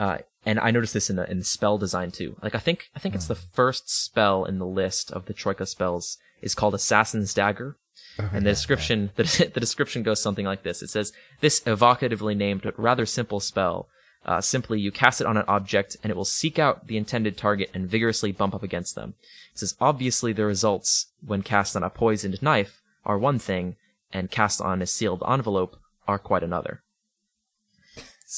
Uh, 0.00 0.18
and 0.44 0.58
I 0.58 0.70
noticed 0.70 0.94
this 0.94 1.10
in 1.10 1.16
the 1.16 1.30
in 1.30 1.38
the 1.38 1.44
spell 1.44 1.78
design 1.78 2.10
too. 2.10 2.36
Like 2.42 2.54
I 2.54 2.58
think 2.58 2.90
I 2.96 2.98
think 2.98 3.14
it's 3.14 3.28
the 3.28 3.34
first 3.34 3.88
spell 3.88 4.44
in 4.44 4.58
the 4.58 4.66
list 4.66 5.12
of 5.12 5.26
the 5.26 5.32
Troika 5.32 5.66
spells 5.66 6.18
is 6.42 6.54
called 6.54 6.74
Assassin's 6.74 7.32
Dagger, 7.32 7.76
and 8.18 8.44
the 8.44 8.50
description 8.50 9.10
the, 9.16 9.50
the 9.54 9.60
description 9.60 10.02
goes 10.02 10.20
something 10.20 10.44
like 10.44 10.62
this. 10.62 10.82
It 10.82 10.90
says 10.90 11.12
this 11.40 11.60
evocatively 11.60 12.36
named 12.36 12.62
but 12.62 12.78
rather 12.78 13.06
simple 13.06 13.40
spell. 13.40 13.88
Uh, 14.26 14.40
simply, 14.40 14.80
you 14.80 14.90
cast 14.90 15.20
it 15.20 15.26
on 15.26 15.36
an 15.36 15.44
object, 15.46 15.98
and 16.02 16.10
it 16.10 16.16
will 16.16 16.24
seek 16.24 16.58
out 16.58 16.86
the 16.86 16.96
intended 16.96 17.36
target 17.36 17.70
and 17.74 17.90
vigorously 17.90 18.32
bump 18.32 18.54
up 18.54 18.62
against 18.62 18.94
them. 18.94 19.12
It 19.52 19.58
says 19.58 19.76
obviously 19.82 20.32
the 20.32 20.46
results 20.46 21.08
when 21.24 21.42
cast 21.42 21.76
on 21.76 21.82
a 21.82 21.90
poisoned 21.90 22.40
knife 22.42 22.80
are 23.04 23.18
one 23.18 23.38
thing, 23.38 23.76
and 24.14 24.30
cast 24.30 24.62
on 24.62 24.80
a 24.80 24.86
sealed 24.86 25.22
envelope 25.28 25.76
are 26.08 26.18
quite 26.18 26.42
another. 26.42 26.83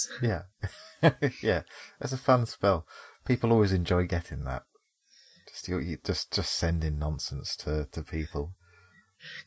Yeah. 0.23 0.43
yeah. 1.43 1.63
That's 2.01 2.13
a 2.13 2.19
fun 2.19 2.47
spell. 2.47 2.87
People 3.25 3.53
always 3.53 3.73
enjoy 3.73 4.07
getting 4.07 4.45
that. 4.45 4.63
Just 5.49 5.69
you, 5.69 5.79
you 5.79 5.99
just 6.05 6.33
just 6.33 6.55
sending 6.55 6.99
nonsense 6.99 7.57
to, 7.57 7.87
to 7.93 8.03
people. 8.03 8.55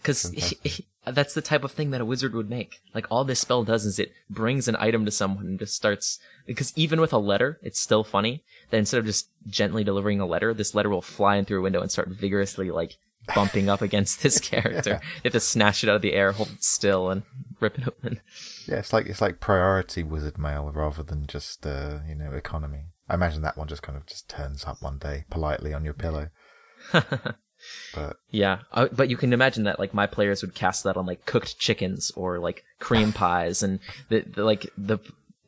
Because 0.01 0.53
that's 1.05 1.33
the 1.33 1.41
type 1.41 1.63
of 1.63 1.71
thing 1.71 1.91
that 1.91 2.01
a 2.01 2.05
wizard 2.05 2.33
would 2.33 2.49
make. 2.49 2.81
Like 2.93 3.07
all 3.09 3.23
this 3.23 3.39
spell 3.39 3.63
does 3.63 3.85
is 3.85 3.99
it 3.99 4.11
brings 4.29 4.67
an 4.67 4.75
item 4.79 5.05
to 5.05 5.11
someone 5.11 5.45
and 5.45 5.59
just 5.59 5.75
starts. 5.75 6.19
Because 6.45 6.73
even 6.75 6.99
with 6.99 7.13
a 7.13 7.17
letter, 7.17 7.59
it's 7.61 7.79
still 7.79 8.03
funny 8.03 8.43
that 8.69 8.77
instead 8.77 8.99
of 8.99 9.05
just 9.05 9.29
gently 9.47 9.83
delivering 9.83 10.19
a 10.19 10.25
letter, 10.25 10.53
this 10.53 10.75
letter 10.75 10.89
will 10.89 11.01
fly 11.01 11.35
in 11.35 11.45
through 11.45 11.59
a 11.59 11.63
window 11.63 11.81
and 11.81 11.91
start 11.91 12.09
vigorously 12.09 12.71
like 12.71 12.97
bumping 13.35 13.69
up 13.69 13.81
against 13.81 14.23
this 14.23 14.39
character. 14.39 14.91
yeah. 14.91 14.99
You 15.15 15.21
have 15.25 15.33
to 15.33 15.39
snatch 15.39 15.83
it 15.83 15.89
out 15.89 15.97
of 15.97 16.01
the 16.01 16.13
air, 16.13 16.31
hold 16.31 16.49
it 16.49 16.63
still, 16.63 17.09
and 17.09 17.23
rip 17.59 17.77
it 17.77 17.87
open. 17.87 18.21
Yeah, 18.67 18.77
it's 18.77 18.93
like 18.93 19.05
it's 19.07 19.21
like 19.21 19.39
priority 19.39 20.03
wizard 20.03 20.37
mail 20.37 20.71
rather 20.73 21.03
than 21.03 21.27
just 21.27 21.65
uh, 21.65 21.99
you 22.07 22.15
know 22.15 22.31
economy. 22.31 22.85
I 23.09 23.15
imagine 23.15 23.41
that 23.41 23.57
one 23.57 23.67
just 23.67 23.81
kind 23.81 23.97
of 23.97 24.05
just 24.05 24.29
turns 24.29 24.65
up 24.65 24.81
one 24.81 24.97
day 24.97 25.25
politely 25.29 25.73
on 25.73 25.83
your 25.83 25.93
pillow. 25.93 26.29
but 26.91 28.17
yeah, 28.29 28.59
uh, 28.71 28.87
but 28.91 29.09
you 29.09 29.17
can 29.17 29.33
imagine 29.33 29.63
that 29.63 29.79
like 29.79 29.93
my 29.93 30.07
players 30.07 30.41
would 30.41 30.55
cast 30.55 30.83
that 30.83 30.97
on 30.97 31.05
like 31.05 31.25
cooked 31.25 31.57
chickens 31.59 32.11
or 32.15 32.39
like 32.39 32.63
cream 32.79 33.11
pies, 33.13 33.63
and 33.63 33.79
the, 34.09 34.21
the 34.21 34.43
like 34.43 34.69
the 34.77 34.99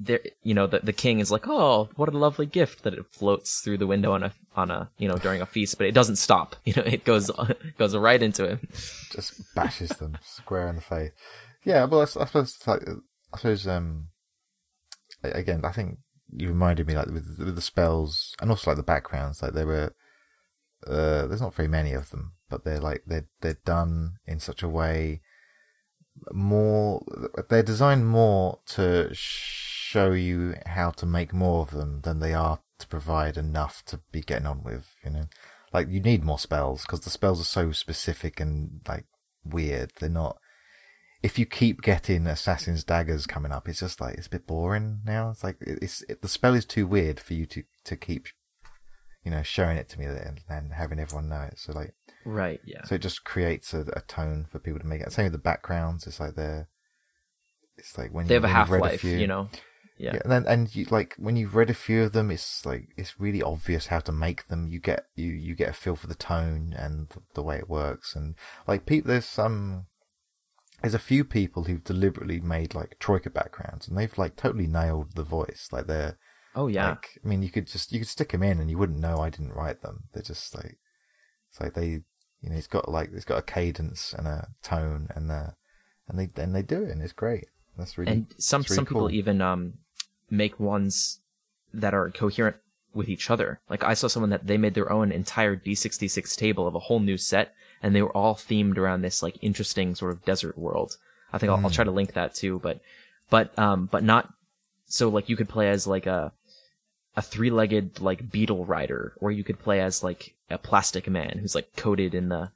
there 0.03 0.19
you 0.43 0.53
know 0.53 0.67
the 0.67 0.79
the 0.79 0.93
king 0.93 1.19
is 1.19 1.31
like 1.31 1.47
oh 1.47 1.89
what 1.95 2.09
a 2.09 2.17
lovely 2.17 2.45
gift 2.45 2.83
that 2.83 2.93
it 2.93 3.05
floats 3.11 3.61
through 3.61 3.77
the 3.77 3.87
window 3.87 4.11
on 4.11 4.23
a 4.23 4.33
on 4.55 4.71
a 4.71 4.89
you 4.97 5.07
know 5.07 5.15
during 5.15 5.41
a 5.41 5.45
feast 5.45 5.77
but 5.77 5.87
it 5.87 5.93
doesn't 5.93 6.15
stop 6.15 6.55
you 6.65 6.73
know 6.75 6.83
it 6.83 7.03
goes 7.03 7.29
goes 7.77 7.95
right 7.95 8.23
into 8.23 8.47
him 8.47 8.67
just 9.11 9.41
bashes 9.53 9.89
them 9.89 10.17
square 10.23 10.67
in 10.67 10.75
the 10.75 10.81
face 10.81 11.11
yeah 11.63 11.85
well 11.85 12.01
I, 12.01 12.03
I 12.03 12.05
suppose 12.05 12.57
like 12.65 12.81
I 13.33 13.37
suppose 13.37 13.67
um 13.67 14.07
again 15.23 15.61
I 15.63 15.71
think 15.71 15.99
you 16.33 16.47
reminded 16.47 16.87
me 16.87 16.95
like 16.95 17.07
with, 17.07 17.37
with 17.37 17.55
the 17.55 17.61
spells 17.61 18.35
and 18.41 18.49
also 18.49 18.71
like 18.71 18.77
the 18.77 18.83
backgrounds 18.83 19.41
like 19.41 19.53
there 19.53 19.67
were 19.67 19.93
uh 20.87 21.27
there's 21.27 21.41
not 21.41 21.53
very 21.53 21.67
many 21.67 21.93
of 21.93 22.09
them 22.09 22.33
but 22.49 22.63
they're 22.63 22.79
like 22.79 23.03
they're 23.05 23.27
they're 23.41 23.57
done 23.65 24.13
in 24.25 24.39
such 24.39 24.63
a 24.63 24.69
way 24.69 25.21
more 26.31 27.03
they're 27.49 27.63
designed 27.63 28.07
more 28.07 28.59
to 28.65 29.09
show 29.13 30.11
you 30.11 30.55
how 30.65 30.91
to 30.91 31.05
make 31.05 31.33
more 31.33 31.61
of 31.61 31.71
them 31.71 32.01
than 32.01 32.19
they 32.19 32.33
are 32.33 32.59
to 32.79 32.87
provide 32.87 33.37
enough 33.37 33.83
to 33.85 33.99
be 34.11 34.21
getting 34.21 34.47
on 34.47 34.63
with 34.63 34.95
you 35.03 35.11
know? 35.11 35.25
Like 35.73 35.87
you 35.89 36.01
need 36.01 36.23
more 36.23 36.39
spells 36.39 36.81
because 36.81 37.01
the 37.01 37.09
spells 37.09 37.39
are 37.39 37.45
so 37.45 37.71
specific 37.71 38.39
and 38.39 38.81
like 38.87 39.05
weird. 39.45 39.93
They're 39.99 40.09
not 40.09 40.37
if 41.23 41.37
you 41.37 41.45
keep 41.45 41.81
getting 41.81 42.25
assassin's 42.25 42.83
daggers 42.83 43.27
coming 43.27 43.51
up, 43.51 43.69
it's 43.69 43.79
just 43.79 44.01
like 44.01 44.15
it's 44.15 44.27
a 44.27 44.31
bit 44.31 44.47
boring 44.47 45.01
now. 45.05 45.29
It's 45.29 45.43
like 45.43 45.57
it's 45.61 46.01
it, 46.03 46.21
the 46.21 46.27
spell 46.27 46.55
is 46.55 46.65
too 46.65 46.87
weird 46.87 47.19
for 47.19 47.33
you 47.33 47.45
to 47.47 47.63
to 47.85 47.95
keep, 47.95 48.27
you 49.23 49.31
know, 49.31 49.43
showing 49.43 49.77
it 49.77 49.87
to 49.89 49.99
me 49.99 50.05
and, 50.05 50.41
and 50.49 50.73
having 50.73 50.99
everyone 50.99 51.29
know 51.29 51.41
it. 51.41 51.59
So 51.59 51.73
like, 51.73 51.93
right, 52.25 52.59
yeah. 52.65 52.83
So 52.85 52.95
it 52.95 53.01
just 53.01 53.23
creates 53.23 53.73
a, 53.73 53.81
a 53.93 54.01
tone 54.01 54.47
for 54.51 54.59
people 54.59 54.79
to 54.79 54.87
make 54.87 55.01
it. 55.01 55.11
Same 55.11 55.25
with 55.25 55.33
the 55.33 55.37
backgrounds. 55.37 56.07
It's 56.07 56.19
like 56.19 56.35
they're, 56.35 56.67
it's 57.77 57.97
like 57.97 58.11
when 58.11 58.25
they 58.25 58.35
you, 58.35 58.41
have 58.41 58.49
a 58.49 58.53
half 58.53 58.69
life, 58.69 59.03
you 59.03 59.27
know. 59.27 59.49
Yeah. 59.97 60.15
yeah, 60.15 60.21
and 60.23 60.31
then 60.31 60.45
and 60.47 60.75
you 60.75 60.87
like 60.89 61.13
when 61.19 61.35
you've 61.35 61.53
read 61.53 61.69
a 61.69 61.75
few 61.75 62.01
of 62.01 62.13
them, 62.13 62.31
it's 62.31 62.65
like 62.65 62.87
it's 62.97 63.19
really 63.19 63.43
obvious 63.43 63.87
how 63.87 63.99
to 63.99 64.11
make 64.11 64.47
them. 64.47 64.67
You 64.67 64.79
get 64.79 65.05
you 65.15 65.29
you 65.29 65.53
get 65.53 65.69
a 65.69 65.73
feel 65.73 65.95
for 65.95 66.07
the 66.07 66.15
tone 66.15 66.73
and 66.75 67.07
the 67.35 67.43
way 67.43 67.57
it 67.57 67.69
works, 67.69 68.15
and 68.15 68.33
like 68.67 68.87
people, 68.87 69.09
there's 69.09 69.25
some 69.25 69.85
there's 70.81 70.93
a 70.93 70.99
few 70.99 71.23
people 71.23 71.63
who've 71.63 71.83
deliberately 71.83 72.39
made 72.39 72.73
like 72.73 72.97
troika 72.99 73.29
backgrounds 73.29 73.87
and 73.87 73.97
they've 73.97 74.17
like 74.17 74.35
totally 74.35 74.67
nailed 74.67 75.15
the 75.15 75.23
voice. 75.23 75.69
Like 75.71 75.87
they're 75.87 76.17
oh 76.55 76.67
yeah. 76.67 76.89
like 76.89 77.19
i 77.23 77.27
mean 77.27 77.41
you 77.41 77.49
could 77.49 77.67
just 77.67 77.93
you 77.93 77.99
could 77.99 78.07
stick 78.07 78.31
them 78.31 78.43
in 78.43 78.59
and 78.59 78.69
you 78.69 78.77
wouldn't 78.77 78.99
know 78.99 79.19
i 79.19 79.29
didn't 79.29 79.53
write 79.53 79.81
them. 79.81 80.05
They're 80.13 80.23
just 80.23 80.55
like 80.55 80.77
it's 81.49 81.61
like 81.61 81.73
they 81.73 82.01
you 82.41 82.49
know 82.49 82.55
it's 82.55 82.67
got 82.67 82.89
like 82.89 83.11
it's 83.13 83.25
got 83.25 83.37
a 83.37 83.43
cadence 83.43 84.13
and 84.13 84.27
a 84.27 84.47
tone 84.63 85.07
and 85.15 85.29
the 85.29 85.53
and 86.07 86.19
they 86.19 86.41
and 86.41 86.55
they 86.55 86.63
do 86.63 86.83
it 86.83 86.89
and 86.89 87.01
it's 87.01 87.13
great. 87.13 87.45
That's 87.77 87.97
really 87.97 88.11
and 88.11 88.27
some 88.37 88.61
really 88.61 88.75
some 88.75 88.85
cool. 88.85 89.07
people 89.07 89.11
even 89.11 89.41
um 89.41 89.73
make 90.29 90.59
ones 90.59 91.19
that 91.73 91.93
are 91.93 92.09
coherent 92.09 92.57
with 92.93 93.07
each 93.07 93.29
other. 93.29 93.61
Like 93.69 93.83
i 93.83 93.93
saw 93.93 94.07
someone 94.07 94.31
that 94.31 94.47
they 94.47 94.57
made 94.57 94.73
their 94.73 94.91
own 94.91 95.11
entire 95.11 95.55
d66 95.55 96.35
table 96.35 96.67
of 96.67 96.73
a 96.73 96.79
whole 96.79 96.99
new 96.99 97.17
set 97.17 97.53
and 97.81 97.95
they 97.95 98.01
were 98.01 98.15
all 98.15 98.35
themed 98.35 98.77
around 98.77 99.01
this 99.01 99.23
like 99.23 99.37
interesting 99.41 99.95
sort 99.95 100.11
of 100.11 100.25
desert 100.25 100.57
world. 100.57 100.97
I 101.33 101.37
think 101.37 101.51
I'll, 101.51 101.57
mm. 101.57 101.63
I'll 101.63 101.69
try 101.69 101.85
to 101.85 101.91
link 101.91 102.13
that 102.13 102.35
too, 102.35 102.59
but 102.59 102.79
but 103.29 103.57
um 103.57 103.87
but 103.91 104.03
not 104.03 104.33
so 104.85 105.09
like 105.09 105.29
you 105.29 105.37
could 105.37 105.49
play 105.49 105.69
as 105.69 105.87
like 105.87 106.05
a 106.05 106.33
a 107.15 107.21
three-legged 107.21 107.99
like 107.99 108.31
beetle 108.31 108.65
rider, 108.65 109.13
or 109.17 109.31
you 109.31 109.43
could 109.43 109.59
play 109.59 109.81
as 109.81 110.03
like 110.03 110.35
a 110.49 110.57
plastic 110.57 111.09
man 111.09 111.39
who's 111.39 111.55
like 111.55 111.75
coated 111.75 112.13
in 112.13 112.29
the 112.29 112.51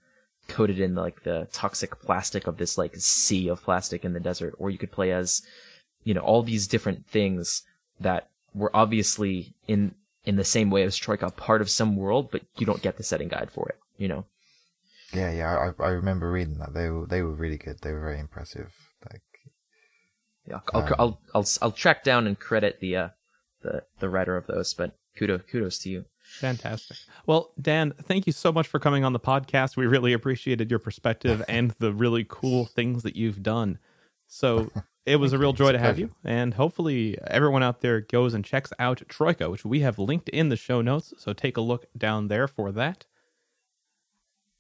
coated 0.48 0.80
in 0.80 0.96
like 0.96 1.24
the 1.24 1.48
toxic 1.52 2.00
plastic 2.00 2.48
of 2.48 2.58
this 2.58 2.78
like 2.78 2.96
sea 2.96 3.50
of 3.50 3.64
plastic 3.64 4.06
in 4.06 4.14
the 4.14 4.20
desert, 4.20 4.54
or 4.58 4.70
you 4.70 4.78
could 4.78 4.92
play 4.92 5.12
as 5.12 5.42
you 6.04 6.14
know 6.14 6.22
all 6.22 6.44
these 6.44 6.68
different 6.68 7.06
things 7.08 7.64
that 8.00 8.30
were 8.54 8.72
obviously 8.74 9.54
in 9.68 9.96
in 10.26 10.38
the 10.38 10.44
same 10.44 10.70
way 10.70 10.84
as 10.84 10.96
Troika 10.96 11.30
part 11.32 11.62
of 11.62 11.70
some 11.70 11.96
world, 11.96 12.32
but 12.32 12.42
you 12.58 12.66
don't 12.66 12.82
get 12.82 12.98
the 12.98 13.04
setting 13.04 13.28
guide 13.28 13.52
for 13.52 13.70
it. 13.70 13.80
You 13.98 14.08
know. 14.08 14.26
Yeah, 15.16 15.32
yeah, 15.32 15.72
I 15.80 15.84
I 15.84 15.90
remember 15.90 16.32
reading 16.32 16.58
that. 16.60 16.74
They 16.74 16.90
were 16.90 17.06
they 17.06 17.22
were 17.22 17.34
really 17.34 17.58
good. 17.58 17.80
They 17.82 17.92
were 17.92 18.02
very 18.02 18.20
impressive. 18.20 18.74
Like, 19.12 19.22
yeah, 20.48 20.60
I'll 20.74 20.82
um, 20.82 20.96
I'll, 21.00 21.22
I'll 21.34 21.48
I'll 21.62 21.72
track 21.72 22.04
down 22.04 22.28
and 22.28 22.40
credit 22.40 22.80
the 22.80 22.96
uh 22.96 23.10
the 23.62 23.84
the 24.00 24.10
writer 24.10 24.36
of 24.36 24.48
those, 24.48 24.74
but 24.74 24.98
kudos 25.18 25.42
kudos 25.50 25.80
to 25.80 25.90
you. 25.90 26.06
Fantastic. 26.40 26.98
Well, 27.26 27.52
Dan, 27.62 27.94
thank 28.02 28.26
you 28.28 28.34
so 28.34 28.52
much 28.52 28.68
for 28.68 28.80
coming 28.80 29.04
on 29.04 29.14
the 29.14 29.20
podcast. 29.20 29.78
We 29.78 29.86
really 29.86 30.12
appreciated 30.12 30.70
your 30.70 30.80
perspective 30.80 31.44
and 31.50 31.72
the 31.80 31.94
really 31.94 32.26
cool 32.28 32.66
things 32.66 33.04
that 33.04 33.16
you've 33.16 33.44
done. 33.44 33.78
So 34.28 34.72
it 35.06 35.18
was 35.18 35.34
a 35.34 35.38
real 35.38 35.54
joy 35.54 35.72
to 35.72 35.80
have 35.80 36.00
you. 36.00 36.10
And 36.24 36.56
hopefully 36.56 37.18
everyone 37.28 37.62
out 37.62 37.82
there 37.82 38.02
goes 38.02 38.34
and 38.34 38.44
checks 38.44 38.74
out 38.80 39.04
Troika, 39.08 39.52
which 39.52 39.64
we 39.64 39.82
have 39.82 40.00
linked 40.00 40.30
in 40.30 40.50
the 40.50 40.56
show 40.56 40.82
notes. 40.82 41.14
So 41.20 41.32
take 41.32 41.58
a 41.58 41.62
look 41.62 41.86
down 41.96 42.28
there 42.28 42.48
for 42.48 42.72
that 42.72 43.06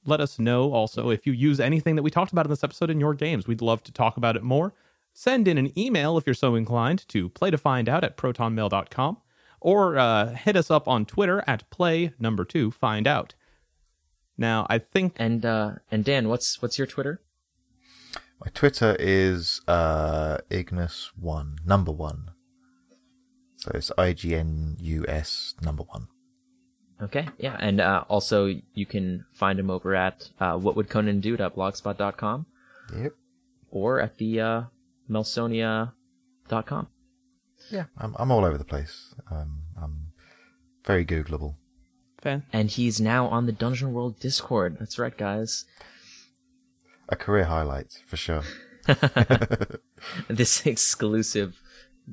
let 0.05 0.21
us 0.21 0.39
know 0.39 0.73
also 0.73 1.09
if 1.09 1.25
you 1.25 1.33
use 1.33 1.59
anything 1.59 1.95
that 1.95 2.03
we 2.03 2.11
talked 2.11 2.31
about 2.31 2.45
in 2.45 2.49
this 2.49 2.63
episode 2.63 2.89
in 2.89 2.99
your 2.99 3.13
games. 3.13 3.47
We'd 3.47 3.61
love 3.61 3.83
to 3.83 3.91
talk 3.91 4.17
about 4.17 4.35
it 4.35 4.43
more. 4.43 4.73
Send 5.13 5.47
in 5.47 5.57
an 5.57 5.77
email 5.77 6.17
if 6.17 6.25
you're 6.25 6.33
so 6.33 6.55
inclined 6.55 7.07
to 7.09 7.29
play 7.29 7.49
to 7.49 7.57
find 7.57 7.87
out 7.87 8.03
at 8.03 8.17
protonmail.com 8.17 9.17
or 9.61 9.97
uh, 9.97 10.33
hit 10.33 10.55
us 10.55 10.69
up 10.69 10.87
on 10.87 11.05
Twitter 11.05 11.43
at 11.47 11.69
play 11.69 12.13
number 12.19 12.45
two 12.45 12.71
find 12.71 13.07
out. 13.07 13.33
Now, 14.37 14.67
I 14.69 14.79
think 14.79 15.13
and 15.17 15.45
uh, 15.45 15.75
and 15.89 16.03
Dan, 16.03 16.27
what's 16.27 16.61
what's 16.61 16.77
your 16.77 16.87
Twitter? 16.87 17.21
My 18.39 18.51
Twitter 18.53 18.97
is 18.99 19.61
uh, 19.67 20.39
Ignus 20.49 21.11
one 21.17 21.57
number 21.65 21.91
one. 21.91 22.31
So 23.55 23.71
it's 23.73 23.91
I 23.97 24.13
G 24.13 24.35
N 24.35 24.75
U 24.81 25.05
S 25.07 25.55
number 25.61 25.83
one. 25.83 26.07
Okay, 27.01 27.27
yeah, 27.37 27.57
and 27.59 27.81
uh, 27.81 28.05
also 28.07 28.55
you 28.73 28.85
can 28.85 29.25
find 29.33 29.59
him 29.59 29.69
over 29.69 29.95
at 29.95 30.29
uh, 30.39 30.53
whatwould 30.57 30.89
Yep. 32.95 33.13
Or 33.69 33.99
at 33.99 34.17
the 34.17 34.39
uh, 34.39 34.61
melsonia.com. 35.09 36.87
Yeah, 37.69 37.85
I'm 37.97 38.15
I'm 38.17 38.31
all 38.31 38.45
over 38.45 38.57
the 38.57 38.63
place. 38.63 39.13
Um, 39.29 39.63
I'm 39.81 40.13
very 40.85 41.05
Googleable. 41.05 41.55
Fan. 42.21 42.43
And 42.53 42.69
he's 42.71 43.01
now 43.01 43.27
on 43.27 43.45
the 43.45 43.51
Dungeon 43.51 43.93
World 43.93 44.19
Discord. 44.19 44.77
That's 44.79 44.97
right, 44.97 45.15
guys. 45.15 45.65
A 47.09 47.15
career 47.15 47.45
highlight 47.45 48.01
for 48.07 48.17
sure. 48.17 48.43
this 50.27 50.65
exclusive 50.65 51.61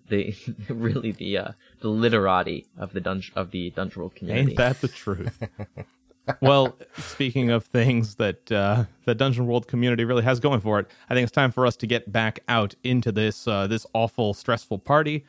the 0.08 0.34
really 0.68 1.12
the 1.12 1.38
uh, 1.38 1.52
the 1.80 1.88
literati 1.88 2.66
of 2.76 2.92
the 2.92 3.00
dungeon 3.00 3.32
of 3.36 3.50
the 3.50 3.70
dungeon 3.70 4.00
world 4.00 4.14
community. 4.14 4.50
Ain't 4.50 4.58
that 4.58 4.80
the 4.80 4.88
truth? 4.88 5.42
well, 6.40 6.76
speaking 6.98 7.50
of 7.50 7.64
things 7.64 8.16
that 8.16 8.50
uh, 8.52 8.84
the 9.04 9.14
Dungeon 9.14 9.46
World 9.46 9.66
community 9.66 10.04
really 10.04 10.22
has 10.22 10.40
going 10.40 10.60
for 10.60 10.78
it, 10.78 10.88
I 11.10 11.14
think 11.14 11.24
it's 11.24 11.32
time 11.32 11.52
for 11.52 11.66
us 11.66 11.76
to 11.76 11.86
get 11.86 12.12
back 12.12 12.40
out 12.48 12.74
into 12.84 13.12
this 13.12 13.48
uh, 13.48 13.66
this 13.66 13.86
awful, 13.92 14.34
stressful 14.34 14.78
party 14.78 15.24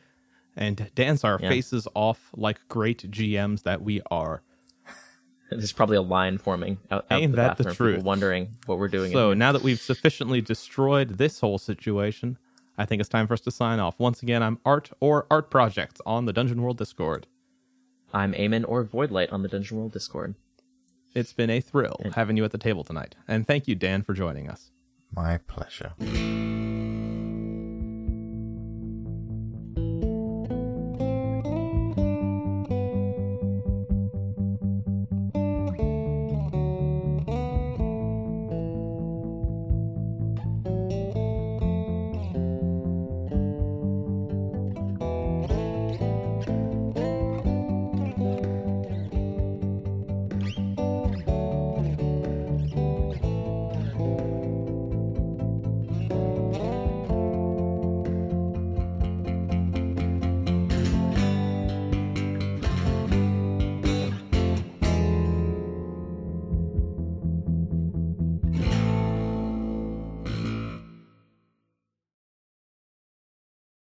and 0.56 0.90
dance 0.94 1.24
our 1.24 1.38
yeah. 1.40 1.48
faces 1.48 1.88
off 1.94 2.30
like 2.36 2.60
great 2.68 3.10
GMs 3.10 3.62
that 3.64 3.82
we 3.82 4.00
are. 4.10 4.42
There's 5.50 5.72
probably 5.72 5.96
a 5.96 6.02
line 6.02 6.38
forming 6.38 6.78
out, 6.90 7.06
out 7.10 7.20
Ain't 7.20 7.32
the 7.32 7.36
that 7.36 7.56
the 7.56 7.64
bathroom. 7.64 7.88
people 7.88 7.94
truth? 7.94 8.04
wondering 8.04 8.56
what 8.66 8.78
we're 8.78 8.88
doing. 8.88 9.10
in 9.10 9.12
So 9.12 9.34
now 9.34 9.52
that 9.52 9.62
we've 9.62 9.80
sufficiently 9.80 10.40
destroyed 10.40 11.18
this 11.18 11.40
whole 11.40 11.58
situation, 11.58 12.38
I 12.76 12.84
think 12.84 13.00
it's 13.00 13.08
time 13.08 13.26
for 13.26 13.34
us 13.34 13.40
to 13.42 13.50
sign 13.50 13.78
off. 13.78 13.98
Once 13.98 14.22
again, 14.22 14.42
I'm 14.42 14.58
Art 14.64 14.90
or 15.00 15.26
Art 15.30 15.50
Projects 15.50 16.00
on 16.04 16.26
the 16.26 16.32
Dungeon 16.32 16.60
World 16.62 16.78
Discord. 16.78 17.26
I'm 18.12 18.32
Eamon 18.32 18.64
or 18.66 18.84
Voidlight 18.84 19.32
on 19.32 19.42
the 19.42 19.48
Dungeon 19.48 19.78
World 19.78 19.92
Discord. 19.92 20.34
It's 21.14 21.32
been 21.32 21.50
a 21.50 21.60
thrill 21.60 22.00
having 22.14 22.36
you 22.36 22.44
at 22.44 22.50
the 22.50 22.58
table 22.58 22.82
tonight. 22.82 23.14
And 23.28 23.46
thank 23.46 23.68
you, 23.68 23.76
Dan, 23.76 24.02
for 24.02 24.14
joining 24.14 24.48
us. 24.50 24.72
My 25.14 25.38
pleasure. 25.38 25.92